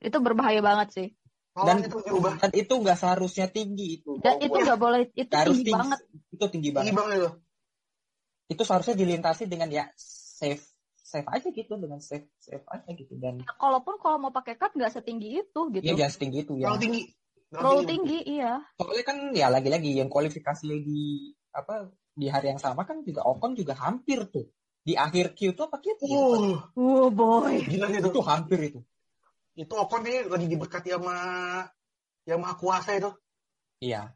Itu 0.00 0.16
berbahaya 0.24 0.64
banget 0.64 0.88
sih. 0.96 1.08
tolong 1.52 1.82
Dan- 1.82 1.92
itu 1.92 1.98
diubah 2.08 2.34
Dan 2.40 2.52
itu 2.56 2.72
nggak 2.72 2.96
seharusnya 2.96 3.46
tinggi 3.52 4.00
itu. 4.00 4.16
Dan 4.24 4.40
itu 4.40 4.54
nggak 4.54 4.80
boleh, 4.80 5.12
itu 5.12 5.32
harus 5.34 5.60
tinggi 5.60 5.72
banget. 5.76 5.98
Itu 6.32 6.44
tinggi 6.48 6.70
tinggi 6.72 6.92
banget. 6.92 6.94
banget 6.96 7.16
itu 7.20 7.30
Itu 8.48 8.62
seharusnya 8.64 8.96
dilintasi 8.96 9.44
dengan 9.44 9.68
ya 9.68 9.84
safe 9.98 10.64
safe 11.08 11.28
aja 11.32 11.48
gitu 11.48 11.72
dengan 11.80 11.96
safe 12.04 12.28
safe 12.36 12.64
aja 12.68 12.90
gitu 12.92 13.16
dan 13.16 13.40
Kalaupun 13.56 13.96
kalau 13.96 14.20
mau 14.20 14.28
pakai 14.28 14.60
cut 14.60 14.76
nggak 14.76 14.92
setinggi 14.92 15.40
itu 15.40 15.60
gitu. 15.72 15.84
ya 15.88 15.96
jangan 15.96 16.12
setinggi 16.12 16.38
itu 16.44 16.52
ya. 16.60 16.68
terlalu 16.68 16.80
tinggi 16.84 17.02
Terlalu 17.48 17.82
tinggi, 17.88 18.18
iya. 18.28 18.60
Soalnya 18.76 19.04
kan 19.08 19.16
ya 19.32 19.48
lagi-lagi 19.48 19.96
yang 19.96 20.12
kualifikasi 20.12 20.68
di 20.84 21.32
apa 21.48 21.88
di 22.12 22.28
hari 22.28 22.52
yang 22.52 22.60
sama 22.60 22.84
kan 22.84 23.00
juga 23.00 23.24
Ocon 23.24 23.56
juga 23.56 23.72
hampir 23.72 24.20
tuh 24.28 24.52
di 24.84 24.92
akhir 24.92 25.32
Q 25.32 25.56
itu 25.56 25.62
apa 25.64 25.80
Q 25.80 25.96
itu? 25.96 26.04
uh 26.12 26.60
Oh 26.76 27.08
boy. 27.08 27.56
gila 27.64 27.88
itu 27.88 28.12
itu 28.12 28.20
hampir 28.20 28.58
itu. 28.68 28.80
itu 29.56 29.72
Ocon 29.72 30.04
ini 30.04 30.28
lagi 30.28 30.44
diberkati 30.44 30.92
sama 30.92 31.16
yang 32.28 32.36
maha 32.44 32.52
kuasa 32.60 33.00
itu 33.00 33.08
Iya. 33.80 34.12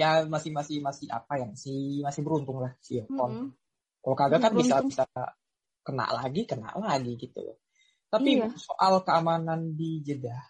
Ya 0.00 0.24
masih 0.24 0.48
masih 0.56 0.80
masih 0.80 1.12
apa 1.12 1.36
ya 1.36 1.44
masih 1.44 2.08
masih 2.08 2.24
beruntung 2.24 2.64
lah 2.64 2.72
si 2.80 3.04
Ocon. 3.04 3.30
Mm-mm. 3.36 3.48
Kalau 4.00 4.16
kagak 4.16 4.40
kan 4.40 4.52
bisa 4.56 4.80
Beruntung. 4.80 4.88
bisa 4.96 5.04
kena 5.88 6.04
lagi 6.12 6.44
kena 6.44 6.76
lagi 6.76 7.16
gitu 7.16 7.40
loh. 7.40 7.56
Tapi 8.12 8.36
Iya. 8.36 8.52
soal 8.60 9.00
keamanan 9.00 9.72
di 9.72 10.04
Jeddah, 10.04 10.40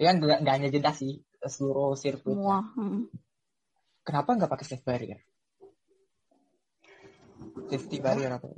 ya 0.00 0.16
nggak 0.16 0.40
nggak 0.40 0.54
hanya 0.56 0.68
Jeddah 0.72 0.96
sih 0.96 1.20
seluruh 1.44 1.92
sirkuit. 1.92 2.32
Semua. 2.32 2.64
Mm. 2.80 3.12
Kenapa 4.04 4.30
nggak 4.32 4.48
pakai 4.48 4.64
safe 4.64 4.84
barrier? 4.84 5.20
Safety 7.68 8.00
barrier 8.00 8.32
atau 8.32 8.56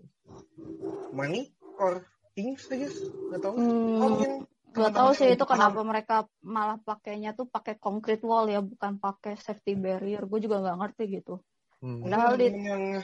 money 1.10 1.50
or 1.82 2.06
things 2.38 2.70
I 2.70 2.86
guess 2.86 2.94
nggak 3.02 3.40
tahu 3.42 3.54
Hmm, 3.58 3.98
oh, 3.98 4.46
Gak 4.70 4.94
tahu 4.94 5.10
sih 5.18 5.34
itu 5.34 5.42
teman-teman 5.42 5.58
kenapa 5.58 5.80
mereka 5.82 6.16
malah 6.46 6.78
pakainya 6.78 7.34
tuh 7.34 7.50
pakai 7.50 7.74
concrete 7.82 8.22
wall 8.22 8.46
ya, 8.46 8.62
bukan 8.62 9.02
pakai 9.02 9.34
safety 9.34 9.74
barrier. 9.74 10.22
Gue 10.30 10.38
juga 10.38 10.62
nggak 10.62 10.78
ngerti 10.78 11.04
gitu. 11.10 11.42
Hmm. 11.82 12.06
Padahal 12.06 12.38
di- 12.38 12.54
yang 12.54 13.02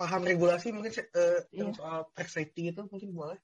paham 0.00 0.24
regulasi 0.24 0.72
mungkin 0.72 0.88
eh, 0.96 1.44
yang 1.52 1.70
Iya. 1.70 1.76
soal 1.76 1.98
track 2.16 2.32
safety 2.32 2.72
itu 2.72 2.80
mungkin 2.88 3.12
boleh 3.12 3.38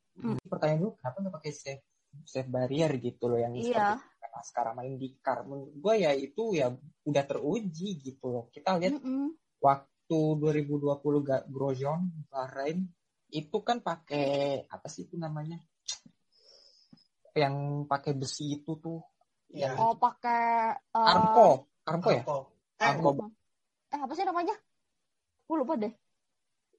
Pertanyaan 0.49 0.81
lu 0.81 0.97
kenapa 0.97 1.21
nggak 1.21 1.35
pakai 1.37 1.53
safe 1.53 1.85
safe 2.25 2.49
barrier 2.49 2.89
gitu 2.97 3.29
loh 3.29 3.37
yang 3.37 3.53
Iya. 3.53 4.01
seperti 4.01 4.41
sekarang 4.49 4.75
main 4.77 4.95
di 4.97 5.17
car. 5.21 5.45
Menurut 5.45 5.73
gue 5.77 5.95
ya 5.97 6.13
itu 6.13 6.53
ya 6.53 6.69
udah 7.05 7.25
teruji 7.25 8.01
gitu 8.01 8.29
loh. 8.29 8.45
Kita 8.49 8.77
lihat 8.77 9.01
Mm-mm. 9.01 9.33
waktu 9.61 10.19
2020 10.41 11.21
Ga- 11.25 11.45
Grosjean 11.49 12.09
Bahrain 12.29 12.85
itu 13.29 13.57
kan 13.65 13.81
pakai 13.81 14.65
apa 14.69 14.87
sih 14.89 15.09
itu 15.09 15.17
namanya 15.17 15.57
yang 17.37 17.85
pakai 17.85 18.17
besi 18.17 18.61
itu 18.61 18.77
tuh 18.81 19.01
Iya. 19.47 19.73
Oh 19.79 19.95
pakai 19.97 20.75
uh, 20.93 21.07
Armco 21.07 21.71
Armco 21.87 22.09
ya 22.13 22.23
eh 22.77 22.87
Armco 22.93 23.11
Eh 23.87 24.01
apa 24.03 24.13
sih 24.13 24.27
namanya? 24.27 24.53
Gue 25.47 25.57
lupa 25.63 25.79
deh. 25.79 25.95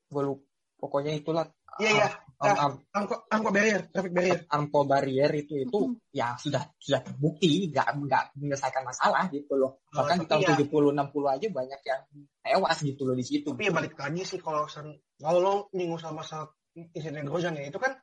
Gue 0.07 0.23
lupa 0.23 0.43
pokoknya 0.77 1.13
itulah. 1.15 1.45
Iya 1.77 1.91
iya. 1.93 2.09
Arm- 2.37 2.59
Arm- 2.61 2.81
Armco 2.93 3.15
Armco 3.33 3.49
barrier 3.49 3.89
traffic 3.89 4.13
barrier. 4.13 4.39
Armco 4.45 4.79
barrier 4.85 5.31
itu 5.33 5.53
itu 5.57 5.73
Mm-mm. 5.89 5.97
ya 6.13 6.37
sudah 6.37 6.69
sudah 6.77 7.01
terbukti 7.01 7.73
nggak 7.73 7.87
nggak 7.97 8.23
menyelesaikan 8.37 8.85
masalah 8.85 9.25
gitu 9.33 9.57
loh. 9.57 9.81
Oh, 9.89 10.05
bahkan 10.05 10.21
di 10.21 10.29
tahun 10.29 10.41
ya- 10.45 10.53
70 10.53 10.93
60 10.93 11.33
aja 11.33 11.47
banyak 11.49 11.81
yang 11.81 12.01
tewas 12.45 12.77
gitu 12.85 13.01
loh 13.09 13.17
di 13.17 13.25
situ. 13.25 13.49
Tapi 13.57 13.65
ya 13.65 13.73
balik 13.73 13.97
lagi 13.97 14.21
sih 14.21 14.37
kalau 14.37 14.69
sen- 14.69 15.01
kalau 15.17 15.39
lo 15.41 15.53
nyinggung 15.73 15.97
sama 15.97 16.21
masalah 16.21 16.53
insiden 16.77 17.25
Grosjean 17.25 17.57
ya 17.57 17.73
itu 17.73 17.81
kan 17.81 17.97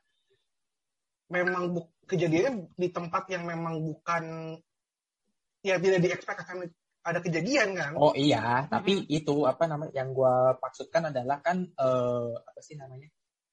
memang 1.31 1.71
bu- 1.73 1.89
kejadiannya 2.05 2.75
di 2.75 2.87
tempat 2.91 3.23
yang 3.31 3.47
memang 3.47 3.81
bukan 3.81 4.23
ya 5.63 5.79
tidak 5.81 5.99
di 6.03 6.09
expect 6.11 6.43
akan 6.43 6.69
ada 7.05 7.21
kejadian 7.21 7.77
kan 7.77 7.93
Oh 7.93 8.17
iya, 8.17 8.65
tapi 8.65 9.05
itu 9.05 9.45
apa 9.45 9.69
namanya 9.69 9.93
yang 9.93 10.09
gua 10.17 10.57
maksudkan 10.57 11.13
adalah 11.13 11.37
kan 11.45 11.61
eh, 11.61 12.31
apa 12.33 12.59
sih 12.65 12.73
namanya? 12.75 13.07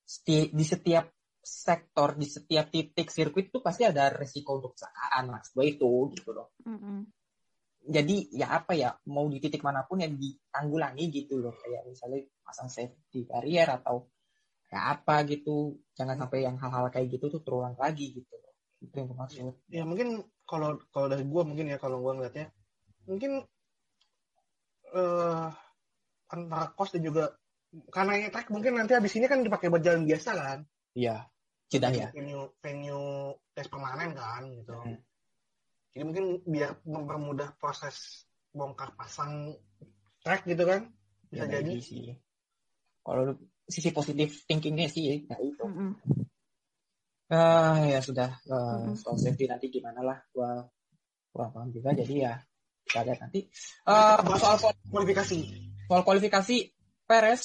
Seti- 0.09 0.49
di 0.51 0.65
setiap 0.65 1.13
sektor, 1.43 2.15
di 2.15 2.25
setiap 2.25 2.71
titik 2.71 3.11
sirkuit 3.11 3.51
itu 3.51 3.59
pasti 3.59 3.83
ada 3.83 4.09
resiko 4.09 4.63
untuk 4.63 4.79
kecelakaan, 4.79 5.35
mas. 5.35 5.51
Gue 5.51 5.75
itu 5.75 5.91
gitu 6.15 6.31
loh. 6.31 6.55
Mm-mm. 6.65 7.03
Jadi 7.83 8.31
ya 8.31 8.63
apa 8.63 8.79
ya, 8.79 8.95
mau 9.11 9.27
di 9.27 9.43
titik 9.43 9.67
mana 9.67 9.83
pun 9.83 9.99
yang 9.99 10.15
ditanggulangi 10.15 11.11
gitu 11.11 11.43
loh. 11.43 11.51
Kayak 11.59 11.91
misalnya 11.91 12.23
pasang 12.47 12.71
safety 12.71 13.27
barrier 13.27 13.67
atau 13.67 14.07
kayak 14.71 15.03
apa 15.03 15.27
gitu. 15.27 15.83
Jangan 15.99 16.15
sampai 16.15 16.47
yang 16.47 16.57
hal-hal 16.63 16.87
kayak 16.95 17.11
gitu 17.11 17.27
tuh 17.27 17.43
terulang 17.43 17.75
lagi 17.75 18.15
gitu 18.15 18.33
loh. 18.39 18.55
Itu 18.79 18.95
yang 19.03 19.07
gue 19.11 19.19
maksud. 19.19 19.39
ya 19.67 19.83
mungkin 19.83 20.23
kalau 20.47 20.79
kalau 20.95 21.07
dari 21.11 21.27
gua 21.27 21.43
mungkin 21.43 21.71
ya 21.71 21.79
kalau 21.79 22.03
gua 22.03 22.13
ngeliatnya 22.19 22.51
mungkin 23.05 23.33
eh 24.93 25.49
antara 26.29 26.67
kos 26.77 26.93
dan 26.93 27.03
juga 27.05 27.33
karena 27.89 28.21
ini 28.21 28.29
track 28.29 28.53
mungkin 28.53 28.77
nanti 28.77 28.93
habis 28.93 29.17
ini 29.17 29.25
kan 29.25 29.41
dipakai 29.41 29.73
buat 29.73 29.81
jalan 29.81 30.05
biasa 30.05 30.31
kan 30.37 30.59
Iya. 30.93 31.25
Jeddah 31.73 31.89
ya. 31.89 32.09
venue 32.13 32.53
venue 32.61 33.33
tes 33.57 33.65
permanen 33.69 34.13
kan 34.13 34.45
gitu 34.53 34.77
Hmm. 34.77 35.01
jadi 35.93 36.05
mungkin 36.05 36.25
biar 36.45 36.85
mempermudah 36.85 37.57
proses 37.57 38.29
bongkar 38.53 38.93
pasang 38.93 39.57
track 40.21 40.45
gitu 40.45 40.69
kan 40.69 40.93
bisa 41.33 41.49
Ya, 41.49 41.61
jadi 41.61 41.81
sih. 41.81 42.13
Kalau 43.03 43.35
sisi 43.65 43.89
positif 43.91 44.45
thinkingnya 44.45 44.87
sih 44.93 45.25
ya 45.25 45.37
itu. 45.41 45.65
Mm-mm. 45.65 45.97
Ah 47.33 47.81
ya 47.89 48.05
sudah 48.05 48.37
Eh, 48.45 48.53
Mm-mm. 48.53 49.01
soal 49.01 49.17
safety 49.17 49.49
nanti 49.49 49.73
gimana 49.73 50.05
lah 50.05 50.19
gua 50.37 50.69
gua 51.33 51.49
paham 51.49 51.73
juga 51.73 51.97
jadi 51.97 52.15
ya 52.29 52.35
kita 52.93 53.09
lihat 53.09 53.19
nanti. 53.25 53.41
Eh 53.89 54.37
soal 54.37 54.57
kualifikasi. 54.93 55.39
Soal 55.89 56.03
kualifikasi 56.05 56.57
Perez 57.09 57.43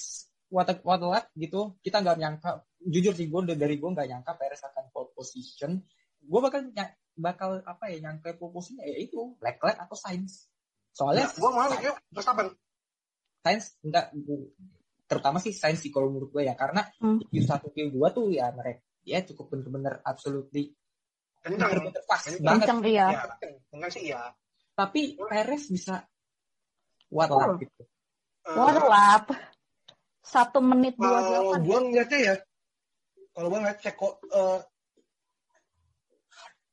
what 0.51 0.67
a, 0.67 0.75
what 0.83 0.99
a 0.99 1.07
luck 1.07 1.25
gitu. 1.33 1.79
Kita 1.79 2.03
nggak 2.03 2.19
nyangka 2.19 2.49
jujur 2.83 3.15
sih 3.15 3.31
gue 3.31 3.55
dari 3.55 3.79
gue 3.79 3.89
nggak 3.89 4.07
nyangka 4.11 4.35
Perez 4.35 4.59
akan 4.61 4.91
pole 4.91 5.15
position. 5.15 5.79
Gue 6.19 6.39
bakal 6.43 6.67
bakal 7.15 7.63
apa 7.63 7.87
ya 7.87 8.03
nyangka 8.03 8.35
pole 8.35 8.51
position 8.51 8.83
ya 8.83 8.99
itu 8.99 9.39
Leclerc 9.39 9.79
atau 9.79 9.95
Sainz. 9.95 10.51
Soalnya 10.91 11.31
gue 11.31 11.49
mau 11.49 11.63
yuk 11.79 11.95
Verstappen 12.11 12.51
Sainz 13.39 13.79
enggak 13.79 14.11
gua- 14.13 14.51
terutama 15.07 15.39
sih 15.39 15.55
Sainz 15.55 15.79
sih 15.79 15.91
kalau 15.95 16.11
menurut 16.11 16.35
gue 16.35 16.43
ya. 16.43 16.53
Karena 16.59 16.83
Hmm. 16.99 17.23
Q1 17.31 17.63
Q2 17.71 17.95
tuh 18.11 18.27
ya 18.35 18.51
mereka 18.51 18.83
ya 19.07 19.23
cukup 19.23 19.55
bener-bener 19.55 20.03
absolutely 20.03 20.75
kencang. 21.39 21.79
Kencang. 21.79 22.35
banget. 22.43 22.67
Kencang 22.67 22.79
iya. 22.83 23.05
ya 23.07 23.23
kencang 23.71 23.91
sih 23.95 24.03
ya 24.11 24.21
tapi 24.77 25.17
Perez 25.17 25.65
bisa 25.67 26.05
what 27.09 27.27
Oh. 27.27 27.57
gitu 27.57 27.81
Eh, 28.47 28.55
What 28.55 28.77
a 28.77 28.85
lap. 28.85 29.25
Satu 30.23 30.63
menit 30.63 30.95
dua 30.95 31.19
kalau 31.19 31.59
gue 31.59 31.77
ngeliatnya 31.83 32.19
ya 32.21 32.35
kalau 33.33 33.47
gue 33.49 33.59
ngeliat 33.59 33.79
Ceko 33.81 34.09
eh, 34.23 34.59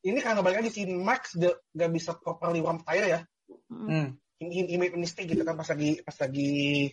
ini 0.05 0.19
karena 0.21 0.39
balik 0.39 0.61
lagi 0.61 0.71
si 0.71 0.85
Max 0.87 1.35
gak, 1.35 1.65
gak 1.73 1.91
bisa 1.91 2.13
properly 2.15 2.61
warm 2.61 2.79
tire 2.83 3.09
ya 3.09 3.21
Mm. 3.69 3.89
hmm. 3.89 4.07
he, 4.41 4.45
he, 4.49 4.61
he 4.73 4.77
made 4.77 4.93
a 4.93 5.01
mistake 5.01 5.29
gitu 5.29 5.43
kan 5.43 5.53
pas 5.53 5.67
lagi 5.67 6.01
pas 6.01 6.17
lagi 6.17 6.89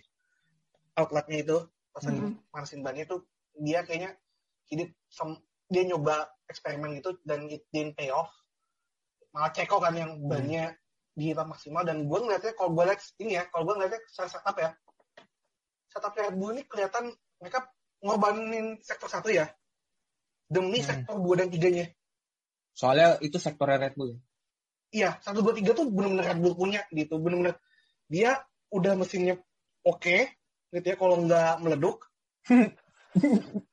outletnya 0.94 1.38
itu 1.40 1.58
pas 1.90 2.04
lagi 2.04 2.20
Mm-mm. 2.20 2.36
manasin 2.50 2.82
bannya 2.82 3.08
tuh 3.08 3.24
dia 3.56 3.84
kayaknya 3.84 4.16
some- 5.08 5.40
dia 5.68 5.84
nyoba 5.84 6.28
eksperimen 6.48 7.00
gitu 7.00 7.16
dan 7.24 7.48
it 7.48 7.64
didn't 7.70 7.96
pay 7.96 8.12
off 8.12 8.28
malah 9.32 9.52
Ceko 9.52 9.80
kan 9.80 9.96
yang 9.96 10.20
bannya 10.20 10.76
dihitam 11.12 11.52
maksimal 11.52 11.84
dan 11.84 12.08
gue 12.08 12.20
ngeliatnya 12.20 12.56
kalau 12.56 12.72
gue 12.72 12.84
liat 12.88 13.02
ini 13.20 13.36
ya 13.36 13.44
kalau 13.52 13.68
gue 13.68 13.76
ngeliatnya 13.78 14.02
setup 14.08 14.56
ya 14.56 14.72
setupnya 15.92 16.22
Red 16.32 16.36
Bull 16.40 16.52
ini 16.56 16.64
kelihatan 16.64 17.12
mereka 17.38 17.68
ngorbanin 18.00 18.80
sektor 18.80 19.12
satu 19.12 19.28
ya 19.28 19.52
demi 20.48 20.80
Hmm. 20.80 20.88
sektor 20.88 21.16
dua 21.16 21.36
dan 21.40 21.48
tiganya. 21.48 21.88
Soalnya 22.72 23.20
itu 23.20 23.36
sektornya 23.40 23.80
Red 23.80 23.96
Bull. 23.96 24.16
ya. 24.16 24.20
Iya, 24.92 25.10
satu 25.24 25.40
dua 25.40 25.56
tiga 25.56 25.72
tuh 25.72 25.88
benar-benar 25.88 26.36
Red 26.36 26.40
Bull 26.40 26.56
punya 26.56 26.84
gitu, 26.92 27.20
benar-benar 27.20 27.56
dia 28.08 28.40
udah 28.68 28.96
mesinnya 28.96 29.40
oke, 29.84 30.18
gitu 30.72 30.86
ya. 30.88 30.96
Kalau 30.96 31.24
nggak 31.24 31.60
meleduk, 31.60 32.08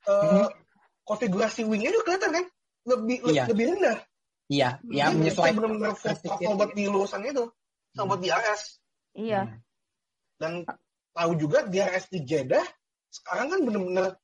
eh, 0.07 0.47
konfigurasi 1.03 1.67
wingnya 1.67 1.91
juga 1.91 2.03
kelihatan 2.15 2.31
kan, 2.39 2.45
lebih 2.87 3.17
le- 3.27 3.33
Iya. 3.35 3.43
lebih 3.51 3.65
rendah. 3.75 3.97
Iya, 4.49 4.81
ya 4.89 5.13
Dia 5.13 5.13
menyesuaikan. 5.13 5.55
benar-benar 5.61 5.93
buat 6.57 6.71
di 6.73 6.83
lurusan 6.89 7.21
itu, 7.21 7.45
sama 7.93 8.01
Hmm. 8.01 8.09
buat 8.09 8.19
di 8.19 8.29
RS. 8.29 8.61
Iya. 9.13 9.41
Hmm. 9.45 9.57
Dan 10.41 10.51
tahu 11.13 11.31
juga 11.37 11.63
di 11.63 11.77
RS 11.77 12.09
di 12.09 12.19
Jeddah 12.25 12.65
sekarang 13.09 13.47
kan 13.49 13.59
benar-benar 13.61 14.17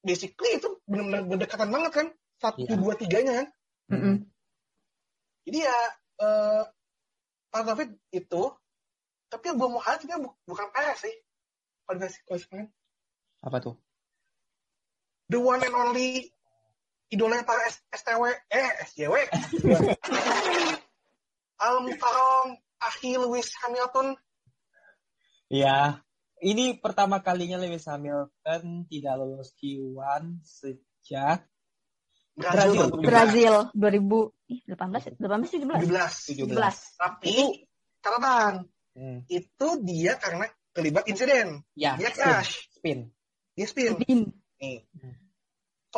basically 0.00 0.58
itu 0.58 0.68
benar-benar 0.84 1.22
berdekatan 1.24 1.70
banget 1.70 1.92
kan, 1.94 2.06
satu 2.38 2.66
Iya. 2.66 2.74
dua 2.74 2.94
tiganya 2.94 3.32
kan. 3.42 3.46
Mm-mm. 3.88 4.14
Jadi 5.42 5.58
ya 5.64 5.78
eh 6.18 6.62
part 7.48 7.66
of 7.66 7.78
it 7.78 7.90
itu 8.10 8.42
tapi 9.28 9.44
yang 9.46 9.56
gue 9.56 9.68
mau 9.68 9.80
highlight 9.80 10.18
bu- 10.18 10.36
bukan 10.44 10.66
PS 10.68 10.98
sih 11.04 11.14
kualifikasi 11.84 12.18
kualifikasi 12.26 12.68
Apa 13.40 13.56
tuh? 13.62 13.74
the 15.28 15.38
one 15.38 15.60
and 15.60 15.72
only 15.72 16.28
idolanya 17.08 17.42
para 17.42 17.60
S- 17.64 17.84
STW 17.92 18.22
eh 18.48 18.68
SJW 18.86 19.14
Al 21.58 21.74
Mukarram 21.80 22.48
Akhi 22.78 23.14
Lewis 23.14 23.50
Hamilton 23.58 24.14
Iya. 25.48 26.04
Ini 26.38 26.78
pertama 26.78 27.18
kalinya 27.18 27.58
Lewis 27.58 27.82
Hamilton 27.84 28.86
tidak 28.86 29.14
lolos 29.16 29.56
Q1 29.56 30.38
sejak 30.40 31.48
Brazil 32.32 32.94
Brazil 32.94 33.54
2018 33.74 35.18
18 35.18 35.18
17 35.18 35.66
17 35.66 36.46
17 36.46 36.54
tapi 36.94 37.66
catatan 37.98 38.68
Hmm. 38.92 39.22
itu 39.26 39.68
dia 39.80 40.18
karena 40.18 40.42
terlibat 40.68 41.06
insiden 41.06 41.62
Ya, 41.72 41.94
dia 41.94 42.10
spin. 42.10 42.18
crash 42.18 42.52
spin. 42.68 42.98
dia 43.54 43.66
spin 43.66 43.92
Din. 43.96 44.20
nih 44.58 44.78
Hmm. 44.92 45.14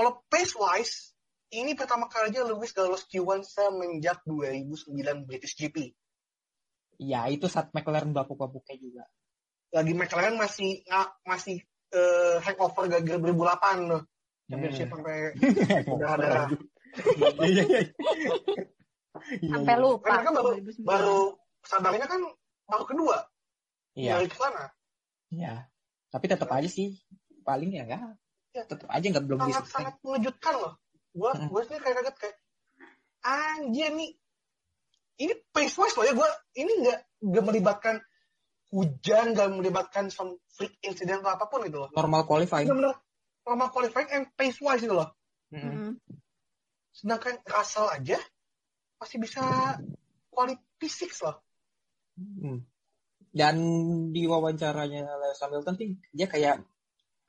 Kalau 0.01 0.25
pace 0.27 0.57
wise 0.57 1.13
ini 1.51 1.75
pertama 1.75 2.09
kalinya 2.09 2.41
Lewis 2.43 2.73
gak 2.73 2.89
lolos 2.89 3.05
Q1 3.05 3.45
semenjak 3.45 4.25
2009 4.25 4.97
British 5.23 5.53
GP 5.55 5.93
Ya, 6.97 7.25
itu 7.27 7.45
saat 7.47 7.69
McLaren 7.71 8.13
bapuk-bapuknya 8.13 8.77
juga. 8.77 9.05
lagi 9.71 9.93
McLaren 9.93 10.35
masih 10.35 10.81
nga- 10.85 11.13
masih 11.23 11.61
eh, 11.91 12.37
hangover 12.41 12.89
gagal 12.89 13.19
2008 13.19 13.37
loh 13.85 14.03
championship 14.47 14.87
Hmm. 14.87 14.95
sampai 14.97 15.17
udah 15.95 16.11
ada 16.11 16.31
Iya, 17.41 17.63
iya. 17.63 17.63
Iya, 19.37 19.53
sampai 19.53 19.75
lupa 19.77 20.07
Mereka 20.13 20.31
baru 20.33 20.49
2009. 20.57 20.83
baru 20.83 21.21
sadarnya 21.61 22.07
kan 22.07 22.21
baru 22.65 22.85
kedua 22.85 23.17
Iya, 23.93 24.17
dari 24.17 24.27
ke 24.27 24.37
sana 24.37 24.65
iya. 25.29 25.67
Tapi 26.09 26.25
tetap 26.27 26.49
aja 26.49 26.67
sih 26.67 26.99
paling 27.41 27.71
ya 27.71 27.85
enggak. 27.85 28.03
Ya. 28.51 28.67
Tetap 28.67 28.89
aja 28.91 29.07
enggak 29.07 29.25
belum 29.31 29.39
sangat 29.41 29.63
bisa. 29.63 29.71
sangat 29.71 29.95
mengejutkan 30.03 30.55
loh 30.59 30.75
gua 31.11 31.31
Hmm. 31.35 31.47
gua 31.51 31.61
sendiri 31.63 31.83
kayak 31.83 31.97
kaget 32.03 32.17
kayak 32.19 32.37
anjir 33.21 33.91
nih 33.95 34.11
ini 35.21 35.33
pace 35.51 35.77
wise 35.77 35.95
loh 35.95 36.07
ya 36.07 36.15
gua 36.15 36.31
ini 36.55 36.73
nggak 36.83 36.99
nggak 37.31 37.45
melibatkan 37.45 37.97
hujan 38.71 39.35
nggak 39.35 39.49
melibatkan 39.55 40.05
some 40.09 40.39
freak 40.51 40.75
incident 40.83 41.23
atau 41.23 41.35
apa 41.35 41.47
pun 41.47 41.63
gitu 41.63 41.79
loh 41.79 41.91
Normal 41.91 42.23
qualifying. 42.25 42.67
benar-benar 42.67 42.99
normal 43.43 43.69
qualifying 43.71 44.11
and 44.11 44.27
pace 44.35 44.59
wise 44.59 44.83
gitu 44.83 44.95
loh. 44.95 45.11
Mm-mm. 45.51 45.99
sedangkan 46.91 47.43
Russell 47.43 47.91
aja 47.91 48.19
masih 48.97 49.19
bisa 49.19 49.43
quality 50.31 50.87
six 50.87 51.23
loh 51.23 51.39
Hmm. 52.15 52.61
Dan 53.33 53.57
di 54.13 54.27
wawancaranya 54.27 55.09
Lewis 55.17 55.41
Hamilton 55.41 55.75
sih 55.75 55.89
dia 56.11 56.27
kayak 56.27 56.61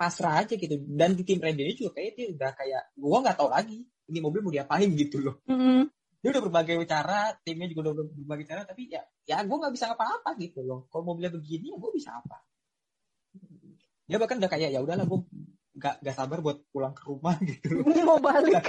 pasrah 0.01 0.41
aja 0.41 0.57
gitu. 0.57 0.81
Dan 0.81 1.13
di 1.13 1.21
tim 1.21 1.37
Randy 1.37 1.61
ini 1.61 1.73
juga 1.77 2.01
kayak 2.01 2.11
dia 2.17 2.25
udah 2.33 2.51
kayak 2.57 2.81
gua 2.97 3.17
nggak 3.21 3.37
tahu 3.37 3.49
lagi 3.53 3.77
ini 4.09 4.17
mobil 4.17 4.41
mau 4.41 4.49
diapain 4.49 4.89
gitu 4.97 5.21
loh. 5.21 5.37
Mm-mm. 5.45 5.85
Dia 6.21 6.29
udah 6.33 6.43
berbagai 6.45 6.85
cara, 6.89 7.33
timnya 7.45 7.69
juga 7.69 7.93
udah 7.93 8.05
berbagai 8.09 8.45
cara, 8.49 8.61
tapi 8.65 8.89
ya 8.89 9.01
ya 9.25 9.41
gue 9.45 9.57
nggak 9.57 9.73
bisa 9.73 9.93
apa-apa 9.93 10.37
gitu 10.41 10.61
loh. 10.65 10.85
Kalau 10.89 11.05
mobilnya 11.05 11.33
begini 11.33 11.69
ya 11.73 11.77
gue 11.77 11.91
bisa 11.93 12.17
apa? 12.17 12.37
Dia 14.09 14.17
bahkan 14.21 14.37
udah 14.41 14.51
kayak 14.51 14.69
ya 14.73 14.81
udahlah 14.81 15.05
gue 15.07 15.19
nggak 15.71 15.95
nggak 16.03 16.15
sabar 16.15 16.37
buat 16.43 16.57
pulang 16.69 16.93
ke 16.93 17.03
rumah 17.07 17.39
gitu 17.49 17.79
loh. 17.79 17.85
mau 18.03 18.19
balik 18.19 18.59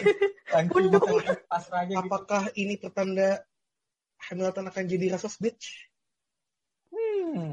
saking 0.47 0.95
pasrahnya 1.51 1.99
gitu. 1.99 2.07
apakah 2.07 2.43
ini 2.55 2.78
pertanda 2.78 3.43
Hamilton 4.30 4.70
akan 4.70 4.85
jadi 4.87 5.05
Russell's 5.16 5.39
bitch 5.43 5.91
Hmm. 6.93 7.49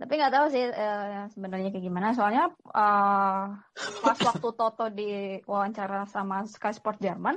Tapi 0.00 0.12
nggak 0.16 0.32
tahu 0.32 0.46
sih 0.48 0.64
eh, 0.64 1.28
sebenarnya 1.28 1.68
kayak 1.68 1.84
gimana. 1.84 2.16
Soalnya 2.16 2.48
eh, 2.56 3.44
pas 4.00 4.18
waktu 4.18 4.48
Toto 4.50 4.88
di 4.88 5.36
wawancara 5.44 6.08
sama 6.08 6.48
Sky 6.48 6.72
Sport 6.72 6.98
Jerman, 6.98 7.36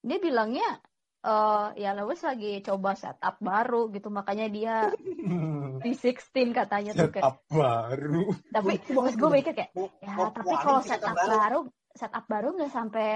dia 0.00 0.16
bilangnya 0.16 0.80
eh 1.20 1.68
ya 1.76 1.92
Lewis 1.92 2.24
lagi 2.24 2.64
coba 2.64 2.96
setup 2.96 3.36
baru 3.38 3.92
gitu, 3.92 4.08
makanya 4.08 4.48
dia 4.48 4.88
di 5.84 5.92
16 5.92 6.56
katanya 6.56 6.96
tuh 6.96 7.12
kayak. 7.12 7.20
Setup 7.28 7.36
baru. 7.52 8.24
Tapi 8.48 8.72
terus 8.80 9.14
gue 9.14 9.28
mikir 9.30 9.52
kayak, 9.52 9.70
ya 10.00 10.32
tapi 10.32 10.54
kalau 10.56 10.80
setup 10.80 11.12
baru. 11.12 11.28
baru, 11.36 11.60
setup 11.92 12.24
baru 12.24 12.48
nggak 12.56 12.72
sampai 12.72 13.08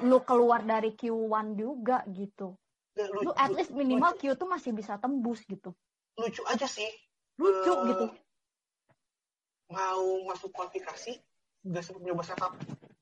lu 0.00 0.24
keluar 0.24 0.64
dari 0.64 0.96
Q1 0.96 1.52
juga 1.52 2.00
gitu. 2.08 2.56
Lu- 2.96 3.28
Lu 3.28 3.30
at 3.36 3.52
least 3.52 3.70
minimal 3.70 4.16
Q 4.16 4.32
tuh 4.34 4.48
masih 4.48 4.72
bisa 4.72 4.96
tembus 4.96 5.44
gitu. 5.44 5.76
lucu 6.16 6.40
aja 6.44 6.64
sih 6.64 6.88
Lucu 7.40 7.72
Eh, 7.72 7.80
gitu. 7.88 8.06
mau 9.70 10.04
masuk 10.26 10.50
kualifikasi 10.50 11.14
udah 11.62 11.80
sempat 11.80 12.02
nyoba 12.02 12.22
setup 12.22 12.52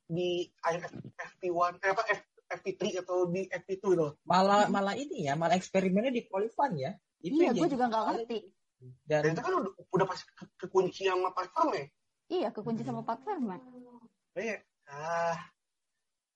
di 0.07 0.47
IF 0.47 0.85
FP1 1.17 1.81
eh 1.81 1.91
apa 1.91 2.03
F, 2.07 2.21
FP3 2.49 2.83
atau 3.03 3.27
di 3.27 3.45
FP2 3.45 3.85
gitu. 3.89 4.07
Malah 4.23 4.69
malah 4.69 4.95
ini 4.95 5.27
ya, 5.27 5.35
malah 5.35 5.57
eksperimennya 5.57 6.13
di 6.13 6.23
qualifying 6.25 6.79
ya. 6.79 6.93
Itu 7.19 7.41
Iya, 7.41 7.51
gue 7.53 7.69
juga 7.69 7.85
nggak 7.89 8.05
ngerti. 8.07 8.39
Dan 9.05 9.21
Dan 9.27 9.31
itu 9.35 9.43
kan 9.43 9.53
udah, 9.59 9.73
udah 9.91 10.07
pasti 10.07 10.25
ke, 10.31 10.45
kekunci 10.57 11.03
sama 11.05 11.35
platform 11.35 11.71
ya. 11.75 11.85
Iya, 12.29 12.49
kekunci 12.53 12.83
sama 12.85 13.03
platform. 13.03 13.43
ya. 13.49 13.59
Kayak 14.33 14.59
ah 14.87 15.39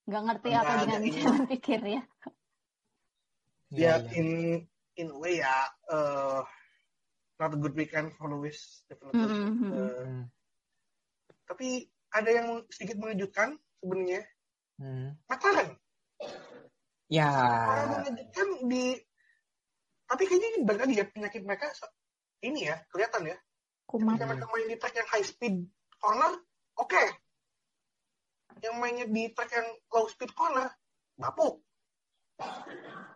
Nggak 0.03 0.23
ngerti 0.27 0.49
Nggak 0.51 0.63
apa 0.67 0.73
dengan 0.83 1.01
ini. 1.01 1.11
jalan 1.15 1.43
pikirnya. 1.47 2.03
Iya, 3.73 3.93
ya 4.01 4.13
in 4.13 4.29
in 4.99 5.09
way 5.17 5.41
ya 5.41 5.55
eh 5.89 6.41
not 7.43 7.53
a 7.53 7.59
good 7.59 7.75
weekend 7.75 8.15
for 8.15 8.31
Lewis 8.31 8.87
definitely. 8.87 9.27
Mm, 9.27 9.35
mm, 9.35 9.59
mm. 9.59 9.73
Eh, 9.75 10.05
Hmm. 10.07 10.25
tapi 11.45 11.69
ada 12.09 12.31
yang 12.31 12.49
sedikit 12.71 12.97
mengejutkan 12.97 13.59
sebenarnya 13.83 14.23
Hmm. 14.79 15.15
McLaren. 15.27 15.75
Ya. 17.07 17.29
Orang 17.29 18.03
mengejutkan 18.03 18.49
di 18.67 18.97
tapi 20.07 20.23
kayaknya 20.25 20.49
ini 20.49 20.59
balik 20.63 20.81
lagi 20.85 20.95
ya 20.97 21.07
penyakit 21.09 21.43
mereka 21.43 21.67
ini 22.41 22.69
ya 22.69 22.77
kelihatan 22.89 23.33
ya 23.33 23.37
Kumat. 23.89 24.17
ketika 24.17 24.25
mereka 24.29 24.47
main 24.49 24.67
di 24.67 24.77
track 24.77 24.95
yang 24.95 25.09
high 25.09 25.25
speed 25.25 25.55
corner 25.97 26.33
oke 26.77 27.03
yang 28.61 28.77
mainnya 28.77 29.09
di 29.09 29.33
track 29.33 29.57
yang 29.57 29.69
low 29.89 30.05
speed 30.07 30.33
corner 30.33 30.69
bapuk 31.17 31.65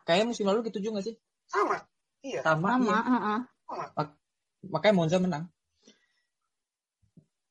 Kayaknya 0.06 0.24
musim 0.30 0.46
lalu 0.46 0.70
gitu 0.70 0.78
juga 0.80 1.02
sih. 1.02 1.18
sama 1.44 1.82
iya 2.22 2.40
Sama. 2.40 2.78
Sama, 2.80 2.96
iya. 2.96 3.36
Makanya 4.66 4.94
Monza 4.94 5.18
menang. 5.18 5.44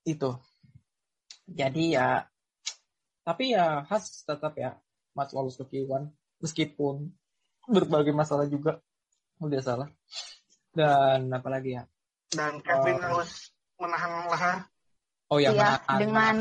Itu. 0.03 0.37
Jadi 1.45 1.93
ya 1.93 2.25
tapi 3.21 3.53
ya 3.53 3.81
khas 3.83 4.21
tetap 4.21 4.53
ya 4.55 4.77
Mas 5.11 5.31
lolos 5.31 5.55
ke 5.55 5.65
Q1 5.65 6.09
meskipun 6.39 7.09
berbagai 7.65 8.11
masalah 8.11 8.45
juga 8.45 8.77
udah 9.39 9.61
salah. 9.61 9.89
Dan 10.71 11.31
apalagi 11.31 11.79
ya? 11.79 11.83
dan 12.27 12.59
Kevin 12.59 12.99
Oh. 12.99 13.21
harus 13.21 13.53
menahan 13.79 14.27
leher 14.27 14.57
Oh 15.25 15.39
ya, 15.39 15.49
Iya, 15.49 15.79
menahan- 15.79 15.99
dengan 16.01 16.37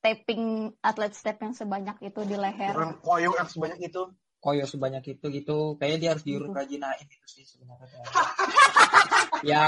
taping 0.00 0.44
atlet 0.80 1.12
step 1.12 1.36
yang 1.38 1.52
sebanyak 1.52 1.96
itu 2.00 2.20
di 2.24 2.34
leher. 2.34 2.72
dengan 2.72 2.96
koyo 2.98 3.36
yang 3.36 3.44
sebanyak 3.44 3.84
itu 3.84 4.02
koyo 4.46 4.62
sebanyak 4.62 5.02
itu 5.18 5.26
gitu 5.34 5.74
kayaknya 5.74 5.98
dia 5.98 6.10
harus 6.14 6.22
diurut 6.22 6.54
rajinain 6.54 7.02
itu 7.02 7.26
sih 7.26 7.42
sebenarnya 7.42 7.90
ya 9.50 9.66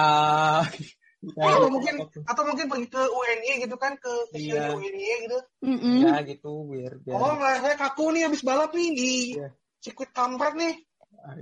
ya, 1.19 1.43
atau 1.51 1.67
mungkin 1.67 1.95
atau 2.07 2.43
mungkin 2.47 2.71
pergi 2.71 2.87
ke 2.95 3.03
UNY 3.03 3.67
gitu 3.67 3.75
kan 3.75 3.99
ke 3.99 4.13
Iya. 4.39 4.71
iya. 4.71 4.79
UNY 4.79 5.11
gitu 5.27 5.39
Mm-mm. 5.67 5.95
ya 6.07 6.23
gitu 6.23 6.53
biar 6.71 6.93
biar 7.03 7.19
oh 7.19 7.35
lehernya 7.35 7.75
kaku 7.75 8.15
nih 8.15 8.31
habis 8.31 8.47
balap 8.47 8.71
nih 8.71 8.89
di 8.95 9.11
Iya. 9.35 9.51
sirkuit 9.83 10.15
kampret 10.15 10.55
nih 10.55 10.75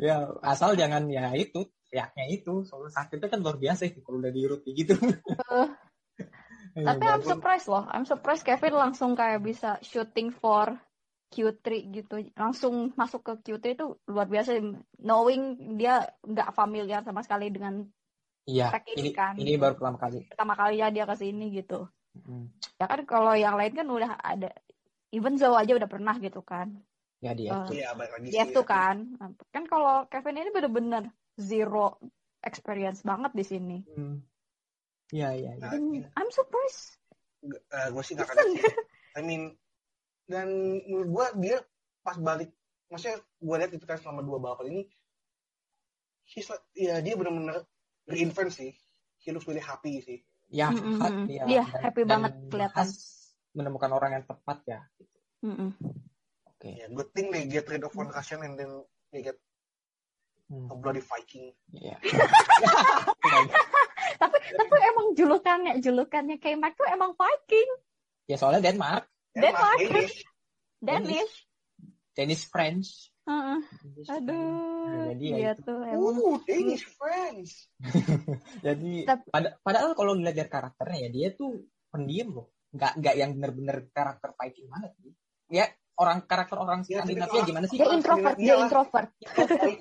ya 0.01 0.32
asal 0.41 0.72
jangan 0.72 1.05
ya 1.12 1.37
itu 1.37 1.68
teriaknya 1.93 2.24
itu 2.32 2.64
soalnya 2.64 2.89
sakitnya 2.97 3.28
kan 3.28 3.45
luar 3.45 3.61
biasa 3.61 3.84
itu 3.84 4.01
kalau 4.01 4.18
udah 4.24 4.32
diurut 4.32 4.64
kayak 4.64 4.76
gitu 4.80 4.95
Tapi 6.76 7.09
I'm 7.09 7.24
surprised 7.24 7.72
loh. 7.72 7.89
I'm 7.89 8.05
surprised 8.05 8.45
Kevin 8.45 8.76
langsung 8.76 9.16
kayak 9.16 9.41
bisa 9.41 9.80
shooting 9.80 10.28
for 10.28 10.76
Q3 11.37 11.66
gitu. 11.93 12.14
Langsung 12.32 12.97
masuk 12.97 13.20
ke 13.20 13.32
Q3 13.45 13.76
itu 13.76 13.87
luar 14.09 14.24
biasa. 14.26 14.57
Knowing 14.97 15.43
dia 15.76 16.09
nggak 16.24 16.57
familiar 16.57 17.05
sama 17.05 17.20
sekali 17.20 17.53
dengan 17.53 17.84
Iya, 18.47 18.70
track 18.70 18.87
ini 18.95 19.01
ini, 19.03 19.11
kan. 19.11 19.34
ini 19.37 19.59
baru 19.59 19.74
pertama 19.74 19.99
kali. 19.99 20.22
pertama 20.30 20.55
kalinya 20.55 20.89
dia 20.89 21.05
ke 21.05 21.18
sini 21.18 21.51
gitu. 21.51 21.91
Mm. 22.14 22.47
Ya 22.78 22.87
kan 22.87 23.01
kalau 23.05 23.34
yang 23.34 23.59
lain 23.59 23.74
kan 23.74 23.91
udah 23.91 24.16
ada 24.16 24.55
even 25.11 25.34
Zoe 25.34 25.59
aja 25.59 25.74
udah 25.74 25.91
pernah 25.91 26.14
gitu 26.16 26.41
kan. 26.47 26.78
Ya 27.18 27.34
dia 27.34 27.51
Eh, 27.53 27.64
tuh. 27.66 27.74
Iya, 27.74 27.91
balik 27.99 28.12
lagi 28.14 28.26
Dia 28.30 28.45
sih. 28.47 28.55
tuh 28.55 28.62
kan. 28.62 29.18
Kan 29.51 29.66
kalau 29.66 30.07
Kevin 30.07 30.39
ini 30.39 30.51
bener-bener 30.55 31.11
zero 31.34 31.99
experience 32.39 33.03
banget 33.03 33.34
di 33.34 33.45
sini. 33.45 33.78
Hmm. 33.91 34.22
Iya, 35.11 35.34
iya, 35.34 35.51
iya. 35.59 35.66
Nah, 35.66 35.70
Dan 35.74 35.82
iya. 35.91 36.09
I'm 36.14 36.30
surprised. 36.30 37.03
gue 37.43 38.03
sih 38.07 38.14
gak 38.14 38.30
kaget. 38.30 38.62
I 39.18 39.22
mean, 39.26 39.59
dan 40.27 40.47
menurut 40.83 41.09
gue 41.09 41.27
dia 41.41 41.57
pas 42.01 42.14
balik, 42.14 42.51
maksudnya 42.87 43.18
gue 43.18 43.57
lihat 43.57 43.72
itu 43.72 43.83
kan 43.83 43.97
selama 43.97 44.20
dua 44.20 44.39
balapan 44.39 44.66
ini, 44.70 44.83
he's 46.24 46.47
like, 46.47 46.62
ya 46.72 46.99
dia 46.99 47.14
benar-benar 47.14 47.62
reinvent 48.05 48.51
sih. 48.51 48.74
He 49.18 49.31
looks 49.31 49.45
really 49.45 49.59
happy 49.59 49.99
sih. 49.99 50.18
Ya, 50.47 50.70
Mm-mm. 50.70 50.99
ha- 50.99 51.27
iya. 51.27 51.43
Dia 51.45 51.62
Dan- 51.64 51.83
happy 51.83 52.03
dan 52.03 52.09
banget 52.09 52.33
kelihatan. 52.49 52.87
menemukan 53.53 53.91
orang 53.91 54.11
yang 54.12 54.24
tepat 54.24 54.59
ya. 54.64 54.81
Mm-mm. 55.41 55.70
Oke. 56.47 56.68
Ya, 56.72 56.87
good 56.89 57.11
thing 57.11 57.31
they 57.31 57.45
get 57.45 57.66
rid 57.66 57.81
of 57.81 57.91
one 57.93 58.09
Russian 58.09 58.43
and 58.43 58.55
then 58.55 58.70
they 59.11 59.22
get 59.22 59.35
Hmm. 60.47 60.70
a 60.70 60.79
bloody 60.79 61.03
Viking. 61.03 61.51
Iya. 61.72 61.99
Tapi 64.16 64.37
tapi 64.49 64.77
emang 64.87 65.07
julukannya 65.12 65.72
julukannya 65.79 66.37
K-Mac 66.39 66.72
tuh 66.74 66.87
emang 66.87 67.12
Viking, 67.12 67.68
ya 68.24 68.39
soalnya 68.39 68.62
Denmark, 68.62 69.05
Denmark. 69.37 69.78
Danish. 69.78 70.16
Danish. 70.78 71.34
Danish 72.12 72.45
French. 72.49 72.89
Heeh. 73.26 73.59
Danish 73.82 74.09
Aduh, 74.09 75.11
Jadi 75.12 75.26
ya 75.26 75.37
dia 75.37 75.53
itu. 75.53 75.62
tuh 75.62 75.78
emang 75.82 76.16
Ooh, 76.16 76.37
Danish 76.43 76.87
friends. 76.95 77.51
Jadi 78.66 78.93
Tapi- 79.05 79.28
pada- 79.28 79.55
padahal 79.61 79.93
kalau 79.93 80.12
dilihat 80.14 80.37
dari 80.37 80.51
karakternya 80.51 80.99
ya 80.99 81.11
dia 81.11 81.28
tuh 81.32 81.51
pendiam 81.91 82.28
loh. 82.32 82.47
Nggak 82.70 82.93
nggak 82.97 83.14
yang 83.16 83.30
bener-bener 83.34 83.76
karakter 83.91 84.30
fighting 84.32 84.66
banget. 84.68 84.91
Ya 85.49 85.66
orang 85.97 86.22
karakter 86.24 86.57
orang 86.57 86.84
Ya, 86.84 87.01
tapi 87.01 87.16
Skandinavia 87.16 87.32
kalau- 87.32 87.49
gimana 87.49 87.66
sih? 87.66 87.76
dia 87.76 87.89
introvert, 87.89 88.37
dia 88.37 88.55
introvert. 88.55 89.09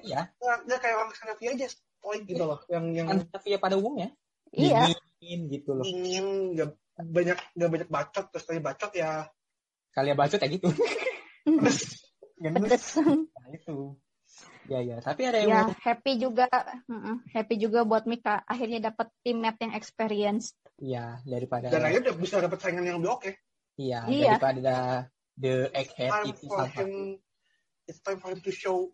Iya, 0.01 0.22
Nggak, 0.41 0.58
nggak 0.66 0.80
kayak 0.80 0.95
orang 0.95 1.12
Skandinavia 1.12 1.49
aja, 1.53 1.68
stoik 1.70 2.24
gitu 2.26 2.43
loh. 2.43 2.60
Yang 2.66 2.84
yang 2.93 3.06
Skandinavia 3.08 3.58
pada 3.60 3.76
umumnya. 3.78 4.10
Iya. 4.51 4.80
Dingin 5.20 5.39
gitu 5.49 5.70
loh. 5.74 5.84
ingin 5.84 6.26
nggak 6.56 6.70
banyak 6.95 7.38
nggak 7.53 7.70
banyak 7.70 7.89
bacot 7.91 8.26
terus 8.32 8.45
tadi 8.45 8.60
bacot 8.60 8.91
ya 8.95 9.28
Kalian 9.96 10.20
bacot 10.20 10.38
kayak 10.38 10.60
gitu. 10.60 10.68
Gemes. 11.48 12.04
Pedes. 12.36 13.00
Nah, 13.00 13.48
itu. 13.56 13.96
Ya 14.68 14.82
ya, 14.84 14.98
tapi 15.00 15.24
ada 15.24 15.39
yang 15.39 15.50
ya, 15.50 15.62
mau- 15.70 15.78
happy 15.80 16.12
juga. 16.20 16.50
Heeh, 16.89 17.16
happy 17.32 17.56
juga 17.56 17.88
buat 17.88 18.04
Mika 18.10 18.43
akhirnya 18.43 18.91
dapat 18.91 19.08
teammate 19.24 19.62
yang 19.64 19.74
experience. 19.78 20.52
Iya, 20.76 21.24
daripada 21.24 21.72
dan 21.72 21.88
akhirnya 21.88 22.12
udah 22.12 22.18
bisa 22.20 22.43
dapat 22.43 22.60
saingan 22.60 22.84
yang 22.84 22.98
lebih 23.00 23.16
oke. 23.16 23.32
iya, 23.80 24.04
Iya. 24.04 24.36
daripada 24.36 24.76
the 25.39 25.72
egghead 25.72 26.12
Time 26.12 26.28
itu 26.36 26.43
for 26.52 26.68
him, 26.68 26.91
it's 27.88 28.02
time 28.04 28.20
for 28.20 28.36
him 28.36 28.41
to 28.43 28.52
show 28.52 28.91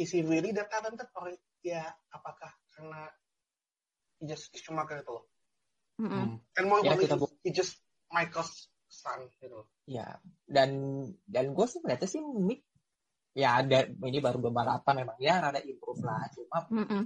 is 0.00 0.08
he 0.14 0.24
really 0.24 0.56
that 0.56 0.72
talented 0.72 1.10
or 1.12 1.28
ya 1.60 1.84
apakah 2.08 2.48
karena 2.72 3.12
he 4.16 4.24
just 4.24 4.48
is 4.56 4.64
cuma 4.64 4.88
kayak 4.88 5.04
gitu 5.04 5.20
loh. 5.20 5.24
Heeh. 6.00 6.08
Hmm. 6.08 6.56
And 6.56 6.64
more 6.64 6.80
Ya, 6.80 6.96
kita 6.96 7.20
he 7.44 7.52
just 7.52 7.76
Michael's 8.08 8.70
son 9.00 9.24
gitu. 9.32 9.48
Loh. 9.48 9.66
Ya, 9.88 10.20
dan 10.44 10.70
dan 11.24 11.56
gue 11.56 11.66
sih 11.66 11.80
melihatnya 11.80 12.08
sih 12.08 12.20
Mick 12.20 12.68
ya 13.32 13.62
ada 13.62 13.86
ini 13.88 14.18
baru 14.20 14.42
balapan 14.52 15.06
memang 15.06 15.16
ya 15.16 15.40
rada 15.40 15.64
improve 15.64 16.04
lah. 16.04 16.28
Cuma 16.36 16.68
Heeh. 16.68 17.02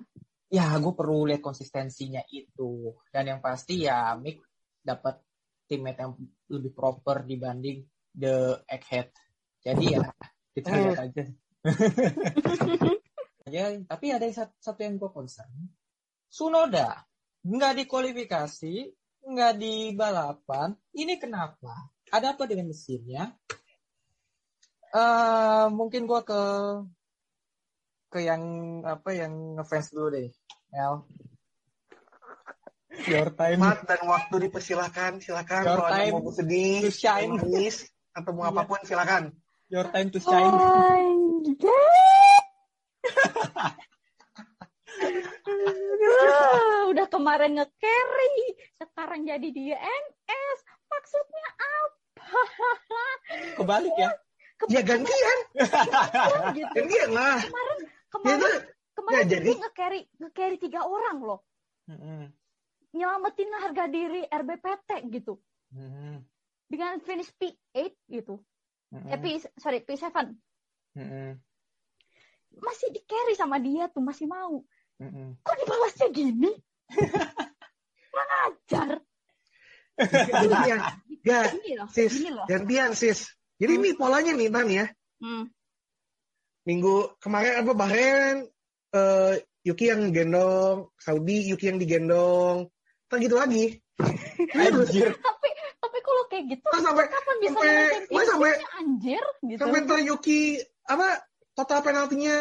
ya 0.51 0.75
gue 0.83 0.93
perlu 0.99 1.31
lihat 1.31 1.39
konsistensinya 1.39 2.27
itu. 2.35 2.99
Dan 3.15 3.31
yang 3.31 3.41
pasti 3.41 3.87
ya 3.87 4.19
Mick 4.19 4.43
dapat 4.83 5.23
teammate 5.71 6.03
yang 6.03 6.13
lebih 6.51 6.73
proper 6.75 7.23
dibanding 7.23 7.87
the 8.11 8.59
egghead. 8.67 9.15
Jadi 9.63 9.85
ya 9.95 10.11
kita 10.53 10.69
Hmm. 10.75 10.83
lihat 10.83 10.99
aja. 11.07 11.23
Ya 13.45 13.69
tapi 13.85 14.09
ada 14.09 14.25
satu, 14.33 14.57
satu 14.57 14.81
yang 14.81 14.97
gue 14.97 15.13
concern. 15.13 15.53
Sunoda 16.33 17.05
nggak 17.45 17.85
dikualifikasi 17.85 18.75
nggak 19.25 19.53
di 19.57 19.97
balapan 19.97 20.77
ini 20.93 21.17
kenapa? 21.17 21.73
Ada 22.13 22.37
apa 22.37 22.45
dengan 22.47 22.69
mesinnya? 22.71 23.33
Eh 24.95 25.67
mungkin 25.75 26.07
gue 26.07 26.21
ke 26.23 26.43
ke 28.15 28.23
yang 28.23 28.43
apa 28.87 29.11
yang 29.11 29.59
ngefans 29.59 29.91
dulu 29.91 30.15
deh 30.15 30.31
El 30.71 31.03
your 33.11 33.27
time. 33.35 33.59
Mat 33.59 33.83
dan 33.91 34.07
waktu 34.07 34.47
dipersilahkan, 34.47 35.19
silakan. 35.19 35.67
Your 35.67 35.83
kalau 35.83 35.91
time 35.91 36.13
mau 36.15 36.23
bersedih, 36.23 36.79
to 36.87 36.95
shine. 36.95 37.27
mau 37.27 37.43
nangis, 37.43 37.91
atau 38.15 38.31
mau 38.31 38.47
Iya. 38.47 38.55
apa 38.55 38.63
pun 38.71 38.79
silakan. 38.87 39.23
your 39.67 39.91
time 39.91 40.15
to 40.15 40.23
shine. 40.23 40.55
Aduh, 46.15 46.74
udah 46.95 47.07
kemarin 47.07 47.59
nge-carry, 47.59 48.35
sekarang 48.79 49.27
jadi 49.27 49.49
di 49.51 49.75
NS. 49.75 50.59
Maksudnya 50.87 51.47
apa? 51.59 51.91
kebalik 53.59 53.95
ya 53.99 54.11
Ya 54.71 54.81
gantian, 54.81 55.39
gitu. 56.55 56.73
gantian 56.73 57.11
lah. 57.11 57.43
Kemarin 57.43 57.79
Ya, 57.83 57.91
kemarin 58.09 58.39
itu, 58.39 58.49
kemarin 58.95 59.15
ya, 59.19 59.23
jadi- 59.27 59.51
dia 59.51 59.61
nge-carry 59.61 60.01
nge-carry 60.23 60.57
tiga 60.57 60.81
orang 60.87 61.19
loh. 61.21 61.41
Mm-mm. 61.91 62.31
Nyelamatin 62.95 63.51
harga 63.59 63.85
diri 63.91 64.23
RBPT 64.25 64.91
gitu. 65.11 65.43
Mm-mm. 65.75 66.23
Dengan 66.71 67.03
finish 67.03 67.35
P8 67.35 67.77
gitu. 68.09 68.39
Mm-mm. 68.95 69.11
Eh, 69.11 69.19
P, 69.19 69.25
sorry, 69.59 69.83
P7. 69.83 70.33
Mm-mm. 70.97 71.35
Masih 72.55 72.89
di-carry 72.95 73.35
sama 73.35 73.59
dia 73.59 73.91
tuh, 73.91 74.01
masih 74.01 74.31
mau. 74.31 74.63
Mm-mm. 75.03 75.35
Kok 75.43 75.57
dibalasnya 75.59 76.09
gini? 76.09 76.55
Kurang 78.11 78.31
ajar. 78.45 78.89
gantian. 79.95 80.81
Loh, 81.25 81.89
sis, 81.89 82.13
gantian 82.45 82.93
sis. 82.93 83.31
Jadi 83.57 83.73
ini 83.79 83.91
polanya 83.95 84.35
nih 84.35 84.51
Tan 84.51 84.69
ya. 84.69 84.87
Hmm. 85.23 85.49
Minggu 86.67 87.15
kemarin 87.21 87.63
apa 87.63 87.73
Bahrain 87.73 88.37
eh, 88.93 89.33
Yuki 89.65 89.89
yang 89.89 90.13
gendong, 90.13 90.91
Saudi 90.99 91.49
Yuki 91.49 91.71
yang 91.71 91.79
digendong. 91.79 92.69
Ntar 93.09 93.19
gitu 93.23 93.37
lagi. 93.39 93.79
Terus 94.53 94.91
Anjir. 94.91 95.09
Tapi 95.15 95.49
tapi 95.79 95.99
kalau 96.01 96.23
kayak 96.27 96.45
gitu, 96.51 96.67
Ntar 96.67 96.81
sampai 96.83 97.05
kapan 97.07 97.37
bisa 97.39 97.53
sampai- 97.55 97.71
sampai- 97.71 97.93
championship-nya, 98.11 98.69
anjir 98.81 99.25
gitu. 99.47 99.61
sampai 99.61 99.79
ntar 99.85 100.01
Yuki 100.03 100.41
apa 100.85 101.09
total 101.55 101.81
penaltinya 101.81 102.37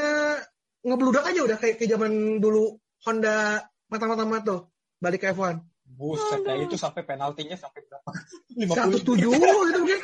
ngebludak 0.84 1.24
aja 1.30 1.40
udah 1.46 1.58
kayak 1.62 1.76
kayak 1.80 1.92
zaman 1.96 2.42
dulu 2.42 2.76
Honda 3.06 3.62
mata-mata 3.88 4.24
tuh 4.44 4.60
balik 5.00 5.24
ke 5.24 5.32
F1. 5.32 5.60
Buset 5.84 6.42
ya 6.48 6.56
itu 6.58 6.80
sampai 6.80 7.04
penaltinya 7.04 7.60
sampai 7.60 7.84
berapa? 7.86 8.10
107 8.56 9.04
50 9.04 9.70
gitu 9.70 9.80
mungkin. 9.84 10.00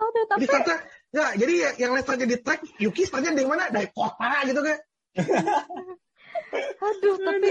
Aduh, 0.00 0.24
tapi 0.26 0.40
Jadi 0.40 0.46
startnya 0.48 0.76
nggak, 1.10 1.30
jadi 1.36 1.52
ya- 1.58 1.76
yang 1.82 1.90
lihat 1.92 2.04
startnya 2.06 2.28
di 2.30 2.38
track, 2.40 2.60
Yuki 2.78 3.02
startnya 3.04 3.34
dari 3.36 3.48
mana? 3.50 3.68
Dari 3.68 3.88
kota 3.90 4.46
gitu 4.46 4.60
kan. 4.62 4.78
aduh, 6.88 7.16
tapi 7.20 7.48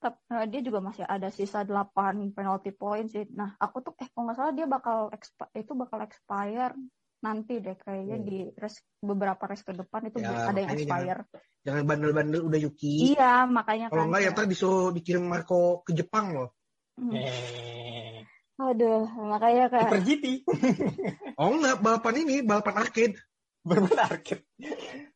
tapi 0.00 0.18
eh, 0.32 0.46
dia 0.48 0.60
juga 0.64 0.80
masih 0.80 1.04
ada 1.04 1.28
sisa 1.28 1.60
8 1.64 2.32
penalty 2.34 2.72
points 2.72 3.12
sih. 3.14 3.24
Nah, 3.30 3.54
aku 3.56 3.84
tuh 3.84 3.92
eh 4.00 4.08
kalau 4.10 4.28
nggak 4.28 4.36
salah 4.36 4.52
dia 4.52 4.66
bakal 4.66 5.12
expi- 5.12 5.52
itu 5.54 5.72
bakal 5.76 6.00
expire 6.02 6.72
nanti 7.20 7.60
deh 7.60 7.76
kayaknya 7.76 8.16
Hmm. 8.16 8.26
di 8.26 8.36
race, 8.56 8.80
beberapa 8.98 9.42
race 9.44 9.60
ke 9.60 9.72
depan 9.72 10.08
itu 10.08 10.18
Ya, 10.18 10.48
ada 10.48 10.56
yang 10.56 10.72
expire. 10.72 11.20
Jangan 11.60 11.82
bandel-bandel 11.84 12.40
udah 12.42 12.58
Yuki. 12.58 13.12
Iya, 13.12 13.44
makanya 13.44 13.92
Kalau 13.92 14.04
kan. 14.04 14.08
enggak 14.08 14.22
ya 14.24 14.30
ntar 14.32 14.46
disuruh 14.48 14.88
dikirim 14.90 15.24
Marco 15.24 15.84
ke 15.84 15.92
Jepang 15.92 16.32
loh. 16.32 16.48
Hmm. 16.96 17.12
Eh, 17.12 18.24
Aduh, 18.56 19.08
makanya 19.16 19.72
kayak 19.72 19.88
Super 19.88 20.00
GT 20.04 20.24
Oh 21.34 21.48
enggak, 21.50 21.80
balapan 21.80 22.14
ini, 22.18 22.36
balapan 22.40 22.74
arcade. 22.78 23.16
berbenar 23.60 24.08
arcade. 24.10 24.44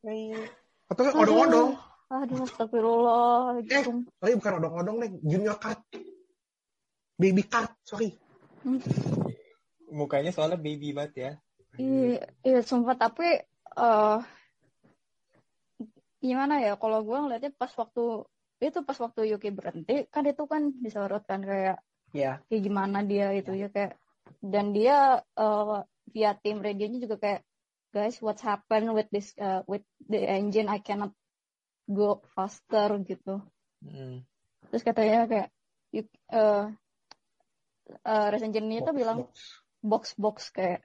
Atau 0.93 1.09
odong-odong. 1.11 1.73
Aduh, 2.13 2.45
astagfirullah. 2.45 3.65
Eh. 3.65 3.81
Sum- 3.81 4.05
Sorry, 4.21 4.37
bukan 4.37 4.53
odong-odong 4.61 4.97
deh, 5.01 5.11
junior 5.21 5.57
card. 5.57 5.81
Baby 7.17 7.45
card, 7.45 7.73
sorry. 7.81 8.13
Mukanya 9.89 10.29
soalnya 10.29 10.57
baby 10.57 10.93
banget 10.93 11.13
ya. 11.17 11.33
Iya, 11.79 12.23
iya 12.47 12.61
sumpah 12.63 12.95
tapi 12.95 13.27
eh 13.75 14.19
gimana 16.25 16.63
ya 16.65 16.79
kalau 16.81 17.05
gue 17.05 17.19
ngeliatnya 17.19 17.53
pas 17.53 17.73
waktu 17.77 18.25
itu 18.63 18.79
pas 18.87 18.97
waktu 18.97 19.21
Yuki 19.35 19.53
berhenti 19.53 20.09
kan 20.09 20.25
itu 20.25 20.43
kan 20.49 20.73
disorot 20.81 21.25
kan 21.27 21.43
kayak 21.43 21.79
Ya. 22.15 22.39
kayak 22.47 22.63
gimana 22.63 23.03
dia 23.03 23.35
itu 23.35 23.51
ya 23.59 23.67
kayak 23.75 23.99
dan 24.39 24.71
dia 24.71 25.19
eh, 25.35 25.79
via 26.15 26.31
tim 26.39 26.63
radionya 26.63 27.03
juga 27.03 27.19
kayak 27.19 27.41
guys 27.91 28.23
what's 28.23 28.43
happened 28.43 28.91
with 28.91 29.07
this 29.15 29.35
uh, 29.39 29.63
with 29.71 29.87
the 30.11 30.19
engine? 30.19 30.67
I 30.67 30.83
cannot 30.83 31.15
go 31.87 32.23
faster 32.35 32.99
gitu. 33.07 33.39
Mm. 33.85 34.25
terus 34.73 34.81
katanya 34.81 35.29
kayak 35.29 35.49
you, 35.93 36.09
uh, 36.33 36.73
uh, 38.03 38.29
engineer 38.41 38.81
itu 38.81 38.93
bilang 38.97 39.29
box 39.85 40.17
box 40.17 40.49
kayak 40.49 40.81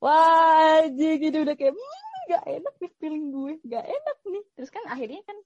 wah 0.00 0.80
anjing 0.80 1.20
ini 1.20 1.38
udah 1.40 1.54
kayak 1.54 1.74
"Hmm, 1.76 2.16
nggak 2.26 2.44
enak 2.46 2.74
nih 2.80 2.90
feeling 2.96 3.24
gue 3.28 3.52
nggak 3.62 3.84
enak 3.84 4.18
nih 4.24 4.42
terus 4.56 4.70
kan 4.70 4.84
akhirnya 4.86 5.20
kan 5.22 5.38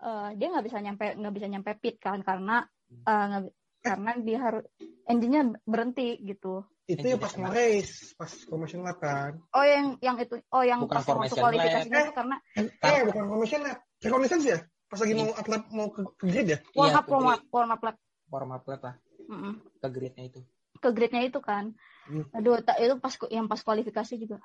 uh, 0.00 0.28
dia 0.34 0.46
nggak 0.48 0.64
bisa 0.64 0.78
nyampe 0.78 1.04
nggak 1.14 1.34
bisa 1.34 1.46
nyampe 1.46 1.70
pit 1.76 1.96
kan 1.98 2.22
karena 2.22 2.62
uh, 3.04 3.24
nggak 3.28 3.42
bi- 3.44 3.56
karena 3.78 4.10
dia 4.18 4.38
harus 4.38 4.64
engine-nya 5.04 5.42
berhenti 5.64 6.18
gitu 6.20 6.62
Itu 6.84 7.04
Yang 7.04 7.20
pas 7.20 7.32
jadi 7.36 7.44
enak. 7.44 7.52
race, 7.52 7.94
pas 8.16 8.32
formation 8.48 8.80
lap 8.80 8.96
kan. 8.96 9.36
oh 9.52 9.60
yang 9.60 10.00
yang 10.00 10.16
itu 10.16 10.40
oh 10.48 10.64
yang 10.64 10.80
Bukan 10.82 10.96
pas 10.96 11.04
waktu 11.04 11.12
formation 11.28 11.36
kualifikasinya 11.44 12.00
itu 12.00 12.12
karena 12.16 12.36
Eh, 12.56 13.00
bukan 13.04 13.24
formation 13.28 13.60
lap. 13.60 13.78
Reconnaissance 14.00 14.44
ya? 14.48 14.58
Pas 14.88 14.96
lagi 14.96 15.12
mau 15.12 15.28
atlet 15.36 15.62
mau 15.68 15.92
ke, 15.92 16.00
ke 16.16 16.24
grid 16.32 16.46
ya? 16.48 16.58
warm 16.72 16.88
Iya, 16.88 16.96
up 16.96 17.04
warm 17.12 17.28
up 17.28 17.42
warm 17.52 17.70
up 17.70 17.82
lap 17.84 17.96
Warm 18.32 18.50
up 18.56 18.64
lap 18.64 18.80
lah 18.88 18.94
Mm-mm. 19.28 19.52
ke 19.78 19.88
gridnya 19.92 20.24
itu. 20.24 20.40
ke 20.78 20.88
grade-nya 20.94 21.22
itu 21.26 21.40
kan 21.44 21.74
Hmm. 21.74 21.97
Aduh 22.32 22.56
tak- 22.60 22.78
itu 22.78 22.94
pas 22.96 23.12
yang 23.28 23.46
pas 23.46 23.60
kualifikasi 23.60 24.14
juga 24.16 24.36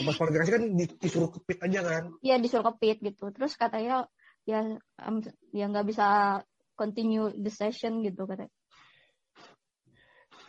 Pas 0.00 0.14
kualifikasi 0.16 0.50
kan 0.50 0.62
di- 0.72 0.96
disuruh 0.96 1.28
ke 1.28 1.38
pit 1.44 1.58
aja 1.60 1.80
kan. 1.82 2.04
ya 2.20 2.36
disuruh 2.36 2.64
ke 2.70 2.72
pit 2.78 2.96
gitu 3.00 3.28
terus 3.30 3.54
katanya 3.54 4.04
ya 4.42 4.64
em, 4.98 5.14
ya 5.52 5.64
nggak 5.66 5.84
bisa 5.84 6.40
continue 6.72 7.28
the 7.36 7.48
session 7.48 8.00
gitu 8.00 8.24
katanya 8.24 8.50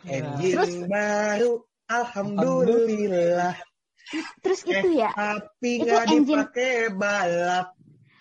Engine 0.02 0.58
Terus- 0.58 0.82
baru, 0.88 1.50
alhamdulillah. 1.86 3.54
terus 4.42 4.64
itu 4.64 4.88
ya 4.98 5.12
Tapi 5.14 5.78
Itu 5.78 5.84
nggak 5.86 6.04
engine- 6.10 6.42
dipakai 6.42 6.90
balap. 6.90 7.66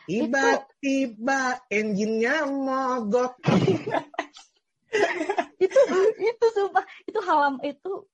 Tiba-tiba 0.05 1.57
engine-nya 1.71 2.45
mogok. 2.45 3.33
itu 5.61 5.79
itu 6.17 6.45
sumpah 6.57 6.85
itu 7.05 7.19
halam 7.21 7.61
itu 7.61 8.05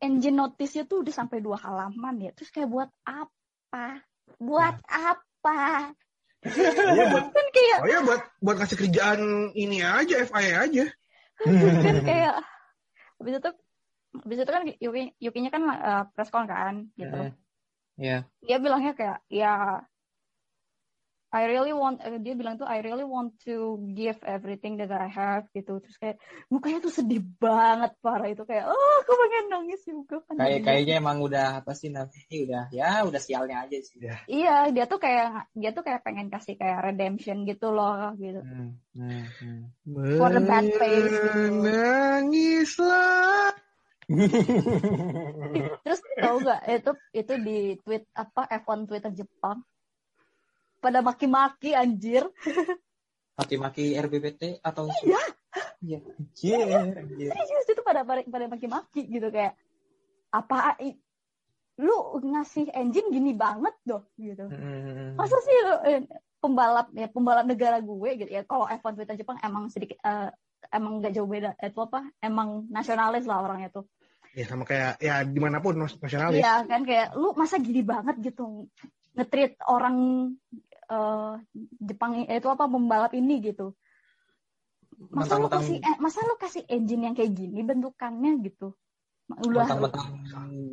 engine 0.00 0.36
notice-nya 0.36 0.84
tuh 0.84 1.04
udah 1.04 1.14
sampai 1.14 1.40
dua 1.40 1.56
halaman 1.60 2.20
ya 2.20 2.30
terus 2.36 2.52
kayak 2.52 2.68
buat 2.68 2.90
apa 3.04 4.04
buat 4.36 4.76
apa 4.88 5.92
Iya 6.40 7.04
buat, 7.12 7.26
kan 7.36 7.46
kayak 7.52 7.78
oh 7.84 7.88
ya 7.92 8.00
buat 8.00 8.22
buat 8.40 8.56
kasih 8.64 8.80
kerjaan 8.80 9.52
ini 9.52 9.84
aja, 9.84 10.24
FIA 10.24 10.64
aja. 10.64 10.84
kan 11.84 11.96
kayak 12.00 12.40
habis 13.20 13.34
itu 13.36 13.50
habis 14.24 14.38
itu 14.40 14.48
kan 14.48 14.62
Yuki 14.80 15.02
Yukinya 15.20 15.50
kan 15.52 15.62
uh, 15.68 16.04
press 16.16 16.32
kan 16.32 16.88
gitu 16.96 17.12
Mm. 17.20 17.36
Iya. 18.00 18.24
dia 18.40 18.56
bilangnya 18.56 18.96
kayak 18.96 19.18
ya 19.28 19.84
I 21.30 21.46
really 21.46 21.70
want 21.70 22.02
eh, 22.02 22.18
dia 22.18 22.34
bilang 22.34 22.58
tuh 22.58 22.66
I 22.66 22.82
really 22.82 23.06
want 23.06 23.38
to 23.46 23.78
give 23.94 24.18
everything 24.26 24.82
that 24.82 24.90
I 24.90 25.06
have 25.06 25.46
gitu 25.54 25.78
terus 25.78 25.94
kayak 26.02 26.18
mukanya 26.50 26.82
tuh 26.82 26.90
sedih 26.90 27.22
banget 27.38 27.94
parah 28.02 28.26
itu 28.26 28.42
kayak 28.42 28.66
oh 28.66 28.92
aku 29.06 29.12
pengen 29.14 29.44
nangis 29.46 29.80
juga 29.86 30.18
kan 30.26 30.34
Kayak 30.42 30.60
kayaknya 30.66 30.94
emang 30.98 31.22
udah 31.22 31.62
apa 31.62 31.70
sih 31.78 31.94
namanya 31.94 32.34
udah 32.34 32.64
ya 32.74 33.06
udah 33.06 33.20
sialnya 33.22 33.62
aja 33.62 33.78
sih. 33.78 34.02
Ya. 34.02 34.16
iya 34.26 34.56
dia 34.74 34.90
tuh 34.90 34.98
kayak 34.98 35.46
dia 35.54 35.70
tuh 35.70 35.86
kayak 35.86 36.02
pengen 36.02 36.34
kasih 36.34 36.58
kayak 36.58 36.82
redemption 36.82 37.46
gitu 37.46 37.70
loh 37.70 38.10
gitu 38.18 38.42
Hmm, 38.42 38.74
hmm, 38.96 39.24
hmm. 39.86 40.16
For 40.18 40.34
the 40.34 40.42
bad 40.42 40.66
face 40.80 41.06
gitu. 41.06 41.62
Menangislah. 41.62 43.54
terus 45.86 46.00
tau 46.18 46.36
gak 46.42 46.60
itu 46.66 46.92
itu 47.14 47.34
di 47.38 47.58
tweet 47.86 48.02
apa 48.18 48.42
F1 48.66 48.90
Twitter 48.90 49.14
Jepang 49.14 49.62
pada 50.80 51.00
maki-maki 51.00 51.72
anjir 51.72 52.24
Maki-maki 53.36 53.96
RBBT 53.96 54.60
atau 54.60 54.88
Iya. 55.00 55.20
Iya. 55.80 55.98
Anjir, 56.04 56.96
anjir. 56.98 57.30
serius 57.32 57.66
itu 57.66 57.80
pada 57.80 58.04
pada 58.04 58.20
pada 58.22 58.46
maki-maki 58.46 59.08
gitu 59.08 59.28
kayak 59.28 59.56
apa 60.28 60.76
lu 61.76 61.96
ngasih 62.22 62.68
engine 62.70 63.08
gini 63.08 63.32
banget 63.32 63.72
doh 63.82 64.04
gitu 64.14 64.44
Hmm. 64.44 65.16
masa 65.16 65.40
sih 65.40 65.56
lu, 65.58 65.76
eh, 65.82 66.00
pembalap 66.36 66.92
ya 66.92 67.08
pembalap 67.08 67.48
negara 67.48 67.80
gue 67.80 68.10
gitu 68.18 68.30
ya 68.30 68.44
kalau 68.44 68.68
F1 68.68 68.92
Twitter 68.94 69.16
Jepang 69.16 69.40
emang 69.40 69.72
sedikit 69.72 69.96
eh, 69.98 70.28
emang 70.68 71.00
gak 71.00 71.16
jauh 71.16 71.24
beda 71.24 71.56
itu 71.56 71.80
apa 71.80 72.04
emang 72.20 72.68
nasionalis 72.68 73.24
lah 73.24 73.40
orangnya 73.40 73.72
tuh 73.72 73.88
Ya 74.30 74.46
sama 74.46 74.62
kayak 74.62 75.00
ya 75.00 75.26
di 75.26 75.40
mana 75.42 75.58
pun 75.58 75.74
nas- 75.74 75.98
nasionalis. 75.98 76.38
iya 76.38 76.62
kan 76.62 76.86
kayak 76.86 77.18
lu 77.18 77.34
masa 77.34 77.58
gini 77.58 77.82
banget 77.82 78.14
gitu 78.22 78.70
ngetreat 79.16 79.58
orang 79.66 79.96
eh, 80.90 81.32
Jepang 81.78 82.12
i- 82.18 82.28
itu 82.28 82.48
apa 82.50 82.66
pembalap 82.66 83.14
ini 83.14 83.38
gitu 83.40 83.72
masa 85.08 85.40
lu 85.40 85.48
kasih 85.48 85.80
eh, 85.80 85.96
masa 85.96 86.20
lu 86.26 86.36
kasih 86.36 86.66
engine 86.68 87.08
yang 87.08 87.14
kayak 87.16 87.32
gini 87.32 87.62
bentukannya 87.62 88.42
gitu 88.44 88.74
udah 89.30 89.62
mentang-mentang 89.62 90.10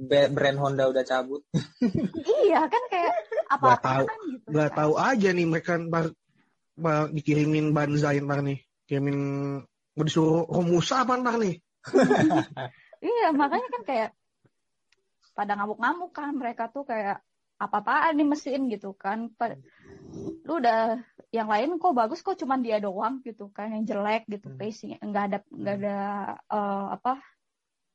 brand 0.09 0.57
Honda 0.57 0.89
udah 0.89 1.05
cabut. 1.05 1.45
iya 2.49 2.65
kan 2.65 2.83
kayak 2.89 3.13
Gak 3.13 3.79
tahu, 3.85 4.01
apa-apaan 4.01 4.19
gitu 4.33 4.47
gak 4.49 4.69
kan. 4.73 4.77
tahu 4.81 4.93
aja 4.97 5.29
nih 5.29 5.45
mereka 5.45 5.77
ntar 5.77 6.05
ba- 6.73 7.09
dikirimin 7.13 7.69
banzai 7.69 8.17
ntar 8.17 8.41
nih. 8.41 8.65
Kirimin 8.89 9.17
mau 9.93 10.03
disuruh 10.03 10.49
Romusa 10.49 11.05
apa 11.05 11.21
ntar 11.21 11.37
nih? 11.37 11.61
Iya, 12.97 13.29
makanya 13.29 13.69
kan 13.69 13.81
kayak 13.85 14.09
pada 15.37 15.53
ngamuk-ngamuk 15.53 16.17
kan 16.17 16.33
mereka 16.33 16.65
tuh 16.73 16.81
kayak 16.81 17.21
apa-apaan 17.61 18.17
nih 18.17 18.25
mesin 18.25 18.73
gitu 18.73 18.97
kan. 18.97 19.29
Lu 20.47 20.53
udah 20.63 20.99
yang 21.35 21.51
lain 21.51 21.75
kok 21.75 21.91
bagus 21.91 22.23
kok 22.23 22.39
cuman 22.39 22.63
dia 22.63 22.79
doang 22.79 23.19
gitu 23.19 23.51
kan 23.51 23.67
yang 23.75 23.83
jelek 23.83 24.23
gitu 24.31 24.47
Hmm. 24.47 24.57
pacing 24.57 24.95
nggak 25.03 25.23
ada 25.27 25.37
nggak 25.51 25.75
ada 25.83 25.97
eh, 26.39 26.85
apa 26.95 27.13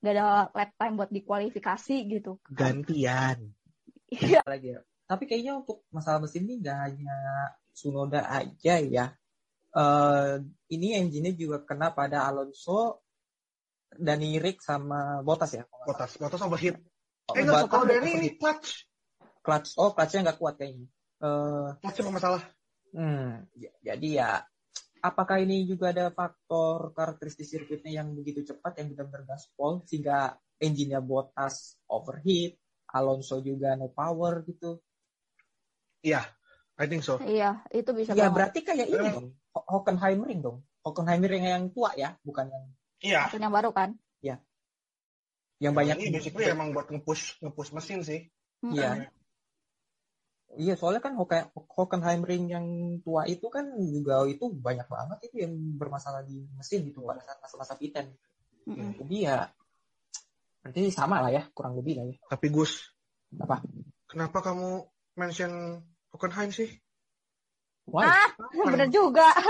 nggak 0.05 0.13
ada 0.19 0.27
lap 0.53 0.71
time 0.77 0.95
buat 0.99 1.11
dikualifikasi 1.11 1.95
gitu. 2.13 2.37
Gantian. 2.53 3.57
Iya, 4.13 4.45
lagi 4.45 4.77
ya. 4.77 4.81
Tapi 5.09 5.25
kayaknya 5.25 5.65
untuk 5.65 5.89
masalah 5.89 6.21
mesin 6.21 6.45
ini 6.45 6.61
nggak 6.61 6.79
hanya 6.85 7.17
Sunoda 7.73 8.29
aja 8.29 8.77
ya. 8.83 9.07
Eh 9.73 10.33
ini 10.77 10.93
engine-nya 11.01 11.33
juga 11.33 11.65
kena 11.65 11.97
pada 11.97 12.29
Alonso, 12.29 13.01
Dani 13.89 14.37
Rick 14.37 14.61
sama 14.61 15.25
Bottas 15.25 15.57
ya. 15.57 15.65
nggak 15.65 15.87
Botas, 15.89 16.11
botas 16.21 16.41
overheat. 16.45 16.77
Eh 17.33 17.41
enggak, 17.41 17.65
Bottas 17.65 17.71
kalau 17.73 17.85
overheat. 17.89 18.21
ini 18.21 18.31
clutch. 18.37 18.85
clutch, 19.41 19.69
oh 19.81 19.91
clutchnya 19.97 20.29
nggak 20.29 20.39
kuat 20.39 20.55
kayaknya. 20.61 20.87
Eh 21.23 21.69
Clutch 21.79 22.01
apa 22.03 22.11
masalah? 22.11 22.43
hmm, 22.93 23.47
ya- 23.57 23.77
jadi 23.81 24.09
ya 24.11 24.31
apakah 25.01 25.39
ini 25.39 25.65
juga 25.65 25.95
ada 25.95 26.11
faktor 26.11 26.91
karakteristik 26.93 27.47
sirkuitnya 27.47 28.03
yang 28.03 28.13
begitu 28.13 28.43
cepat 28.43 28.83
yang 28.83 28.93
benar-benar 28.93 29.25
gaspol 29.25 29.87
sehingga 29.87 30.35
engine-nya 30.59 30.99
Bottas 31.03 31.79
overheat, 31.87 32.59
Alonso 32.91 33.39
juga 33.41 33.75
no 33.79 33.91
power 33.91 34.43
gitu. 34.47 34.79
Iya, 36.03 36.27
I 36.79 36.87
think 36.91 37.07
so. 37.07 37.19
iya 37.23 37.63
itu 37.71 37.91
bisa 37.95 38.15
Ya 38.15 38.27
banget. 38.27 38.35
berarti 38.35 38.59
kayak 38.67 38.87
ini 38.91 38.99
Eh. 38.99 39.15
dong. 39.15 39.29
Ho- 39.55 39.67
Hockenheimring 39.79 40.41
dong. 40.43 40.59
Hockenheimring 40.83 41.45
yang 41.47 41.65
tua 41.71 41.95
ya, 41.95 42.19
bukan 42.27 42.51
yang 42.51 42.65
Iya. 43.03 43.21
Mesin 43.31 43.43
yang 43.47 43.55
baru 43.55 43.71
kan. 43.71 43.95
yang 45.63 45.79
banyak. 45.79 45.95
Ini 45.95 46.11
basically 46.11 46.51
emang 46.51 46.75
buat 46.75 46.91
nge-push 46.91 47.39
nge-push 47.39 47.71
mesin 47.71 48.03
sih. 48.03 48.27
Iya. 48.67 49.07
Iya, 50.53 50.77
soalnya 50.77 51.01
kan 51.01 51.17
Hocken- 51.17 51.49
Hockenheimring 51.55 52.45
yang 52.47 52.67
tua 53.01 53.25
itu 53.25 53.49
kan 53.49 53.73
juga 53.81 54.21
itu 54.29 54.53
banyak 54.53 54.85
banget 54.85 55.19
itu 55.25 55.41
yang 55.41 55.53
bermasalah 55.81 56.21
di 56.21 56.45
mesin 56.53 56.85
gitu 56.85 57.01
pada 57.03 57.25
saat 57.25 57.41
masa-masa 57.41 57.73
piten. 57.73 58.13
Mm-mm. 58.69 59.01
Jadi 59.01 59.17
ya 59.25 59.49
berarti 60.61 60.93
sama 60.93 61.19
lah 61.19 61.33
ya, 61.33 61.43
kurang 61.51 61.75
lebih 61.75 61.99
lah 61.99 62.05
ya. 62.05 62.17
Tapi 62.29 62.47
Gus, 62.49 62.85
Apa? 63.35 63.65
kenapa 64.05 64.39
kamu 64.39 64.85
mention 65.17 65.81
Hockenheim 66.13 66.53
sih? 66.53 66.69
Why? 67.83 68.07
Ah, 68.07 68.31
bener 68.69 68.87
juga. 68.89 69.27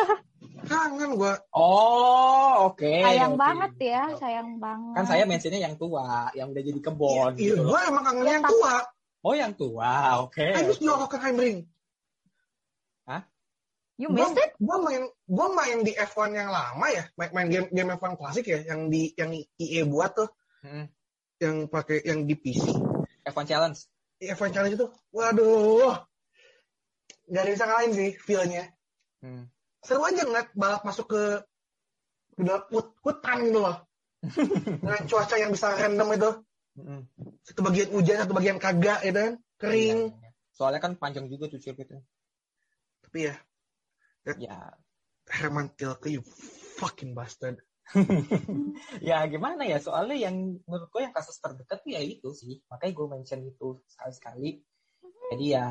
Kangen 0.63 1.19
gua. 1.19 1.35
Oh, 1.51 2.71
oke. 2.71 2.87
sayang 2.87 3.35
oke. 3.35 3.43
banget 3.43 3.73
ya, 3.83 4.03
sayang 4.17 4.57
banget. 4.57 4.95
Kan 4.97 5.05
saya 5.05 5.27
mentionnya 5.27 5.61
yang 5.61 5.75
tua, 5.75 6.31
yang 6.33 6.49
udah 6.49 6.63
jadi 6.63 6.81
kebon 6.81 7.35
Iya, 7.37 7.59
gitu. 7.59 7.61
loh. 7.61 7.75
gua 7.75 7.81
emang 7.91 8.05
kangennya 8.07 8.25
Ya, 8.25 8.35
yang 8.39 8.45
tapi- 8.47 8.55
tua. 8.55 8.75
Oh, 9.23 9.35
yang 9.39 9.55
tua. 9.55 10.19
Oke. 10.27 10.43
I 10.43 10.67
miss 10.67 10.79
oke. 10.79 10.85
your 10.85 10.99
Hockenheimring. 10.99 11.67
You 14.01 14.09
Gua, 14.09 14.25
missed 14.25 14.41
it? 14.41 14.51
gua 14.59 14.81
main 14.83 15.05
gua 15.29 15.53
main 15.53 15.85
di 15.85 15.93
F1 15.93 16.33
yang 16.33 16.49
lama 16.49 16.87
ya, 16.91 17.05
main, 17.15 17.31
main 17.37 17.47
game 17.53 17.69
game 17.71 17.93
F1 17.95 18.17
klasik 18.19 18.49
ya, 18.49 18.59
yang 18.65 18.89
di 18.89 19.13
yang 19.15 19.31
IE 19.37 19.85
buat 19.85 20.17
tuh, 20.17 20.27
Hmm. 20.65 20.89
yang 21.39 21.69
pakai 21.69 22.01
yang 22.03 22.25
di 22.25 22.35
PC. 22.35 22.73
F1 23.23 23.45
Challenge. 23.47 23.79
F1 24.19 24.49
Challenge 24.51 24.75
itu, 24.75 24.87
waduh, 25.13 26.03
nggak 27.31 27.43
ada 27.45 27.49
yang 27.53 27.55
bisa 27.55 27.67
ngalahin 27.69 27.93
sih 27.93 28.11
feel-nya. 28.17 28.65
Hmm. 29.23 29.47
Seru 29.85 30.03
aja 30.03 30.25
ngeliat 30.25 30.51
balap 30.57 30.83
masuk 30.83 31.07
ke 31.13 31.23
ke 32.33 32.43
dalam 32.43 32.65
hut- 32.73 32.97
hutan 33.05 33.39
gitu 33.45 33.61
loh. 33.61 33.77
Dengan 34.83 35.03
cuaca 35.05 35.37
yang 35.37 35.53
bisa 35.53 35.69
random 35.79 36.09
itu. 36.17 36.31
Mm-mm. 36.73 37.01
Satu 37.45 37.61
bagian 37.61 37.89
hujan, 37.93 38.17
satu 38.25 38.33
bagian 38.33 38.57
kagak, 38.57 39.05
gitu 39.05 39.19
kan. 39.19 39.35
Kering. 39.61 39.99
Iya, 40.09 40.17
iya. 40.17 40.31
Soalnya 40.57 40.81
kan 40.81 40.93
panjang 40.97 41.29
juga 41.29 41.53
tuh 41.53 41.61
sirkuitnya. 41.61 42.01
Tapi 43.05 43.29
ya, 43.29 43.37
Ya, 44.39 44.71
Herman 45.27 45.75
Tilke, 45.75 46.15
you 46.15 46.23
fucking 46.79 47.19
bastard. 47.19 47.59
ya 49.09 49.27
gimana 49.27 49.67
ya? 49.67 49.83
Soalnya 49.83 50.15
yang 50.31 50.63
menurut 50.63 50.89
gue 50.95 51.03
yang 51.03 51.11
kasus 51.11 51.43
terdekat 51.43 51.83
ya 51.91 51.99
itu 51.99 52.31
sih. 52.31 52.63
Makanya 52.71 52.93
gue 52.95 53.07
mention 53.11 53.43
itu 53.43 53.83
sekali-sekali. 53.91 54.63
Jadi 55.35 55.45
ya 55.51 55.67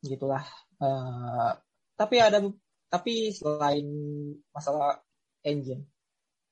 gitulah. 0.00 0.44
Eh, 0.80 1.52
tapi 2.00 2.16
ada 2.16 2.40
tapi 2.88 3.28
selain 3.36 3.84
masalah 4.56 5.04
engine 5.44 5.84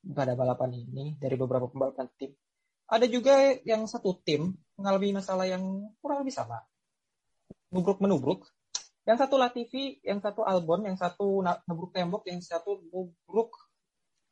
pada 0.05 0.37
balapan 0.37 0.77
ini 0.77 1.17
dari 1.17 1.33
beberapa 1.33 1.65
pembalapan 1.65 2.05
tim, 2.13 2.37
ada 2.85 3.05
juga 3.09 3.57
yang 3.65 3.89
satu 3.89 4.21
tim 4.21 4.53
mengalami 4.77 5.15
masalah 5.17 5.45
yang 5.49 5.63
kurang 6.03 6.21
lebih 6.21 6.35
sama. 6.35 6.61
Nubruk 7.73 7.97
menubruk. 8.03 8.45
Yang 9.05 9.25
satu 9.25 9.35
Latifi, 9.37 10.01
yang 10.01 10.17
satu 10.17 10.41
Albon, 10.41 10.85
yang 10.89 10.97
satu 10.97 11.41
nubruk 11.69 11.93
tembok, 11.93 12.25
yang 12.25 12.41
satu 12.41 12.81
nubruk 12.89 13.53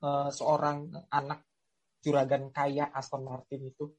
eh, 0.01 0.29
seorang 0.33 0.89
anak 1.13 1.45
juragan 2.01 2.49
kaya 2.49 2.89
Aston 2.89 3.23
Martin 3.25 3.69
itu. 3.69 3.93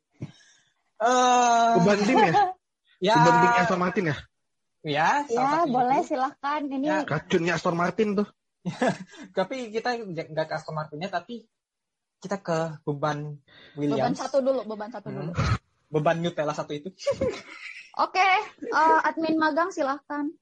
Eh, 0.99 1.73
Beban 1.79 1.99
tim 2.03 2.17
ya? 2.19 2.33
ya, 3.11 3.15
Beban 3.23 3.35
tim 3.43 3.53
Aston 3.59 3.81
Martin 3.81 4.05
ya? 4.11 4.17
ya, 4.85 5.09
Ya, 5.31 5.65
boleh 5.65 5.99
itu. 6.05 6.15
silahkan. 6.15 6.61
Ini 6.69 6.87
Ya. 6.87 6.99
Racunnya 7.07 7.53
Aston 7.57 7.77
Martin 7.79 8.09
tuh. 8.19 8.29
Tapi 9.39 9.71
kita 9.73 9.95
nggak 10.05 10.47
ke 10.47 10.55
Aston 10.57 10.75
Martinnya, 10.77 11.13
tapi 11.13 11.45
kita 12.25 12.41
ke 12.41 12.81
beban 12.89 13.37
beban 13.77 13.79
Williams. 14.01 14.17
satu 14.17 14.41
dulu, 14.41 14.65
beban 14.65 14.89
satu 14.89 15.13
Hmm. 15.13 15.29
dulu. 15.29 15.33
Beban 15.93 16.25
Nutella 16.25 16.57
satu 16.57 16.73
itu. 16.73 16.89
Oke, 18.05 18.29
eh, 18.65 18.99
admin 19.05 19.37
magang 19.37 19.69
silahkan. 19.71 20.33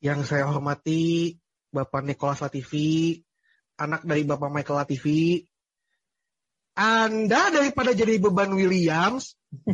Yang 0.00 0.32
saya 0.32 0.48
hormati 0.48 1.36
Bapak 1.70 2.02
Nicholas 2.02 2.40
Latifi, 2.40 3.20
anak 3.76 4.08
dari 4.08 4.24
Bapak 4.24 4.48
Michael 4.50 4.80
Latifi. 4.82 5.44
Anda 6.74 7.52
daripada 7.52 7.92
jadi 7.92 8.16
beban 8.16 8.56
Williams, 8.56 9.36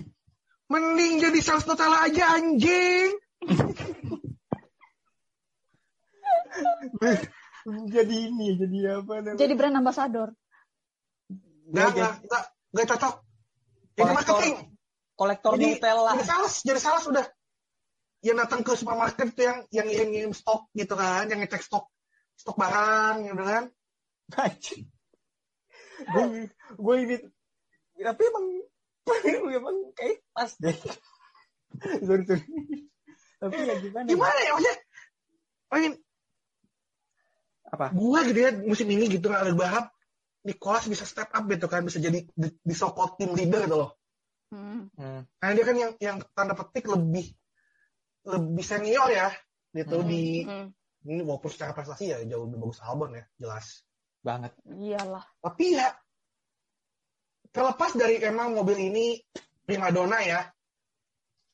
mending 0.72 1.22
jadi 1.22 1.38
sales 1.38 1.64
Nutella 1.70 2.10
aja 2.10 2.34
anjing. 2.34 3.14
jadi 7.94 8.16
ini, 8.28 8.58
jadi 8.58 8.78
apa 9.00 9.22
namanya? 9.22 9.38
Jadi 9.38 9.52
brand 9.54 9.78
ambassador. 9.78 10.28
Nggak, 11.66 11.86
Oke. 11.90 11.98
nggak, 11.98 12.12
nggak, 12.26 12.44
nggak 12.72 12.86
cocok. 12.94 13.14
Jadi 13.96 14.12
marketing. 14.12 14.56
Kolektor 15.16 15.50
Jadi, 15.56 15.80
Nutella. 15.80 16.12
jadi 16.12 16.24
sales, 16.28 16.54
jadi 16.60 16.80
sales 16.80 17.04
udah. 17.08 17.26
Yang 18.20 18.36
datang 18.44 18.60
ke 18.60 18.72
supermarket 18.76 19.28
tuh 19.32 19.44
yang 19.48 19.58
yang 19.72 19.86
ngirim-ngirim 19.88 20.32
stok 20.36 20.68
gitu 20.76 20.92
kan, 20.92 21.24
yang 21.32 21.40
ngecek 21.40 21.64
stok 21.64 21.88
stok 22.36 22.56
barang 22.60 23.24
gitu 23.24 23.44
kan. 23.44 23.64
gue 25.96 26.50
gue 26.76 26.94
ini 27.00 27.16
tapi 27.96 28.22
emang 28.28 28.46
emang 29.62 29.76
kayak 29.96 30.20
pas 30.34 30.50
deh 30.60 30.76
sorry 32.04 32.24
sorry 32.28 32.44
tapi 33.36 33.52
ya 33.68 33.74
gimana? 33.80 34.06
Gimana 34.08 34.38
ya 34.40 34.50
maksudnya? 34.56 34.76
Mean, 35.76 35.94
apa 37.68 37.92
gua 37.92 38.24
gitu 38.24 38.38
ya 38.40 38.50
musim 38.64 38.88
ini 38.88 39.12
gitu 39.12 39.28
nggak 39.28 39.44
ada 39.44 39.52
berharap 39.52 39.86
Nicholas 40.46 40.86
bisa 40.86 41.02
step 41.02 41.34
up 41.34 41.44
gitu 41.50 41.66
kan 41.66 41.82
bisa 41.82 41.98
jadi 41.98 42.22
di, 42.22 42.48
di 42.54 42.74
so-called 42.74 43.18
team 43.18 43.34
leader 43.34 43.66
gitu 43.66 43.78
loh 43.82 43.92
Hmm. 44.46 44.86
hmm. 44.94 45.26
karena 45.42 45.52
dia 45.58 45.64
kan 45.66 45.74
yang 45.76 45.92
yang 45.98 46.16
tanda 46.30 46.54
petik 46.54 46.86
lebih 46.86 47.34
lebih 48.30 48.62
senior 48.62 49.10
ya 49.10 49.34
gitu 49.74 49.98
Hmm. 49.98 50.06
di 50.06 50.46
Hmm. 50.46 50.70
ini 51.02 51.22
walaupun 51.26 51.50
secara 51.50 51.74
prestasi 51.74 52.14
ya 52.14 52.22
jauh 52.22 52.46
lebih 52.46 52.62
bagus 52.62 52.78
Albon 52.78 53.18
ya 53.18 53.26
jelas 53.42 53.82
banget 54.22 54.54
Iyalah. 54.70 55.26
tapi 55.42 55.74
ya 55.74 55.90
terlepas 57.50 57.98
dari 57.98 58.22
emang 58.22 58.54
mobil 58.54 58.78
ini 58.86 59.18
primadona 59.66 60.22
ya 60.22 60.40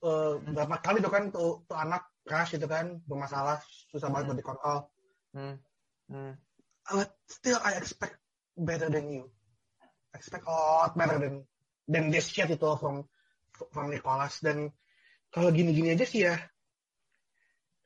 eh, 0.04 0.32
berapa 0.40 0.76
kali 0.84 1.00
tuh 1.00 1.12
kan 1.12 1.24
tuh, 1.32 1.64
tuh 1.64 1.76
anak 1.80 2.12
crash 2.28 2.54
gitu 2.54 2.68
kan 2.68 3.00
bermasalah 3.08 3.56
susah 3.88 4.12
banget 4.12 4.32
buat 4.32 4.38
dikontrol 4.38 4.78
hmm. 5.32 5.56
Hmm. 6.12 6.32
but 6.92 7.08
still 7.24 7.56
I 7.64 7.80
expect 7.80 8.20
better 8.54 8.88
than 8.88 9.08
you. 9.08 9.24
Expect 10.12 10.44
a 10.44 10.52
lot 10.52 10.92
better 10.92 11.16
than 11.16 11.34
than 11.84 12.12
this 12.12 12.28
shit 12.28 12.48
itu 12.48 12.70
from 12.76 13.04
from 13.72 13.88
Nicholas 13.88 14.40
dan 14.40 14.68
kalau 15.32 15.48
gini-gini 15.48 15.92
aja 15.92 16.04
sih 16.04 16.24
ya 16.24 16.36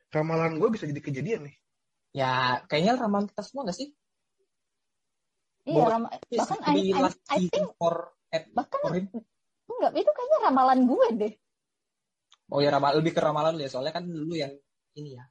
ramalan 0.09 0.57
gue 0.57 0.69
bisa 0.71 0.87
jadi 0.87 1.01
kejadian 1.03 1.41
nih. 1.47 1.55
ya 2.15 2.63
kayaknya 2.65 2.95
ramalan 2.97 3.27
kita 3.27 3.43
semua 3.43 3.67
gak 3.67 3.77
sih 3.77 3.91
Iya, 5.67 5.83
Buat- 5.83 5.91
ram- 5.91 6.07
bahkan 6.07 6.59
I, 6.63 6.95
I, 6.95 7.01
I 7.27 7.39
think 7.51 7.67
for 7.75 8.15
at 8.31 8.47
bahkan 8.55 8.79
for 8.79 8.95
him. 8.95 9.11
enggak 9.67 9.91
itu 9.99 10.11
kayaknya 10.15 10.37
ramalan 10.47 10.79
gue 10.87 11.07
deh. 11.19 11.33
oh 12.47 12.63
ya 12.63 12.71
ramal 12.71 12.95
lebih 12.95 13.11
ke 13.11 13.19
ramalan 13.19 13.59
lu 13.59 13.67
ya 13.67 13.71
soalnya 13.71 13.91
kan 13.91 14.07
dulu 14.07 14.31
yang 14.39 14.55
ini 14.95 15.19
ya 15.19 15.27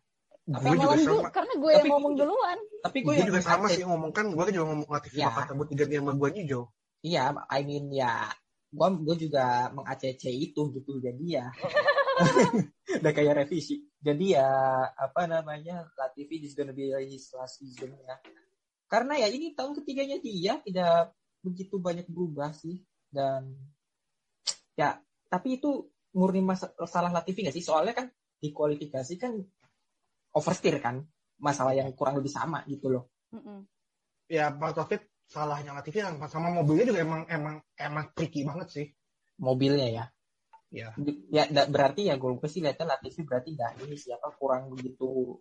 Tapi 0.47 0.63
Gue 0.63 0.79
juga 0.79 0.87
Ramalan 0.87 1.03
gue 1.03 1.19
sama. 1.19 1.31
karena 1.35 1.53
gue 1.59 1.71
yang 1.71 1.79
Tapi- 1.83 1.91
ngomong 1.91 2.13
duluan. 2.15 2.59
tapi 2.79 2.99
gue 3.03 3.07
Gue 3.07 3.15
yang 3.19 3.29
juga 3.29 3.41
sama 3.43 3.67
sih 3.67 3.83
ngomong 3.83 4.11
kan 4.15 4.27
gue 4.31 4.45
juga 4.55 4.67
ngomong 4.71 4.87
latih 4.87 5.11
Ya. 5.13 5.29
kata 5.29 5.53
buat 5.53 5.69
diganti 5.69 5.95
sama 5.99 6.13
gue 6.15 6.29
Jo. 6.47 6.61
Iya, 7.03 7.25
I 7.51 7.61
mean 7.63 7.87
ya, 7.91 8.31
gua 8.71 8.89
gue 8.91 9.17
juga 9.17 9.45
meng-ACC 9.71 10.23
itu 10.27 10.63
gitu. 10.71 10.99
Jadi 10.99 11.39
ya, 11.39 11.51
udah 13.03 13.13
kayak 13.13 13.35
revisi. 13.43 13.87
Jadi 13.99 14.35
ya, 14.35 14.47
apa 14.87 15.27
namanya, 15.27 15.87
Latifi 15.95 16.43
is 16.43 16.55
gonna 16.55 16.71
be 16.71 16.91
his 17.05 17.31
last 17.33 17.59
season 17.59 17.95
ya. 17.97 18.17
Karena 18.87 19.19
ya 19.19 19.27
ini 19.27 19.51
tahun 19.51 19.75
ketiganya 19.77 20.19
dia 20.19 20.59
tidak 20.63 21.15
begitu 21.43 21.79
banyak 21.79 22.07
berubah 22.07 22.55
sih. 22.55 22.83
Dan 23.07 23.55
ya, 24.75 24.99
tapi 25.27 25.59
itu 25.59 25.87
murni 26.15 26.43
mas- 26.43 26.75
masalah 26.75 27.11
Latifi 27.11 27.43
nggak 27.43 27.55
sih? 27.55 27.63
Soalnya 27.63 27.95
kan 27.95 28.07
di 28.39 28.51
kualifikasi 28.51 29.15
kan 29.17 29.43
oversteer 30.37 30.77
kan. 30.85 31.01
Masalah 31.41 31.73
yang 31.73 31.89
kurang 31.97 32.21
lebih 32.21 32.33
sama 32.33 32.61
gitu 32.69 32.93
loh. 32.93 33.09
Mm-mm. 33.33 33.65
Ya 34.29 34.53
part 34.53 34.77
of 34.77 34.93
it 34.93 35.09
salahnya 35.27 35.75
Latifi 35.75 35.99
yang 36.05 36.21
sama 36.31 36.55
mobilnya 36.55 36.87
juga 36.87 37.01
emang 37.03 37.23
emang 37.27 37.57
emang 37.75 38.05
tricky 38.13 38.45
banget 38.45 38.69
sih. 38.71 38.87
Mobilnya 39.41 39.89
ya. 39.89 40.05
Ya. 40.67 40.93
ya 41.31 41.47
berarti 41.71 42.11
ya 42.11 42.19
gue 42.19 42.37
sih 42.51 42.61
lihatnya 42.61 42.99
Latifi 42.99 43.23
berarti 43.23 43.55
nggak 43.55 43.87
ini 43.87 43.97
siapa 43.97 44.35
kurang 44.35 44.75
begitu 44.75 45.41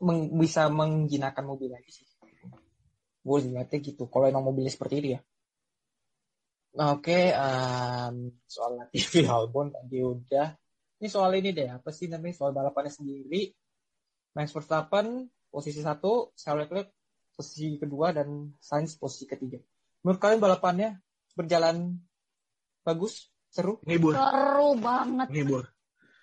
meng- 0.00 0.32
bisa 0.36 0.68
menjinakkan 0.72 1.44
mobil 1.44 1.70
lagi 1.72 1.92
sih 1.92 2.06
gue 3.26 3.38
lihatnya 3.50 3.78
gitu 3.82 4.06
kalau 4.06 4.30
emang 4.30 4.46
mobilnya 4.46 4.70
seperti 4.70 4.94
itu 5.02 5.08
ya 5.18 5.20
oke 6.78 7.18
em, 7.34 8.16
soal 8.46 8.72
Latifi 8.78 9.26
Albon 9.34 9.74
tadi 9.74 9.98
udah 10.02 10.48
ini 10.96 11.08
soal 11.08 11.32
ini 11.34 11.50
deh 11.50 11.68
apa 11.70 11.90
sih 11.90 12.06
namanya 12.06 12.34
soal 12.34 12.52
balapannya 12.52 12.90
sendiri 12.90 13.52
Max 14.32 14.52
Verstappen 14.52 15.28
posisi 15.48 15.80
satu 15.80 16.32
Charles 16.34 16.68
Leclerc 16.68 16.88
posisi 17.32 17.76
kedua 17.76 18.12
dan 18.12 18.52
Sainz 18.58 18.96
posisi 18.96 19.24
ketiga 19.24 19.60
menurut 20.00 20.20
kalian 20.20 20.40
balapannya 20.40 21.00
berjalan 21.32 22.00
bagus 22.80 23.28
seru 23.46 23.80
Ngibur, 23.82 24.12
Seru 24.12 24.68
banget. 24.76 25.28
ngibur. 25.32 25.64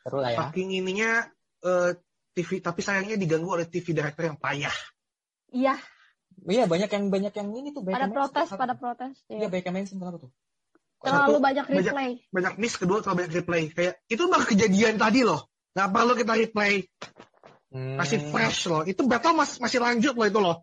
seru 0.06 0.18
lah 0.22 0.32
ya 0.32 0.38
Saking 0.48 0.70
ininya 0.74 1.26
eh, 1.62 1.92
TV 2.34 2.62
tapi 2.62 2.82
sayangnya 2.82 3.14
diganggu 3.14 3.46
oleh 3.54 3.70
TV 3.70 3.94
director 3.94 4.26
yang 4.26 4.42
payah. 4.42 4.74
Iya, 5.54 5.78
Iya 6.50 6.66
banyak 6.66 6.90
yang 6.90 7.06
banyak 7.14 7.30
yang 7.30 7.50
ini 7.54 7.70
tuh 7.70 7.86
banyak 7.86 7.94
pada 7.94 8.06
yang 8.10 8.16
protes, 8.18 8.42
mention. 8.50 8.58
pada 8.58 8.74
protes. 8.74 9.14
Iya 9.30 9.38
Iya. 9.38 9.48
banyak 9.54 9.66
yang 9.70 9.76
mention 9.78 9.98
kenapa 10.02 10.18
tuh? 10.18 10.32
Terlalu 11.04 11.20
Satu, 11.30 11.42
banyak 11.42 11.66
banyak- 11.66 11.84
replay. 11.86 12.12
banyak 12.32 12.54
miss 12.56 12.76
kedua 12.76 12.98
terlalu 13.00 13.18
banyak 13.20 13.34
replay 13.36 13.64
kayak 13.70 13.94
itu 14.08 14.24
mah 14.24 14.42
kejadian 14.42 14.96
tadi 14.96 15.22
loh 15.22 15.52
nggak 15.72 15.90
perlu 15.90 16.14
kita 16.16 16.34
replay 16.38 16.74
masih 17.74 18.18
Hmm. 18.20 18.30
fresh 18.30 18.60
loh 18.66 18.82
itu 18.84 19.02
battle 19.04 19.34
mas, 19.34 19.58
masih 19.58 19.80
lanjut 19.80 20.14
loh 20.14 20.26
itu 20.26 20.40
loh 20.40 20.58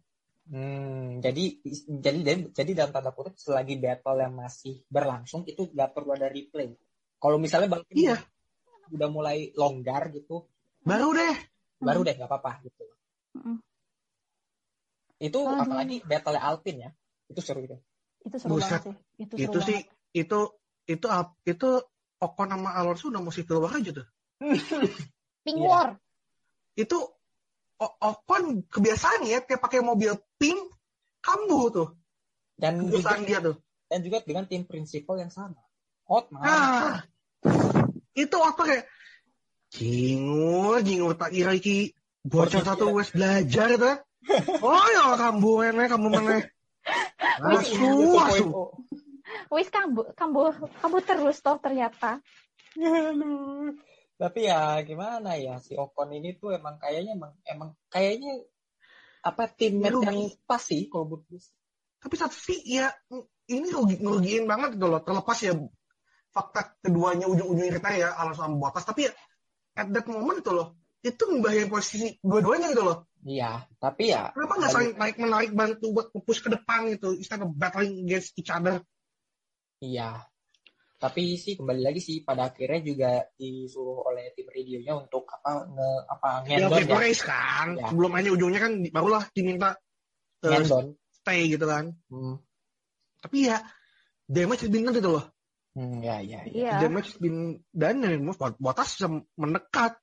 Hmm, 0.47 1.22
jadi 1.22 1.62
jadi 2.03 2.18
dan- 2.20 2.51
jadi 2.51 2.70
dalam 2.74 2.91
tanda 2.91 3.12
kutip 3.12 3.36
selagi 3.36 3.78
battle 3.78 4.18
yang 4.18 4.34
masih 4.34 4.82
berlangsung 4.86 5.47
itu 5.47 5.70
nggak 5.70 5.95
perlu 5.95 6.11
ada 6.11 6.26
replay. 6.26 6.74
Kalau 7.16 7.38
misalnya 7.38 7.70
bang 7.70 7.86
Iya. 7.86 8.18
udah 8.91 9.09
mulai 9.09 9.55
longgar 9.55 10.11
gitu, 10.11 10.51
baru 10.82 11.14
deh 11.14 11.36
baru 11.78 12.03
deh 12.03 12.14
nggak 12.16 12.26
apa-apa 12.26 12.66
gitu. 12.66 12.82
Mm-mm. 13.38 13.62
Itu 15.20 15.38
Aduh. 15.38 15.62
apalagi 15.62 16.03
battle 16.03 16.34
Alpine 16.34 16.78
ya, 16.80 16.91
itu 17.28 17.41
seru 17.41 17.62
gitu. 17.62 17.76
Itu 18.20 18.36
seru 18.36 18.57
Buset. 18.57 18.80
banget 18.80 18.82
sih. 18.82 18.95
Itu 19.20 19.34
seru 19.36 19.45
itu 19.47 19.59
sih 19.62 19.78
banget. 19.78 19.99
Itu 20.12 20.40
itu 20.84 21.06
itu 21.44 21.68
Ocon 22.20 22.48
sama 22.48 22.74
Alonso 22.74 23.08
udah 23.08 23.18
mau 23.18 23.30
civil 23.30 23.62
war 23.62 23.72
aja 23.72 23.90
tuh 23.94 24.06
Pink 25.44 25.56
Iya. 25.56 25.66
War. 25.66 25.88
itu 26.74 26.98
O- 27.76 27.96
Ocon 27.98 28.66
kebiasaan 28.66 29.24
ya 29.24 29.40
kayak 29.40 29.58
pakai 29.58 29.80
mobil 29.80 30.12
pink 30.36 30.61
kambuh 31.20 31.70
tuh 31.70 31.88
Dan 32.54 32.76
juga, 32.84 33.16
dia 33.18 33.40
tuh. 33.40 33.56
dan 33.88 34.04
juga 34.04 34.20
dengan 34.20 34.44
tim 34.44 34.62
prinsipal 34.62 35.16
yang 35.16 35.32
sama. 35.32 35.56
Hot 36.04 36.28
man. 36.28 36.44
Ah, 36.44 37.00
itu 38.12 38.36
apa 38.36 38.61
kayak 38.61 38.84
jingur 39.72 40.82
jingur 40.82 41.14
tak 41.14 41.32
kira 41.32 41.54
iki 41.54 41.96
Bocah 42.20 42.61
satu 42.61 42.92
kira. 42.92 42.96
wes 43.00 43.08
belajar 43.11 43.68
tuh. 43.74 43.96
Oh 44.61 44.84
ya 44.92 45.16
kamu 45.16 45.50
mana 45.56 45.82
kamu 45.88 46.08
mana. 46.12 46.44
Asu, 47.40 47.88
asu. 48.20 48.44
Wis 49.51 49.68
kambu, 49.68 50.07
kambu, 50.14 50.55
kambu 50.81 50.99
terus 51.03 51.43
toh 51.43 51.59
ternyata. 51.59 52.22
Tapi 54.20 54.41
ya 54.45 54.76
gimana 54.85 55.41
ya 55.41 55.57
si 55.57 55.72
Ocon 55.81 56.12
ini 56.12 56.37
tuh 56.37 56.53
emang 56.53 56.76
kayaknya 56.76 57.16
emang 57.16 57.33
emang 57.49 57.70
kayaknya 57.89 58.45
apa 59.24 59.49
teammate 59.49 59.97
Aduh. 59.97 60.05
yang 60.05 60.18
pas 60.45 60.61
sih 60.61 60.93
kalau 60.93 61.09
gue. 61.09 61.41
Tapi 62.01 62.14
satu 62.20 62.37
sih 62.37 62.61
ya 62.68 62.93
ini 63.49 63.72
ngerugi, 63.72 63.97
ngerugiin 64.01 64.45
banget 64.45 64.76
gitu 64.76 64.93
loh. 64.93 65.01
Terlepas 65.01 65.39
ya 65.41 65.57
fakta 66.31 66.76
keduanya 66.85 67.26
ujung-ujungnya 67.33 67.81
kita 67.81 67.91
ya 67.97 68.09
Alonso 68.16 68.45
sama 68.45 68.61
Bottas. 68.61 68.85
Tapi 68.85 69.09
ya 69.09 69.12
at 69.76 69.89
that 69.89 70.05
moment 70.05 70.45
itu 70.45 70.53
loh. 70.53 70.76
Itu 71.01 71.33
membahayakan 71.33 71.72
posisi 71.72 72.20
dua-duanya 72.20 72.76
gitu 72.76 72.85
loh. 72.85 73.09
Iya, 73.24 73.68
tapi 73.81 74.12
ya 74.12 74.33
Kenapa 74.33 74.53
nggak 74.57 74.72
saling 74.72 74.93
naik 74.97 75.16
menarik 75.16 75.53
bantu 75.53 75.97
buat 75.97 76.12
push 76.12 76.45
ke 76.45 76.53
depan 76.53 76.93
gitu. 76.93 77.16
Instead 77.16 77.41
of 77.41 77.57
battling 77.57 78.05
against 78.05 78.37
each 78.37 78.53
other. 78.53 78.85
Iya. 79.81 80.11
Tapi 81.01 81.33
sih 81.35 81.57
kembali 81.57 81.81
lagi 81.81 81.97
sih 81.97 82.20
pada 82.20 82.53
akhirnya 82.53 82.85
juga 82.85 83.11
disuruh 83.33 84.05
oleh 84.05 84.37
tim 84.37 84.45
radionya 84.47 84.93
untuk 84.95 85.24
apa 85.33 85.64
nge 85.64 85.91
apa 86.12 86.28
Ya, 86.45 86.68
ngendon 86.68 86.85
ya. 86.85 86.97
race 87.01 87.24
kan. 87.24 87.68
Ya. 87.74 87.89
Sebelum 87.89 88.12
aja 88.12 88.28
ujungnya 88.31 88.61
kan 88.61 88.72
barulah 88.93 89.24
diminta 89.33 89.81
uh, 90.45 90.49
Ngendon. 90.53 90.93
stay 91.11 91.49
gitu 91.49 91.64
kan. 91.64 91.97
Hmm. 92.12 92.37
Tapi 93.24 93.49
ya 93.49 93.64
damage 94.28 94.68
has 94.68 94.70
been 94.70 94.85
done 94.85 94.93
gitu 94.95 95.11
loh. 95.16 95.24
Hmm, 95.72 96.05
ya 96.05 96.20
ya. 96.20 96.45
ya. 96.45 96.53
Iya. 96.53 96.72
Damage 96.85 97.16
has 97.16 97.18
been 97.18 97.39
done 97.72 97.99
dan 98.05 98.20
buat 98.20 98.61
Bottas 98.61 98.93
bisa 98.93 99.09
mendekat. 99.41 99.97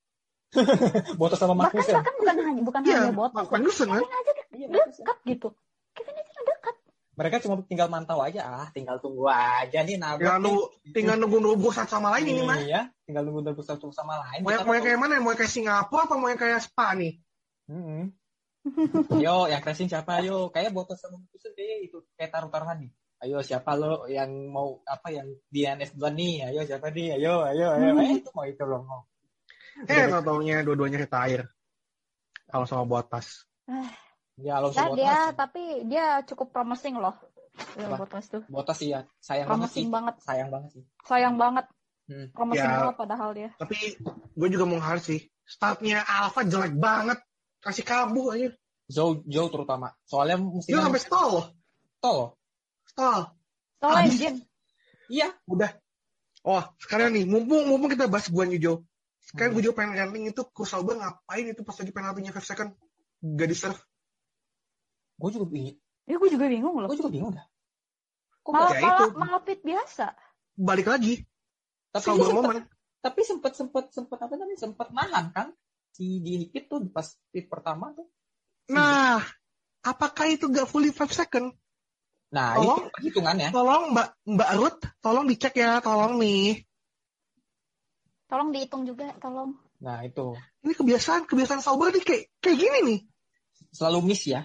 Botas 1.22 1.38
sama 1.38 1.54
Bahkan 1.54 1.78
Magnussen. 1.78 1.94
bahkan 1.94 2.16
bukan 2.18 2.36
hanya 2.42 2.62
bukan 2.66 2.80
Iya, 2.82 2.98
hanya 3.06 3.14
botas. 3.14 3.46
Magnussen 3.54 3.88
kan. 3.92 4.02
Kevin 4.02 4.18
aja 4.18 4.32
Iya, 4.50 4.66
Magnussen. 4.66 5.04
dekat 5.06 5.18
gitu. 5.30 5.48
Kevin. 5.94 6.16
Mereka 7.18 7.42
cuma 7.42 7.58
tinggal 7.66 7.90
mantau 7.90 8.22
aja 8.22 8.46
ah, 8.46 8.68
tinggal 8.70 9.02
tunggu 9.02 9.26
aja 9.26 9.82
nih 9.82 9.98
nabrak. 9.98 10.22
Tinggal 10.22 10.38
nih. 10.38 10.46
nunggu, 10.46 10.64
tinggal 10.94 11.16
nunggu 11.18 11.38
nunggu 11.42 11.70
satu 11.74 11.98
sama 11.98 12.14
lain 12.14 12.26
ini 12.30 12.42
mah. 12.46 12.58
Iya, 12.62 12.82
tinggal 13.10 13.26
nunggu 13.26 13.42
nunggu 13.42 13.64
satu 13.66 13.90
sama 13.90 14.22
lain. 14.22 14.46
Mau 14.46 14.54
yang, 14.54 14.64
mau 14.70 14.74
yang 14.78 14.86
kayak 14.86 15.00
mana? 15.02 15.18
Mau 15.18 15.34
yang 15.34 15.42
kayak 15.42 15.50
Singapura 15.50 16.06
apa 16.06 16.14
mau 16.14 16.30
yang 16.30 16.38
kayak 16.38 16.62
Spa 16.62 16.94
nih? 16.94 17.18
Mm-mm. 17.74 18.14
Yo, 19.26 19.50
yang 19.50 19.62
crashing 19.66 19.90
siapa? 19.90 20.22
Ayo, 20.22 20.54
kayak 20.54 20.70
Botas 20.76 21.02
sama 21.02 21.18
Magnussen 21.18 21.58
kayak 21.58 21.90
itu 21.90 21.98
kayak 22.14 22.32
taruh-taruhan 22.38 22.86
nih. 22.86 22.92
Ayo 23.18 23.42
siapa 23.42 23.74
lo 23.74 24.06
yang 24.06 24.30
mau 24.54 24.86
apa 24.86 25.10
yang 25.10 25.26
di 25.50 25.66
NS 25.66 25.98
duluan 25.98 26.14
nih? 26.14 26.54
Ayo 26.54 26.62
siapa 26.70 26.94
nih? 26.94 27.18
Ayo, 27.18 27.42
ayo, 27.50 27.66
ayo. 27.74 27.88
Hmm. 27.98 28.02
Eh, 28.06 28.22
itu 28.22 28.30
mau 28.30 28.46
itu 28.46 28.62
loh 28.62 28.82
mau. 28.86 29.02
Eh, 29.90 30.06
tau 30.06 30.22
taunya 30.22 30.62
dua-duanya 30.62 31.02
retire. 31.02 31.50
Kalau 32.46 32.70
sama 32.70 32.86
Bottas. 32.86 33.50
Ya, 34.38 34.54
Alonso 34.56 34.78
Ya 34.78 34.86
dia 34.94 34.94
Botas. 34.94 35.36
tapi 35.36 35.64
dia 35.86 36.06
cukup 36.24 36.48
promising 36.52 36.96
loh. 36.96 37.16
Ya, 37.74 37.90
Apa? 37.90 38.06
Botas 38.06 38.30
tuh. 38.30 38.46
Botas 38.46 38.78
sih 38.78 38.94
ya, 38.94 39.02
sayang 39.18 39.50
banget 39.50 39.70
sih. 39.74 39.82
Promising 39.82 39.88
banget. 39.90 40.16
Sayang 40.22 40.50
banget 40.50 40.70
sih. 40.72 40.84
Sayang 41.04 41.36
banget. 41.36 41.66
Hmm. 42.08 42.28
Promising 42.32 42.70
Ya. 42.70 42.78
banget 42.80 42.96
padahal 42.96 43.30
dia. 43.34 43.50
Tapi 43.58 43.78
gue 44.32 44.48
juga 44.48 44.66
mau 44.66 44.78
harus 44.78 45.04
sih. 45.04 45.20
Startnya 45.42 46.06
Alfa 46.06 46.46
jelek 46.46 46.78
banget. 46.78 47.18
Kasih 47.58 47.82
kambuh 47.82 48.32
aja. 48.32 48.54
Joe, 48.88 49.20
Joe 49.26 49.50
terutama. 49.50 49.92
Soalnya 50.06 50.38
mesti 50.38 50.70
Dia 50.70 50.80
sampai 50.80 51.02
stall 51.02 51.28
loh. 51.34 51.46
tol 51.98 52.16
loh. 52.16 52.30
Stall. 52.86 53.34
Soalnya 53.82 54.00
Habis. 54.00 54.14
engine. 54.14 54.38
Iya. 55.10 55.28
Udah. 55.44 55.72
Oh, 56.42 56.64
sekarang 56.78 57.12
nih, 57.12 57.26
mumpung 57.26 57.66
mumpung 57.66 57.90
kita 57.90 58.06
bahas 58.06 58.30
Guan 58.30 58.48
Yujo. 58.48 58.86
Sekarang 59.20 59.52
Hmm. 59.52 59.60
gue 59.60 59.64
juga 59.66 59.76
pengen 59.76 59.98
ranting 59.98 60.30
itu 60.30 60.42
Kurt 60.48 60.70
Sauber 60.70 60.96
ngapain 60.96 61.44
itu 61.44 61.60
pas 61.60 61.76
lagi 61.76 61.92
penaltinya 61.92 62.32
5 62.32 62.46
second. 62.46 62.70
Gak 63.20 63.50
deserve. 63.50 63.80
Gue 65.18 65.30
juga 65.34 65.46
bingung. 65.50 65.78
Ya 66.08 66.16
gue 66.16 66.30
juga 66.30 66.46
bingung 66.48 66.76
loh. 66.78 66.88
Gue 66.88 66.98
juga 66.98 67.12
bingung 67.12 67.34
dah. 67.34 67.46
Kok 68.42 68.52
Malah, 68.54 68.72
ya 68.72 68.80
malah, 68.80 68.96
itu. 68.96 69.06
malah 69.18 69.42
pit 69.44 69.60
biasa. 69.62 70.06
Balik 70.56 70.88
lagi. 70.88 71.14
tapi 71.88 72.06
sempet, 72.14 72.34
moment. 72.36 72.66
tapi 73.02 73.20
sempet 73.26 73.52
sempet 73.56 73.86
sempet 73.90 74.18
apa 74.20 74.34
namanya 74.36 74.60
sempet 74.60 74.88
nahan 74.92 75.26
kan 75.32 75.48
si 75.90 76.20
di 76.22 76.46
pit 76.46 76.68
tuh 76.70 76.84
pas 76.88 77.08
pit 77.32 77.48
pertama 77.48 77.90
tuh 77.92 78.06
Nah, 78.68 79.24
apakah 79.82 80.28
itu 80.28 80.52
gak 80.52 80.68
fully 80.68 80.92
5 80.92 81.08
second? 81.10 81.56
nah 82.28 82.60
Tolong. 82.60 82.92
itu 82.92 83.08
hitungannya 83.08 83.50
Tolong 83.56 83.96
Mbak 83.96 84.08
Mbak 84.36 84.52
Ruth, 84.60 84.82
tolong 85.00 85.26
dicek 85.26 85.56
ya, 85.56 85.80
tolong 85.80 86.20
nih. 86.20 86.60
Tolong 88.28 88.52
dihitung 88.52 88.84
juga, 88.84 89.16
tolong. 89.24 89.56
nah 89.80 90.04
itu 90.04 90.36
Ini 90.68 90.74
kebiasaan 90.76 91.24
kebiasaan 91.26 91.64
Sauber 91.64 91.96
nih 91.96 92.04
kayak 92.04 92.24
kayak 92.44 92.58
gini 92.60 92.80
nih. 92.84 93.00
selalu 93.72 94.12
miss 94.12 94.28
ya 94.28 94.44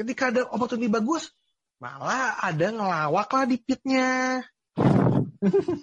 Ketika 0.00 0.32
ada 0.32 0.48
opportunity 0.48 0.88
bagus, 0.88 1.28
malah 1.76 2.40
ada 2.40 2.72
ngelawak 2.72 3.28
lah 3.28 3.44
di 3.44 3.60
pitnya. 3.60 4.40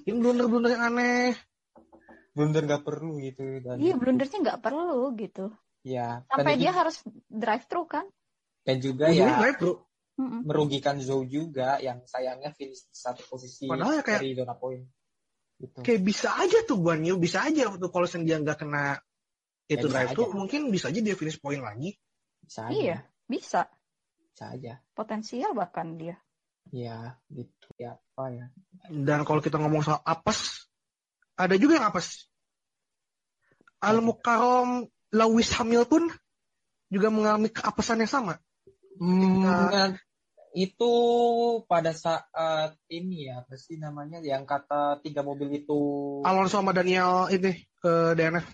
Ini 0.09 0.17
blunder-blunder 0.17 0.73
yang 0.73 0.89
aneh. 0.89 1.37
blunder 2.33 2.65
nggak 2.65 2.81
perlu 2.85 3.17
gitu 3.21 3.61
dan 3.61 3.77
Iya, 3.77 3.93
blundernya 3.97 4.37
nggak 4.41 4.61
perlu 4.61 5.09
gitu. 5.17 5.53
ya 5.81 6.21
Sampai 6.29 6.57
dia 6.57 6.69
harus 6.69 7.01
drive 7.25 7.65
thru 7.65 7.85
kan. 7.85 8.05
dan 8.61 8.77
juga 8.77 9.09
Ujungnya 9.09 9.25
ya 9.25 9.37
drive, 9.41 9.57
bro. 9.57 9.73
Mm-mm. 10.17 10.41
merugikan 10.45 10.97
Zhou 11.01 11.23
juga 11.23 11.77
yang 11.77 12.01
sayangnya 12.05 12.49
finish 12.53 12.89
satu 12.89 13.21
posisi 13.25 13.65
Padahal 13.69 14.01
ya 14.01 14.03
kayak- 14.05 14.21
dari 14.21 14.33
zona 14.33 14.53
poin 14.53 14.81
gitu 15.57 15.77
Kayak 15.81 16.01
bisa 16.03 16.29
aja 16.35 16.57
tuh 16.65 16.77
Guan 16.77 17.01
Yu, 17.05 17.15
bisa 17.17 17.41
aja 17.45 17.69
tuh 17.69 17.89
kalau 17.89 18.05
dia 18.05 18.37
nggak 18.37 18.57
kena 18.59 18.97
itu 19.65 19.85
bisa 19.85 19.93
drive 19.93 20.09
tuh 20.13 20.29
mungkin 20.33 20.61
bisa 20.69 20.89
aja 20.89 20.99
dia 21.01 21.13
finish 21.17 21.37
point 21.41 21.61
lagi. 21.61 21.97
bisa 22.43 22.65
aja 22.69 22.73
Iya, 22.75 22.97
bisa. 23.25 23.61
Bisa 24.37 24.53
aja 24.53 24.73
Potensial 24.93 25.57
bahkan 25.57 25.97
dia. 25.97 26.13
ya 26.69 27.17
gitu 27.33 27.65
ya 27.81 27.97
apa 27.97 28.23
ya 28.29 28.45
Dan 28.85 29.25
kalau 29.25 29.41
kita 29.41 29.57
ngomong 29.57 29.81
soal 29.81 29.97
apes, 30.05 30.69
ada 31.33 31.57
juga 31.57 31.81
yang 31.81 31.89
apes. 31.89 32.29
Al 33.81 33.97
Mukarram 34.05 34.85
Lewis 35.09 35.49
Hamilton 35.57 36.13
juga 36.93 37.09
mengalami 37.09 37.49
keapesan 37.49 38.05
yang 38.05 38.11
sama. 38.11 38.37
Hmm, 39.01 39.41
Ketika- 39.41 39.73
nah, 39.73 39.89
itu 40.53 40.91
pada 41.65 41.93
saat 41.93 42.77
ini 42.89 43.25
ya, 43.29 43.41
apa 43.41 43.57
sih 43.57 43.77
namanya 43.77 44.21
yang 44.21 44.45
kata 44.45 45.01
tiga 45.01 45.21
mobil 45.21 45.49
itu, 45.57 45.79
Alonso 46.25 46.61
sama 46.61 46.73
Daniel 46.73 47.29
ini 47.29 47.65
ke 47.77 48.13
DNF. 48.13 48.45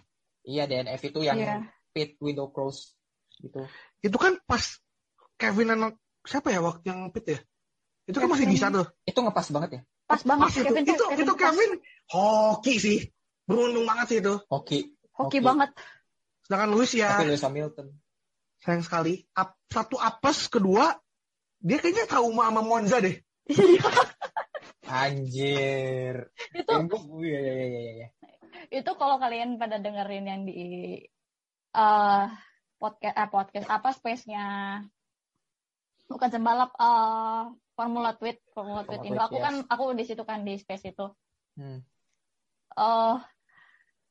iya 0.44 0.64
DNF 0.64 1.02
itu 1.04 1.20
yang 1.24 1.40
Iya. 1.40 1.56
pit 1.92 2.16
window 2.20 2.52
close 2.52 2.96
gitu. 3.40 3.64
Itu 4.00 4.16
kan 4.20 4.40
pas 4.44 4.80
Kevin 5.38 5.68
dan 5.74 5.80
siapa 6.24 6.54
ya 6.54 6.60
waktu 6.64 6.86
yang 6.88 7.12
pit 7.12 7.26
ya? 7.28 7.40
Itu 8.08 8.20
kan 8.20 8.28
masih 8.32 8.48
bisa 8.48 8.68
tuh. 8.72 8.88
Itu 9.08 9.20
ngepas 9.24 9.48
banget 9.52 9.70
ya, 9.80 9.82
Pas 10.08 10.22
banget 10.28 10.48
Pas 10.48 10.56
itu, 10.56 10.64
Kevin. 10.68 10.84
itu, 10.84 11.04
Kevin 11.08 11.24
itu 11.24 11.34
pas. 11.34 11.42
Kevin 11.42 11.72
hoki 12.12 12.74
sih. 12.80 13.00
Beruntung 13.44 13.86
banget 13.88 14.06
sih 14.12 14.18
itu. 14.24 14.34
hoki. 14.48 14.80
Hoki 15.16 15.40
banget. 15.44 15.72
Sedangkan 16.44 16.70
Lewis 16.76 16.92
ya 16.96 17.16
Tapi 17.16 17.32
Lewis 17.32 17.44
Hamilton, 17.44 17.88
sayang 18.60 18.84
sekali. 18.84 19.24
Ap- 19.36 19.60
satu 19.72 19.96
apes, 19.96 20.52
kedua 20.52 20.96
dia 21.64 21.80
kayaknya 21.80 22.04
trauma 22.12 22.52
sama 22.52 22.62
Monza 22.64 23.00
deh. 23.00 23.16
anjir. 24.94 26.30
itu 26.54 26.72
iya, 27.24 27.40
iya, 27.40 27.54
iya, 27.56 27.66
iya, 27.66 27.92
iya. 27.98 28.08
itu 28.70 28.92
kalau 29.00 29.18
kalian 29.18 29.58
pada 29.58 29.82
dengerin 29.82 30.26
yang 30.28 30.42
di 30.46 30.62
eh 31.74 32.26
podcast 32.78 33.16
eh, 33.16 33.30
podcast 33.32 33.68
apa 33.72 33.90
space-nya 33.96 34.46
bukan 36.14 36.30
sembalap 36.30 36.72
eh 36.78 37.44
Formula 37.74 38.14
Tweet 38.14 38.38
Formula 38.54 38.86
Tweet 38.86 39.02
Indo 39.10 39.22
aku 39.26 39.42
yes. 39.42 39.44
kan 39.44 39.56
aku 39.66 39.84
di 39.98 40.06
situ 40.06 40.24
kan 40.24 40.46
di 40.46 40.54
space 40.62 40.94
itu 40.94 41.08
Hmm. 41.54 41.86
eh 42.74 43.18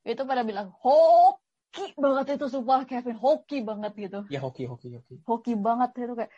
itu 0.07 0.23
pada 0.23 0.47
bilang 0.47 0.71
hoki 0.79 1.91
banget 1.99 2.39
itu 2.39 2.47
sumpah 2.47 2.87
Kevin 2.87 3.19
hoki 3.19 3.67
banget 3.67 3.93
gitu 3.99 4.23
Ya 4.31 4.39
hoki, 4.39 4.71
hoki, 4.71 4.95
hoki. 4.95 5.15
hoki 5.27 5.53
banget 5.59 5.91
itu 6.07 6.15
kayak 6.15 6.31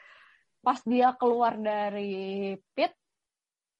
pas 0.65 0.81
dia 0.89 1.12
keluar 1.21 1.61
dari 1.61 2.57
pit 2.73 2.97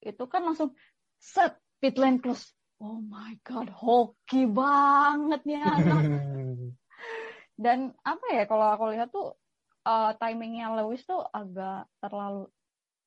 itu 0.05 0.20
kan 0.28 0.45
langsung 0.45 0.76
set 1.16 1.57
pit 1.80 1.97
lane 1.97 2.20
close 2.20 2.53
oh 2.76 3.01
my 3.01 3.41
god 3.41 3.72
hoki 3.72 4.45
banget 4.45 5.41
nih 5.49 5.64
anak 5.64 6.05
dan 7.64 7.97
apa 8.05 8.26
ya 8.37 8.45
kalau 8.45 8.68
aku 8.68 8.85
lihat 8.93 9.09
tuh 9.09 9.32
eh, 9.85 10.11
timingnya 10.16 10.72
Lewis 10.74 11.05
tuh 11.05 11.20
agak 11.22 11.87
terlalu 12.01 12.49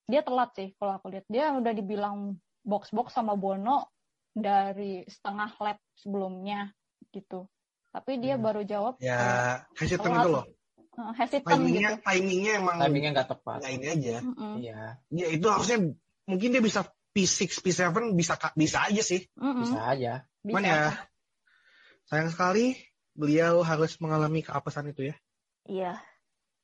dia 0.05 0.23
telat 0.23 0.55
sih 0.55 0.71
kalau 0.77 0.95
aku 0.95 1.11
lihat 1.11 1.25
dia 1.27 1.51
udah 1.51 1.73
dibilang 1.73 2.37
box 2.63 2.89
box 2.91 3.11
sama 3.11 3.35
Bono 3.35 3.91
dari 4.31 5.03
setengah 5.03 5.51
lap 5.59 5.79
sebelumnya 5.97 6.71
gitu 7.11 7.49
tapi 7.89 8.21
dia 8.21 8.37
Hmm. 8.37 8.45
baru 8.45 8.61
jawab 8.61 8.93
Ya, 8.99 9.65
hesitant 9.75 10.05
Telat. 10.13 10.21
itu 10.21 10.29
loh. 10.29 10.45
eh, 10.97 11.13
hesitant 11.17 11.57
Timingnya, 11.57 11.89
gitu. 11.97 12.03
timingnya 12.05 12.51
emang 12.57 12.75
Timingnya 12.77 13.11
nggak 13.17 13.29
tepat. 13.33 13.57
nggak 13.61 13.73
ini 13.73 13.85
aja. 13.87 14.15
Mm-mm. 14.21 14.53
Iya, 14.57 14.81
Ya 15.09 15.25
itu 15.33 15.47
harusnya 15.49 15.77
mungkin 16.25 16.49
dia 16.53 16.61
bisa 16.61 16.81
P6, 17.13 17.61
P7 17.65 17.89
bisa 18.13 18.33
bisa 18.53 18.77
aja 18.85 19.01
sih. 19.01 19.25
Mm-mm. 19.33 19.65
bisa 19.65 19.79
aja. 19.81 20.13
Cuman 20.45 20.61
ya 20.61 20.93
sayang 22.05 22.29
sekali 22.29 22.77
beliau 23.11 23.61
harus 23.61 23.97
mengalami 23.97 24.45
keapesan 24.45 24.93
itu 24.93 25.09
ya. 25.09 25.15
Iya. 25.65 25.93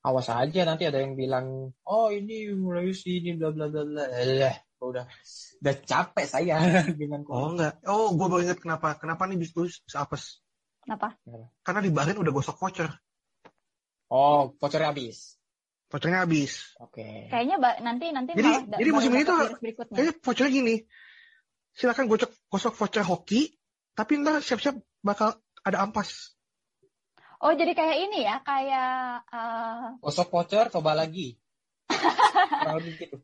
Awas 0.04 0.28
aja 0.28 0.62
nanti 0.68 0.84
ada 0.84 1.00
yang 1.00 1.16
bilang, 1.16 1.72
oh 1.88 2.08
ini 2.12 2.52
mulai 2.52 2.92
sini 2.92 3.40
bla 3.40 3.56
bla 3.56 3.72
bla 3.72 3.88
bla. 3.88 4.04
Eh, 4.12 4.52
udah 4.84 5.08
udah 5.64 5.76
capek 5.88 6.26
saya 6.28 6.60
dengan 7.00 7.24
Oh 7.32 7.56
enggak. 7.56 7.80
Oh, 7.88 8.12
gue 8.12 8.28
baru 8.28 8.44
ingat 8.44 8.60
kenapa. 8.60 9.00
Kenapa 9.00 9.24
nih 9.32 9.40
bisa 9.40 9.64
apes? 10.04 10.44
Kenapa? 10.84 11.16
Karena 11.64 11.80
di 11.80 11.88
Bahrain 11.88 12.20
udah 12.20 12.36
gosok 12.36 12.60
voucher. 12.60 12.92
Oh, 14.12 14.52
vouchernya 14.60 14.92
habis. 14.92 15.40
Vouchernya 15.88 16.28
habis. 16.28 16.76
Oke. 16.84 17.32
Kayaknya 17.32 17.56
ba- 17.64 17.80
nanti 17.80 18.12
nanti 18.12 18.36
Jadi- 18.36 18.44
malah 18.44 18.76
jadi 18.76 18.92
musim 18.92 19.12
ini 19.16 19.24
tuh. 19.24 19.40
Kayaknya 19.88 20.14
vouchernya 20.20 20.52
gini. 20.52 20.76
Silakan 21.72 22.12
gosok 22.12 22.32
gosok 22.52 22.74
voucher 22.76 23.08
hoki, 23.08 23.56
tapi 23.96 24.20
ntar 24.20 24.44
siap-siap 24.44 24.76
bakal 25.00 25.40
ada 25.64 25.80
ampas. 25.80 26.36
Oh, 27.44 27.52
jadi 27.52 27.72
kayak 27.72 27.98
ini 28.00 28.24
ya, 28.24 28.40
kayak 28.40 28.94
eh, 29.28 29.86
Gosok 30.00 30.32
voucher, 30.32 30.66
coba 30.70 30.96
lagi. 30.96 31.36
Lebih 32.64 32.94
gitu. 32.98 33.18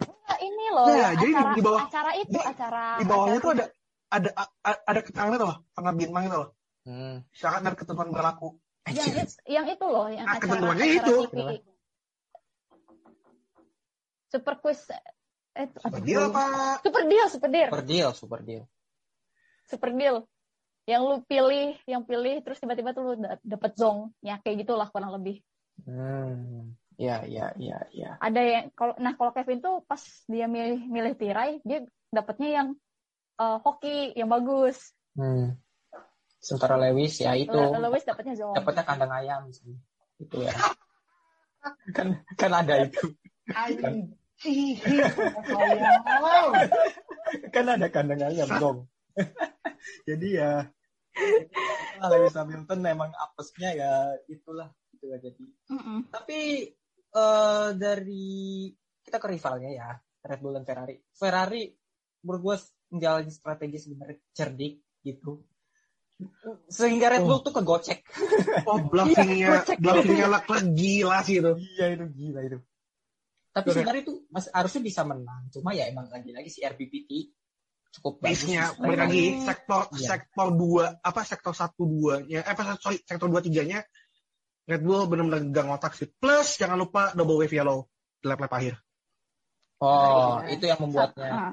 enggak, 0.00 0.38
ini 0.40 0.66
loh, 0.70 0.88
Nah, 0.88 1.12
jadi 1.14 1.32
acara, 1.32 1.52
di 1.52 1.60
bawah- 1.60 1.82
acara 1.84 2.10
itu, 2.16 2.32
di- 2.32 2.40
acara 2.42 2.84
Di 2.96 3.04
bawahnya 3.04 3.36
acara- 3.36 3.44
tuh 3.44 3.52
ada 3.52 3.64
ada 4.08 4.30
a- 4.64 4.82
ada 4.86 5.00
keterangan 5.02 5.36
tuh, 5.36 5.54
tengah 5.70 5.92
bintang 5.94 6.24
itu 6.24 6.36
loh. 6.38 6.50
Hmm. 6.82 7.16
Silakan 7.30 7.60
ada 7.62 7.76
ketentuan 7.76 8.08
berlaku. 8.08 8.48
yang, 8.88 9.12
yang 9.46 9.66
itu 9.68 9.84
loh, 9.84 10.08
yang 10.08 10.24
Ah, 10.24 10.32
acara, 10.32 10.42
ketentuannya 10.48 10.84
acara 10.86 10.96
itu. 10.98 11.14
TV. 11.28 11.50
Super 14.28 14.54
quiz 14.58 14.80
eh, 15.52 15.68
aduh, 15.78 16.00
Dia 16.00 16.18
apa? 16.24 16.44
Super 16.80 17.02
deal, 17.04 17.26
super 17.28 17.48
deal, 17.50 17.68
Super 17.68 17.82
deal, 17.84 18.10
super 18.14 18.40
deal. 18.40 18.64
super 19.64 19.90
deal. 19.92 20.16
Yang 20.88 21.02
lu 21.04 21.16
pilih, 21.28 21.76
yang 21.84 22.02
pilih 22.08 22.40
terus 22.40 22.56
tiba-tiba 22.64 22.96
tuh 22.96 23.02
lu 23.04 23.12
da- 23.20 23.36
dapet 23.44 23.76
zong. 23.76 24.16
Ya 24.24 24.40
kayak 24.40 24.64
gitulah 24.64 24.88
kurang 24.88 25.12
lebih. 25.12 25.44
Hmm. 25.84 26.72
Ya, 26.96 27.22
ya, 27.28 27.52
ya, 27.60 27.78
ya. 27.92 28.16
Ada 28.18 28.40
yang 28.40 28.64
kalau 28.72 28.96
nah 28.96 29.12
kalau 29.14 29.30
Kevin 29.36 29.60
tuh 29.60 29.84
pas 29.84 30.00
dia 30.26 30.48
milih 30.48 30.88
milih 30.88 31.12
tirai, 31.14 31.60
dia 31.62 31.84
dapetnya 32.08 32.48
yang 32.64 32.68
eh, 33.36 33.58
hoki 33.60 34.16
yang 34.16 34.32
bagus. 34.32 34.96
Hmm. 35.12 35.60
Sementara 36.40 36.80
Lewis 36.80 37.20
ya 37.20 37.36
itu 37.36 37.52
Le- 37.52 37.84
Lewis 37.84 38.08
dapetnya 38.08 38.34
zong. 38.34 38.56
dapatnya 38.56 38.82
kandang 38.88 39.12
ayam 39.12 39.42
sih. 39.52 39.76
Itu 40.16 40.40
ya. 40.40 40.56
kan 41.96 42.24
kan 42.34 42.50
ada 42.64 42.88
itu. 42.88 43.12
kan 47.52 47.64
ada 47.76 47.86
kandang 47.92 48.24
ayam 48.24 48.48
dong. 48.56 48.78
Jadi 50.08 50.40
ya 50.40 50.66
Lewis 52.10 52.36
Hamilton 52.38 52.80
memang 52.80 53.10
apesnya 53.14 53.74
ya 53.74 53.92
itulah 54.30 54.70
itu 54.94 55.04
ya 55.10 55.18
jadi. 55.18 55.44
Mm-mm. 55.74 55.98
Tapi 56.10 56.38
eh 57.08 57.68
dari 57.74 58.68
kita 59.02 59.16
ke 59.16 59.26
rivalnya 59.32 59.70
ya 59.72 59.88
Red 60.24 60.40
Bull 60.42 60.56
dan 60.60 60.64
Ferrari. 60.68 60.94
Ferrari 61.14 61.62
menurut 62.22 62.42
gue 62.42 62.56
menjalani 62.92 63.30
strategi 63.32 63.78
sebenarnya 63.78 64.18
cerdik 64.34 64.74
gitu. 65.04 65.40
Sehingga 66.66 67.14
Red 67.14 67.24
Bull 67.24 67.40
tuh 67.46 67.54
kegocek. 67.54 68.02
Oh, 68.66 68.82
bluffingnya, 68.90 69.62
Iya, 69.62 69.78
bluffingnya 69.78 70.26
Leclerc 70.26 70.66
gila 70.74 71.18
sih 71.22 71.38
itu. 71.38 71.52
Iya 71.78 71.86
itu 71.94 72.04
gila 72.10 72.40
itu. 72.42 72.58
Tapi 73.54 73.68
sebenarnya 73.74 74.02
itu 74.06 74.14
mas, 74.30 74.46
harusnya 74.50 74.82
bisa 74.82 75.02
menang. 75.06 75.50
Cuma 75.54 75.74
ya 75.74 75.86
emang 75.90 76.10
lagi-lagi 76.10 76.50
si 76.50 76.62
RBPT 76.62 77.10
cukup 77.88 78.20
sih. 78.30 78.54
balik 78.76 78.98
lagi 79.00 79.22
sektor 79.40 79.88
Iya. 79.96 80.06
sektor 80.12 80.46
dua 80.52 80.84
apa 81.00 81.20
sektor 81.24 81.56
satu 81.56 81.82
dua 81.84 82.20
nya 82.22 82.44
eh 82.44 82.52
apa 82.52 82.76
sorry 82.76 83.00
sektor 83.02 83.26
dua 83.26 83.40
tiganya 83.40 83.80
Red 84.68 84.84
Bull 84.84 85.08
benar-benar 85.08 85.40
gak 85.48 85.64
ngotak 85.64 85.92
sih. 85.96 86.12
Plus 86.12 86.60
jangan 86.60 86.76
lupa 86.76 87.16
double 87.16 87.40
wave 87.40 87.56
yellow 87.56 87.88
di 88.20 88.28
lap-lap 88.28 88.52
akhir. 88.52 88.76
Oh, 89.80 90.42
Iya. 90.44 90.58
itu 90.58 90.64
yang 90.68 90.80
membuatnya. 90.84 91.30
Ah. 91.32 91.52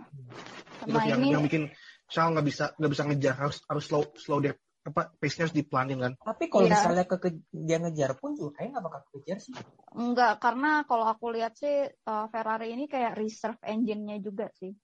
Itu 0.83 0.91
Sama 0.91 1.07
yang, 1.07 1.19
ini 1.23 1.31
yang 1.31 1.43
bikin 1.45 1.63
Charles 2.11 2.31
nggak 2.35 2.45
bisa 2.45 2.65
nggak 2.75 2.91
bisa 2.91 3.03
ngejar 3.07 3.35
harus 3.39 3.57
harus 3.65 3.83
slow 3.87 4.03
slow 4.19 4.43
dia 4.43 4.53
apa 4.83 5.09
pace-nya 5.17 5.47
harus 5.49 5.55
dipelanin 5.55 5.97
kan. 5.97 6.13
Tapi 6.19 6.43
kalau 6.45 6.67
Iya. 6.67 6.75
misalnya 6.77 7.03
ke, 7.07 7.15
ke- 7.17 7.41
dia 7.49 7.77
ngejar 7.79 8.11
pun 8.19 8.35
juga 8.35 8.59
kayaknya 8.59 8.71
nggak 8.77 8.85
bakal 8.85 9.01
kejar 9.15 9.37
sih. 9.39 9.53
enggak 9.95 10.33
karena 10.37 10.83
kalau 10.83 11.05
aku 11.07 11.25
lihat 11.31 11.55
sih 11.55 11.87
eh, 11.87 12.25
Ferrari 12.29 12.75
ini 12.75 12.85
kayak 12.85 13.15
reserve 13.15 13.57
engine-nya 13.63 14.19
juga 14.19 14.51
sih. 14.53 14.75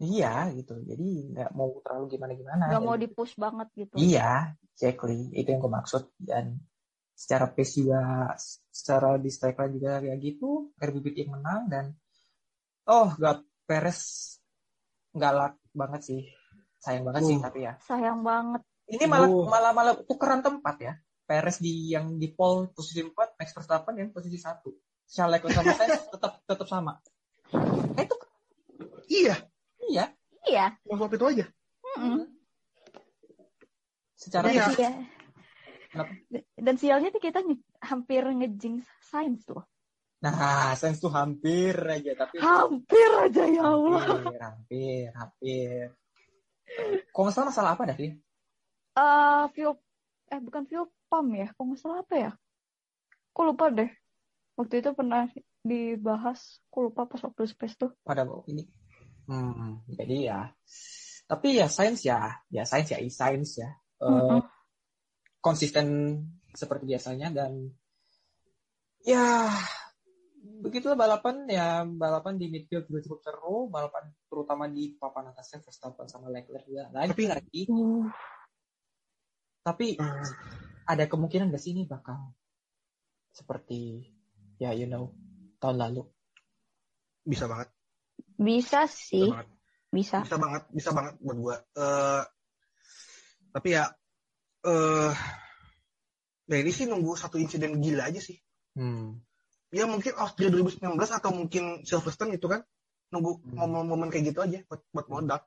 Iya 0.00 0.48
gitu. 0.56 0.80
Jadi 0.80 1.36
nggak 1.36 1.50
mau 1.52 1.76
terlalu 1.84 2.16
gimana-gimana. 2.16 2.72
Nggak 2.72 2.84
mau 2.84 2.96
di-push 2.96 3.36
banget 3.36 3.68
gitu. 3.76 3.94
Iya, 4.00 4.56
exactly. 4.72 5.28
Itu 5.36 5.52
yang 5.52 5.60
gue 5.60 5.72
maksud. 5.72 6.16
Dan 6.16 6.56
secara 7.12 7.52
pace 7.52 7.84
juga, 7.84 8.32
secara 8.72 9.20
di 9.20 9.28
strike 9.28 9.60
line 9.60 9.74
juga 9.76 10.00
kayak 10.00 10.18
gitu. 10.24 10.72
RBBT 10.80 11.28
yang 11.28 11.36
menang 11.36 11.62
dan 11.68 11.84
oh, 12.88 13.12
gak 13.20 13.44
Perez 13.68 14.00
nggak 15.12 15.32
luck 15.36 15.54
banget 15.76 16.00
sih. 16.02 16.22
Sayang 16.80 17.04
banget 17.04 17.22
sih 17.28 17.36
Uh. 17.36 17.44
tapi 17.44 17.58
ya. 17.68 17.76
Sayang 17.84 18.24
banget. 18.24 18.64
Ini 18.88 19.04
malah 19.04 19.28
Uh. 19.28 19.46
malah 19.46 19.72
malah 19.76 19.94
tukeran 20.00 20.40
tempat 20.40 20.76
ya. 20.80 20.94
Perez 21.28 21.62
di 21.62 21.92
yang 21.92 22.18
di 22.18 22.32
pole 22.32 22.72
posisi 22.74 23.04
4, 23.04 23.14
Max 23.38 23.52
Verstappen 23.54 23.94
yang 23.94 24.10
posisi 24.10 24.40
1. 24.40 24.64
Charles 25.10 25.38
Leclerc 25.38 25.54
sama 25.58 25.72
Sainz 25.76 26.02
tetap 26.08 26.32
tetap 26.42 26.66
sama. 26.70 26.92
Eh, 27.98 28.02
itu 28.06 28.16
Iya, 29.10 29.36
iya. 29.90 30.06
Iya. 30.46 30.66
maksud 30.86 31.10
itu 31.12 31.26
aja. 31.26 31.44
Mm-mm. 31.98 32.24
Secara 34.14 34.46
Iya. 34.48 34.64
fisik, 34.68 34.78
Iya. 34.80 34.92
Kenapa? 35.90 36.12
Dan 36.54 36.74
sialnya 36.78 37.08
tuh 37.10 37.18
kita 37.18 37.42
nge- 37.42 37.66
hampir 37.82 38.22
ngejinx 38.22 38.86
Sainz 39.02 39.42
loh. 39.50 39.66
Nah, 40.22 40.70
Sainz 40.78 41.02
tuh 41.02 41.10
hampir 41.10 41.74
aja 41.74 42.12
tapi 42.14 42.38
Hampir 42.38 43.10
aja 43.26 43.42
ya 43.48 43.64
Allah. 43.66 43.98
Hampir, 44.06 44.38
hampir, 44.38 45.04
hampir. 45.16 45.84
Kok 47.10 47.20
nggak 47.26 47.34
salah 47.34 47.48
masalah 47.50 47.70
apa 47.74 47.82
dah 47.90 47.96
dia? 47.98 48.14
Eh 48.94 49.44
fuel 49.50 49.74
eh 50.30 50.38
bukan 50.38 50.62
fuel 50.70 50.86
pump 51.10 51.34
ya. 51.34 51.48
Kok 51.50 51.64
nggak 51.66 51.80
salah 51.80 51.98
apa 52.06 52.14
ya? 52.14 52.30
Aku 53.34 53.40
lupa 53.42 53.66
deh. 53.74 53.90
Waktu 54.54 54.74
itu 54.84 54.90
pernah 54.94 55.26
dibahas. 55.66 56.62
Aku 56.70 56.86
lupa 56.86 57.08
pas 57.10 57.18
waktu 57.26 57.50
space 57.50 57.74
tuh. 57.74 57.90
Pada 58.06 58.22
ini. 58.46 58.68
Hmm, 59.30 59.86
jadi 59.86 60.16
ya. 60.26 60.40
Tapi 61.30 61.54
ya 61.54 61.70
sains 61.70 62.02
ya, 62.02 62.34
ya 62.50 62.66
sains 62.66 62.90
ya, 62.90 62.98
sains 63.06 63.50
ya. 63.54 63.70
Eh, 64.02 64.10
Mm-mm. 64.10 64.42
konsisten 65.38 65.86
seperti 66.50 66.84
biasanya 66.90 67.30
dan 67.30 67.70
ya 69.00 69.48
begitulah 70.60 70.98
balapan 70.98 71.46
ya 71.48 71.86
balapan 71.86 72.36
di 72.36 72.50
midfield 72.50 72.84
juga 72.84 73.00
cukup 73.06 73.20
seru 73.22 73.56
balapan 73.70 74.12
terutama 74.28 74.68
di 74.68 74.92
papan 74.98 75.32
atasnya 75.32 75.64
Verstappen 75.64 76.04
sama 76.10 76.28
Leclerc 76.28 76.66
juga 76.68 76.90
lagi 76.92 77.12
Tapi- 77.14 77.28
lagi 77.30 77.60
Uh, 77.70 78.04
tapi 79.62 79.96
Hmm. 79.96 80.24
ada 80.84 81.04
kemungkinan 81.06 81.52
gak 81.52 81.62
sih 81.62 81.72
ini 81.72 81.84
bakal 81.86 82.32
seperti 83.30 84.04
ya 84.58 84.74
you 84.74 84.88
know 84.90 85.12
tahun 85.56 85.76
lalu 85.80 86.02
Bisa 87.22 87.44
banget, 87.46 87.68
bisa 88.40 88.88
bisa 88.88 88.88
sih. 88.88 89.28
banget, 89.28 89.48
Bisa. 89.92 90.16
bisa 90.24 90.36
banget, 90.40 90.62
bisa 90.72 90.90
banget 90.96 91.14
buat 91.20 91.36
gua. 91.36 91.56
Eh, 91.76 92.22
tapi 93.52 93.68
ya, 93.76 93.84
eh, 94.64 95.12
ya 96.46 96.56
ini 96.56 96.72
sih 96.72 96.86
nunggu 96.88 97.12
satu 97.14 97.36
insiden 97.36 97.78
gila 97.78 98.08
aja 98.08 98.18
sih. 98.18 98.38
hmm. 98.78 99.20
Ya 99.70 99.86
mungkin 99.86 100.18
Austria 100.18 100.50
2019 100.50 100.82
atau 100.98 101.30
mungkin 101.30 101.86
Silverstone 101.86 102.34
itu 102.34 102.50
kan 102.50 102.66
nunggu 103.14 103.38
Hmm. 103.44 103.66
momen-momen 103.70 104.10
kayak 104.10 104.34
gitu 104.34 104.42
aja 104.42 104.58
buat 104.66 104.82
buat 104.90 105.06
modal. 105.06 105.38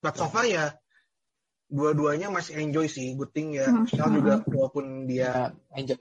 But 0.00 0.16
so 0.16 0.28
far 0.32 0.48
ya 0.48 0.72
dua-duanya 1.68 2.32
masih 2.32 2.56
enjoy 2.60 2.88
sih. 2.88 3.12
Good 3.16 3.32
thing 3.36 3.52
ya. 3.56 3.68
Hmm. 3.68 3.84
Charles 3.84 4.16
juga 4.20 4.34
walaupun 4.48 5.04
dia 5.04 5.20
ya 5.20 5.32
enjoy 5.76 5.96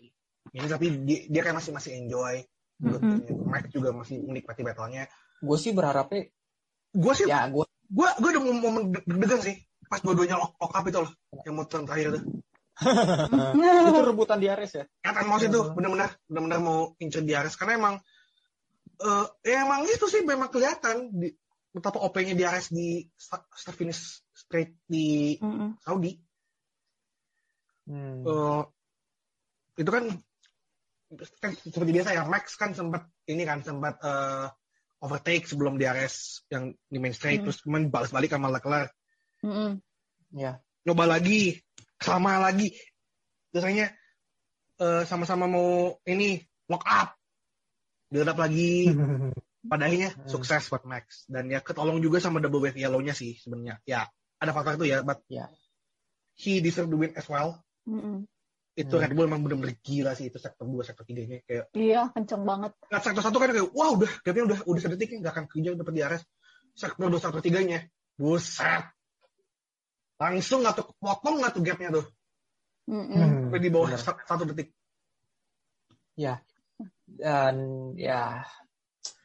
ini 0.53 0.67
tapi 0.69 0.85
dia, 1.07 1.19
dia 1.27 1.41
kan 1.41 1.55
masih 1.57 1.71
masih 1.73 1.91
enjoy. 1.97 2.43
Good 2.83 2.99
Mm-mm. 2.99 3.11
thing 3.23 3.27
itu. 3.31 3.43
Max 3.47 3.63
juga 3.71 3.89
masih 3.95 4.17
menikmati 4.27 4.61
battle-nya. 4.61 5.07
Gue 5.43 5.57
sih 5.59 5.75
berharapnya 5.75 6.31
Gue 6.93 7.13
sih, 7.17 7.25
ya 7.27 7.49
gue 7.51 7.65
gue 7.67 8.07
gue 8.21 8.29
udah 8.31 8.41
mau 8.41 8.55
momen 8.69 8.83
deg-degan 8.93 9.41
sih 9.43 9.55
pas 9.89 9.99
dua-duanya 10.01 10.39
lock, 10.39 10.55
lock 10.57 10.73
up 10.73 10.85
itu 10.87 10.99
loh 11.03 11.11
yang 11.45 11.53
mau 11.59 11.65
turn 11.67 11.85
terakhir 11.85 12.17
tuh. 12.17 12.23
itu 13.93 14.01
rebutan 14.01 14.41
di 14.41 14.49
Ares 14.49 14.73
ya 14.73 14.85
Kata 15.01 15.21
mau 15.29 15.37
itu 15.37 15.59
benar-benar 15.77 16.17
benar-benar 16.25 16.59
mau 16.63 16.79
incer 16.97 17.21
di 17.21 17.33
Ares 17.37 17.53
karena 17.53 17.77
emang 17.77 17.95
eh 18.97 19.25
ya 19.45 19.67
emang 19.67 19.85
itu 19.85 20.05
sih 20.09 20.25
memang 20.25 20.49
kelihatan 20.49 21.13
di 21.13 21.29
betapa 21.73 22.01
OP-nya 22.01 22.33
di 22.37 22.45
Ares 22.45 22.69
di 22.69 23.01
sta- 23.17 23.49
start 23.53 23.77
finish 23.77 24.21
straight 24.33 24.77
di 24.85 25.37
Mm-mm. 25.41 25.81
Saudi. 25.81 26.13
Hmm. 27.89 28.21
Eh, 28.21 28.61
itu 29.81 29.89
kan 29.89 30.05
kan 31.41 31.51
seperti 31.53 31.91
biasa 31.93 32.09
ya 32.13 32.23
Max 32.29 32.57
kan 32.57 32.77
sempat 32.77 33.09
ini 33.29 33.43
kan 33.45 33.61
sempat 33.65 33.97
eh, 34.01 34.47
overtake 35.03 35.43
sebelum 35.43 35.75
DRS 35.75 36.47
yang 36.47 36.71
di 36.87 36.97
main 36.97 37.11
straight 37.11 37.43
Hmm. 37.43 37.51
terus 37.51 37.59
kemudian 37.59 37.91
balas 37.91 38.09
balik 38.09 38.31
sama 38.31 38.47
Leclerc 38.47 38.89
Mm-mm. 39.43 39.83
Ya. 40.31 40.63
nyoba 40.87 41.05
lagi 41.05 41.59
sama 41.99 42.39
lagi 42.39 42.71
biasanya 43.51 43.91
eh, 44.79 45.03
sama-sama 45.03 45.45
mau 45.45 45.99
ini 46.07 46.39
lock 46.71 46.87
up 46.87 47.13
build 48.07 48.31
up 48.31 48.39
lagi 48.39 48.87
pada 49.71 49.87
akhirnya 49.87 50.15
Hmm. 50.15 50.27
sukses 50.27 50.67
buat 50.67 50.83
Max 50.83 51.27
dan 51.27 51.51
ya 51.51 51.59
ketolong 51.59 51.99
juga 51.99 52.19
sama 52.19 52.39
double 52.39 52.63
wave 52.63 52.79
yellow-nya 52.79 53.11
sih 53.11 53.35
sebenarnya 53.35 53.79
ya 53.83 54.07
ada 54.39 54.51
faktor 54.51 54.79
itu 54.79 54.87
ya 54.91 55.03
but 55.03 55.19
Ya. 55.27 55.47
he 56.35 56.59
deserve 56.59 56.87
to 56.87 56.95
win 56.95 57.11
as 57.15 57.27
well 57.27 57.59
Mm-mm. 57.87 58.23
Itu 58.73 58.89
Hmm. 58.89 59.01
Red 59.05 59.13
Bull 59.13 59.29
emang 59.29 59.41
bener-bener 59.45 59.77
gila 59.79 60.17
sih 60.17 60.27
itu 60.27 60.41
sektor 60.41 60.65
2 60.65 60.81
sektor 60.81 61.05
3 61.05 61.23
nya 61.23 61.37
kayak 61.45 61.69
Iya, 61.71 62.09
kenceng 62.09 62.41
banget. 62.41 62.73
Nah, 62.89 62.99
sektor 62.99 63.21
satu 63.21 63.37
kan 63.37 63.53
kayak, 63.53 63.69
wah 63.69 63.93
udah, 63.93 64.09
gapnya 64.21 64.43
udah 64.49 64.59
udah 64.65 64.81
sedetik 64.81 65.13
nggak 65.13 65.29
akan 65.29 65.45
kejar 65.45 65.77
dapat 65.77 65.93
di 65.93 66.01
RS. 66.01 66.23
Sektor 66.73 67.05
dua 67.05 67.21
sektor 67.21 67.37
tiganya, 67.37 67.85
buset. 68.17 68.81
Langsung 70.17 70.65
nggak 70.65 70.73
tuh, 70.73 70.85
potong 70.97 71.37
nggak 71.37 71.53
tuh 71.53 71.61
gapnya 71.61 71.89
tuh, 71.93 72.05
Mm-mm. 72.89 73.13
sampai 73.45 73.61
di 73.61 73.69
bawah 73.69 73.93
bener. 73.93 74.01
sa- 74.01 74.25
satu 74.25 74.49
detik. 74.49 74.73
Dan 77.05 77.55
ya 77.93 78.41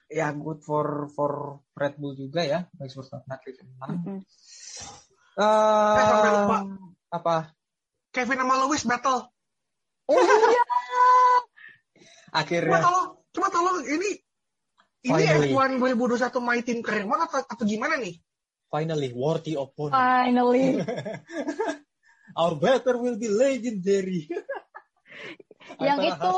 ya 0.09 0.27
good 0.33 0.61
for 0.61 1.09
for 1.09 1.33
Red 1.73 1.97
Bull 1.97 2.13
juga 2.13 2.41
ya 2.41 2.65
Max 2.77 2.93
Verstappen 2.93 3.29
atlet 3.29 3.57
menang. 3.61 3.93
Mm-mm. 3.97 4.19
Eh, 5.39 6.03
sampai 6.05 6.31
lupa. 6.35 6.57
apa? 7.09 7.37
Kevin 8.11 8.41
sama 8.41 8.55
Lewis 8.61 8.85
battle. 8.85 9.25
Oh 10.09 10.17
iya. 10.17 10.65
Cuma 12.29 12.41
Akhirnya 12.41 12.81
tolong, 12.81 13.09
cuma 13.33 13.49
tolong 13.49 13.79
ini 13.89 14.11
ini 15.05 15.23
Finally. 15.25 15.53
F1 15.55 15.71
2021 15.81 16.49
My 16.49 16.59
Team 16.65 16.81
Career 16.83 17.07
Mode 17.07 17.25
atau, 17.25 17.41
atau 17.45 17.65
gimana 17.65 17.97
nih? 17.97 18.19
finally 18.69 19.11
worthy 19.17 19.57
opponent. 19.57 19.97
Finally. 19.97 20.81
Our 22.39 22.55
battle 22.61 23.01
will 23.01 23.17
be 23.17 23.33
legendary. 23.33 24.29
yang 25.85 25.99
itu, 26.01 26.35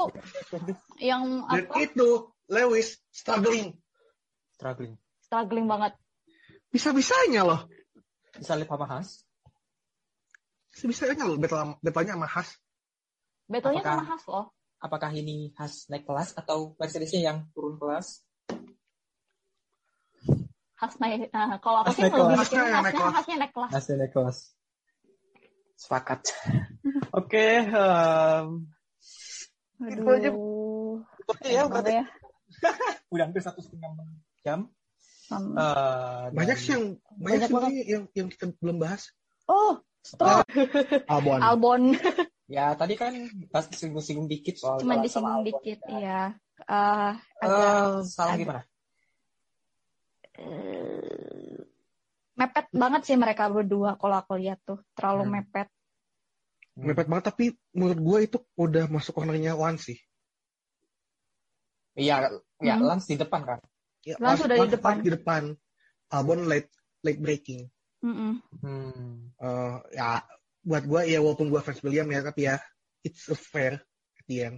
yang 1.02 1.44
Dan 1.46 1.66
apa? 1.66 1.76
itu 1.82 2.08
Lewis 2.50 2.98
struggling. 3.10 3.78
struggling. 4.54 4.94
Struggling 5.22 5.66
banget. 5.66 5.92
Bisa-bisanya 6.70 7.42
loh. 7.42 7.60
Disalip 8.34 8.70
sama 8.70 8.86
Haas. 8.86 9.26
Bisa-bisanya 10.70 11.26
loh 11.26 11.36
battle, 11.36 11.78
battle-nya 11.82 12.14
sama 12.14 12.28
Haas. 12.30 12.48
Betulnya 13.50 13.82
Apakah- 13.82 13.98
sama 13.98 14.10
Haas 14.14 14.24
loh. 14.30 14.46
Apakah 14.80 15.10
ini 15.12 15.52
Haas 15.58 15.90
naik 15.92 16.06
kelas 16.08 16.32
atau 16.38 16.72
Mercedesnya 16.78 17.20
yang 17.20 17.38
turun 17.52 17.76
kelas? 17.76 18.22
Haas 20.80 20.94
naik. 20.96 21.28
Nah, 21.34 21.58
kalau 21.60 21.84
aku 21.84 21.92
sih 21.98 22.08
lebih 22.08 22.38
Haasnya 22.38 22.62
yang 22.64 22.80
naik 22.80 22.94
kelas. 22.96 23.12
Haasnya 23.12 23.36
naik 23.36 23.52
kelas. 23.52 23.70
Haasnya 23.74 23.94
naik 24.00 24.12
kelas. 24.14 24.38
Sepakat. 25.76 26.20
Oke, 27.20 27.46
Itu 29.80 30.02
aja. 30.08 30.30
Aduh. 30.30 31.00
oke 31.24 31.46
ya 31.48 31.64
Apa 31.64 31.80
berarti 31.80 31.92
ya? 31.96 32.04
udah 33.14 33.24
hampir 33.24 33.40
satu 33.40 33.60
setengah 33.64 33.88
jam. 34.44 34.68
Eh, 35.30 36.24
Banyak 36.36 36.56
sih 36.58 36.74
yang 36.76 36.84
banyak, 37.16 37.48
Banyak 37.48 37.70
sih 37.70 37.76
yang 37.86 38.02
yang 38.12 38.28
kita 38.28 38.50
belum 38.60 38.76
bahas. 38.82 39.08
Oh, 39.48 39.78
Stroll. 40.04 40.42
Albon. 41.08 41.38
Albon. 41.40 41.82
Ya 42.50 42.74
tadi 42.74 42.98
kan 42.98 43.14
pas 43.54 43.62
singgung-singgung 43.70 44.26
dikit 44.26 44.58
soal 44.58 44.82
Cuman 44.82 45.06
disinggung 45.06 45.46
dikit, 45.46 45.78
iya. 45.86 46.34
Eh, 46.66 47.12
agak 47.38 47.70
Eh, 47.70 48.02
salah 48.10 48.34
agak- 48.34 48.40
gimana? 48.42 48.62
eh, 50.34 51.56
mepet 52.34 52.66
banget 52.74 53.02
sih 53.06 53.14
mereka 53.14 53.46
berdua 53.54 53.94
kalau 54.02 54.18
aku 54.18 54.34
lihat 54.42 54.58
tuh. 54.66 54.82
Terlalu 54.98 55.22
Hmm. 55.30 55.32
mepet. 55.38 55.68
Mepet 56.74 57.06
banget 57.06 57.24
tapi 57.30 57.44
menurut 57.70 57.98
gue 58.02 58.18
itu 58.26 58.38
udah 58.58 58.84
masuk 58.90 59.14
cornernya 59.14 59.54
Wan 59.54 59.78
sih. 59.78 59.94
Iya, 61.94 62.34
ya 62.58 62.74
Hmm. 62.78 62.86
Lance 62.86 63.06
di 63.10 63.14
depan 63.14 63.46
kan. 63.46 63.58
Ya, 64.02 64.18
Lance 64.18 64.42
udah 64.42 64.56
di 64.56 64.60
Lance 64.66 64.74
depan. 64.74 64.94
di 65.06 65.10
depan. 65.14 65.42
Albon 66.10 66.50
late 66.50 66.70
late 67.06 67.20
breaking. 67.22 67.70
Mm-mm. 68.02 68.42
Hmm. 68.58 69.30
Eh, 69.38 69.76
ya 69.94 70.18
buat 70.70 70.86
gue 70.86 71.00
ya 71.10 71.18
walaupun 71.18 71.50
gue 71.50 71.58
fans 71.58 71.82
William 71.82 72.06
ya 72.06 72.22
tapi 72.22 72.46
ya 72.46 72.62
it's 73.02 73.26
a 73.26 73.34
fair 73.34 73.82
at 74.14 74.24
the 74.30 74.38
end. 74.46 74.56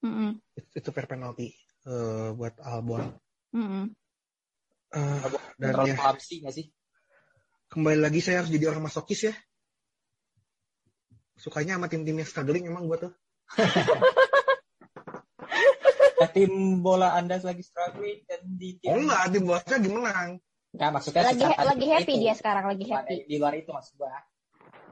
Mm-mm. 0.00 0.40
It's, 0.56 0.72
it's 0.72 0.88
a 0.88 0.92
fair 0.96 1.04
penalty 1.04 1.52
eh, 1.84 2.32
buat 2.32 2.56
Albon. 2.64 3.12
Mm-mm. 3.52 3.92
Eh, 4.96 5.20
dan 5.60 5.76
Terlalu 5.76 5.92
ya 5.92 5.96
clumsy 6.00 6.40
nggak 6.40 6.56
sih? 6.56 6.66
kembali 7.72 8.04
lagi 8.04 8.20
saya 8.20 8.44
harus 8.44 8.52
jadi 8.52 8.68
orang 8.68 8.84
masokis 8.84 9.32
ya. 9.32 9.34
Sukanya 11.40 11.80
sama 11.80 11.88
tim-tim 11.88 12.20
yang 12.20 12.28
struggling 12.28 12.68
emang 12.68 12.88
gue 12.88 13.08
tuh. 13.08 13.12
Tim 16.32 16.80
bola 16.80 17.12
Anda 17.12 17.36
lagi 17.44 17.60
struggling 17.60 18.24
dan 18.24 18.40
di 18.56 18.80
tim 18.80 18.88
Oh 18.88 19.04
enggak, 19.04 19.36
tim 19.36 19.42
bosnya 19.44 19.76
lagi 19.76 19.90
menang. 19.90 20.30
Nggak, 20.72 20.90
maksudnya 20.96 21.22
Lagi 21.28 21.44
lagi 21.44 21.86
happy 21.92 22.14
itu. 22.16 22.22
dia 22.24 22.34
sekarang 22.38 22.64
lagi 22.72 22.84
happy. 22.88 23.16
Di 23.28 23.36
luar 23.36 23.52
itu 23.58 23.68
maksud 23.68 24.00
gua. 24.00 24.16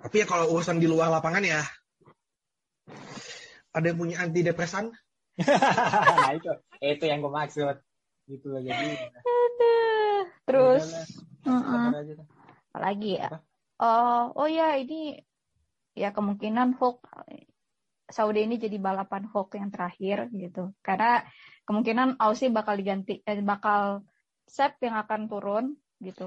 Tapi 0.00 0.16
ya 0.24 0.26
kalau 0.26 0.48
urusan 0.56 0.80
di 0.80 0.88
luar 0.88 1.12
lapangan 1.12 1.44
ya 1.44 1.60
ada 3.70 3.86
yang 3.86 3.98
punya 4.00 4.16
antidepresan 4.24 4.90
nah, 6.20 6.36
itu 6.36 6.50
itu 6.84 7.04
yang 7.08 7.24
gua 7.24 7.44
maksud. 7.44 7.76
Gitu 8.28 8.46
loh 8.52 8.60
jadi. 8.60 8.92
Aduh. 9.24 10.20
Terus 10.44 10.84
aja 11.48 12.12
dah. 12.12 12.26
apalagi 12.70 13.16
ya? 13.16 13.30
Apa? 13.32 13.38
Oh, 13.80 14.44
oh 14.44 14.48
ya 14.50 14.76
ini 14.76 15.16
ya 15.96 16.12
kemungkinan 16.12 16.76
Hulk 16.76 17.00
Saudi 18.12 18.44
ini 18.44 18.60
jadi 18.60 18.76
balapan 18.76 19.24
Hulk 19.32 19.56
yang 19.56 19.72
terakhir 19.72 20.28
gitu. 20.36 20.76
Karena 20.84 21.24
kemungkinan 21.64 22.20
Aussie 22.20 22.52
bakal 22.52 22.76
diganti 22.76 23.24
eh, 23.24 23.40
bakal 23.40 24.04
Sep 24.50 24.82
yang 24.82 24.98
akan 24.98 25.30
turun 25.30 25.64
gitu. 26.02 26.26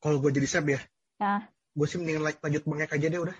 kalau 0.00 0.16
gue 0.18 0.32
jadi 0.32 0.48
seb 0.48 0.66
ya 0.72 0.80
Nah. 1.20 1.44
Gue 1.70 1.86
sih 1.86 1.98
mendingan 1.98 2.24
like, 2.24 2.40
lanjut 2.40 2.62
bengek 2.64 2.90
aja 2.90 3.06
deh 3.06 3.20
udah 3.20 3.38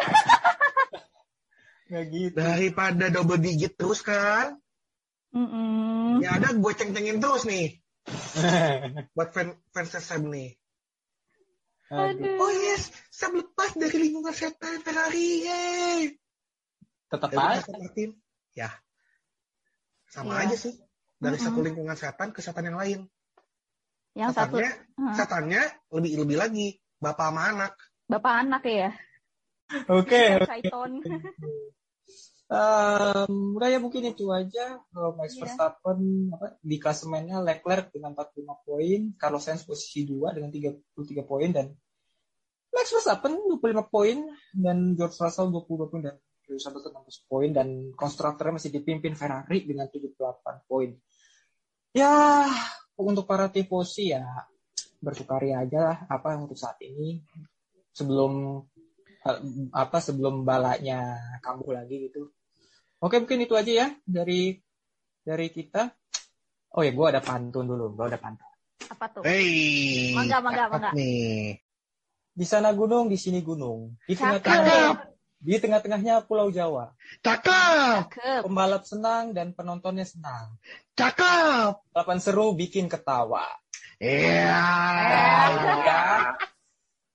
Nggak 1.90 2.04
gitu. 2.08 2.34
daripada 2.38 3.10
double 3.10 3.40
digit 3.40 3.74
terus 3.74 4.00
kan 4.00 4.54
Mm-mm. 5.34 6.22
ya 6.22 6.38
ada 6.38 6.54
gue 6.54 6.72
ceng-cengin 6.72 7.18
terus 7.18 7.42
nih 7.42 7.78
buat 9.14 9.30
fan 9.30 9.54
fans 9.70 9.90
seb 9.94 10.22
nih 10.22 10.54
Aduh. 11.90 12.38
oh 12.38 12.52
yes 12.54 12.94
seb 13.10 13.34
lepas 13.34 13.74
dari 13.74 14.06
lingkungan 14.06 14.30
setan 14.30 14.78
Ferrari 14.80 15.42
yeay 15.42 16.00
Tetap 17.10 17.34
aja. 17.34 17.66
Martin 17.74 18.10
ya 18.54 18.70
sama 20.06 20.38
Iya. 20.38 20.42
aja 20.46 20.56
sih 20.58 20.74
dari 21.18 21.34
Mm-mm. 21.34 21.46
satu 21.50 21.58
lingkungan 21.60 21.96
setan 21.98 22.30
ke 22.30 22.38
setan 22.38 22.70
yang 22.70 22.78
lain 22.78 23.00
Yang 24.14 24.30
satu 24.38 24.58
setannya 24.58 24.70
Hah. 24.94 25.14
setannya 25.18 25.62
lebih 25.90 26.12
lebih 26.22 26.36
lagi 26.38 26.68
bapak 27.00 27.32
sama 27.32 27.42
anak 27.50 27.72
bapak 28.10 28.34
anak 28.42 28.62
ya. 28.66 28.90
Oke. 29.86 30.42
Saiton. 30.42 30.98
Em, 32.50 33.54
udah 33.54 33.68
ya 33.70 33.78
mungkin 33.78 34.10
itu 34.10 34.26
aja 34.34 34.82
kalau 34.90 35.14
Max 35.14 35.38
Iya. 35.38 35.46
Verstappen 35.46 35.98
apa, 36.34 36.58
di 36.58 36.76
klasemennya 36.82 37.38
Leclerc 37.38 37.94
dengan 37.94 38.10
45 38.18 38.66
poin, 38.66 39.00
Carlos 39.14 39.46
Sainz 39.46 39.62
posisi 39.62 40.02
2 40.02 40.34
dengan 40.34 40.50
33 40.50 41.22
poin 41.22 41.46
dan 41.54 41.70
Max 42.74 42.90
Verstappen 42.90 43.38
25 43.38 43.86
poin 43.86 44.18
dan 44.50 44.98
George 44.98 45.14
Russell 45.22 45.54
22 45.54 45.86
poin 45.94 46.02
dan 46.02 46.18
Lewis 46.50 46.66
Hamilton 46.66 47.06
16 47.06 47.30
poin 47.30 47.50
dan 47.54 47.68
konstruktornya 47.94 48.58
masih 48.58 48.74
dipimpin 48.74 49.14
Ferrari 49.14 49.62
dengan 49.62 49.86
78 49.86 50.66
poin. 50.66 50.90
Ya, 51.94 52.50
untuk 52.98 53.30
para 53.30 53.46
tifosi 53.46 54.10
ya 54.10 54.26
bersukaria 55.00 55.64
aja 55.64 55.78
lah 55.80 55.98
apa 56.12 56.36
untuk 56.36 56.60
saat 56.60 56.76
ini 56.84 57.24
sebelum 57.90 58.62
eh, 59.24 59.38
apa 59.72 59.98
sebelum 59.98 60.44
balanya 60.44 61.16
kambuh 61.40 61.74
lagi 61.74 62.08
gitu. 62.08 62.30
Oke 63.00 63.16
mungkin 63.16 63.40
itu 63.40 63.56
aja 63.56 63.72
ya 63.72 63.88
dari 64.04 64.60
dari 65.24 65.48
kita. 65.48 65.88
Oh 66.76 66.86
ya, 66.86 66.94
gue 66.94 67.06
ada 67.08 67.18
pantun 67.18 67.66
dulu. 67.66 67.96
Gue 67.96 68.06
ada 68.06 68.20
pantun. 68.20 68.46
Apa 68.90 69.04
tuh? 69.10 69.22
hey 69.26 70.14
Mangga, 70.14 70.38
mangga, 70.38 70.64
mangga. 70.70 70.90
nih 70.94 71.58
Di 72.30 72.46
sana 72.46 72.70
gunung, 72.76 73.10
di 73.10 73.18
sini 73.18 73.42
gunung. 73.42 73.98
Di 74.06 74.14
Cakep. 74.14 74.42
tengah-tengah, 74.42 75.10
di 75.40 75.56
tengah-tengahnya 75.56 76.14
Pulau 76.28 76.52
Jawa. 76.52 76.94
cakep 77.24 78.12
Cakep. 78.12 78.40
Pembalap 78.46 78.84
senang 78.86 79.32
dan 79.34 79.56
penontonnya 79.56 80.06
senang. 80.06 80.60
cakep 80.94 81.80
Balapan 81.90 82.18
seru 82.22 82.52
bikin 82.54 82.86
ketawa. 82.86 83.48
Iya. 84.00 84.56
Ya. 85.84 86.02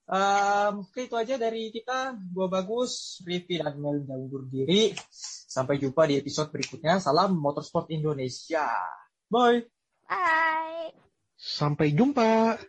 Um, 0.06 0.86
oke 0.86 1.10
itu 1.10 1.18
aja 1.18 1.34
dari 1.42 1.74
kita. 1.74 2.14
Gua 2.30 2.46
bagus, 2.46 3.26
Rivi 3.26 3.58
dan 3.58 3.82
Mel 3.82 4.06
undur 4.06 4.46
diri. 4.46 4.94
Sampai 5.50 5.82
jumpa 5.82 6.06
di 6.06 6.22
episode 6.22 6.54
berikutnya. 6.54 7.02
Salam 7.02 7.34
Motorsport 7.34 7.90
Indonesia. 7.90 8.70
Bye. 9.26 9.66
Bye. 10.06 10.94
Sampai 11.34 11.98
jumpa. 11.98 12.62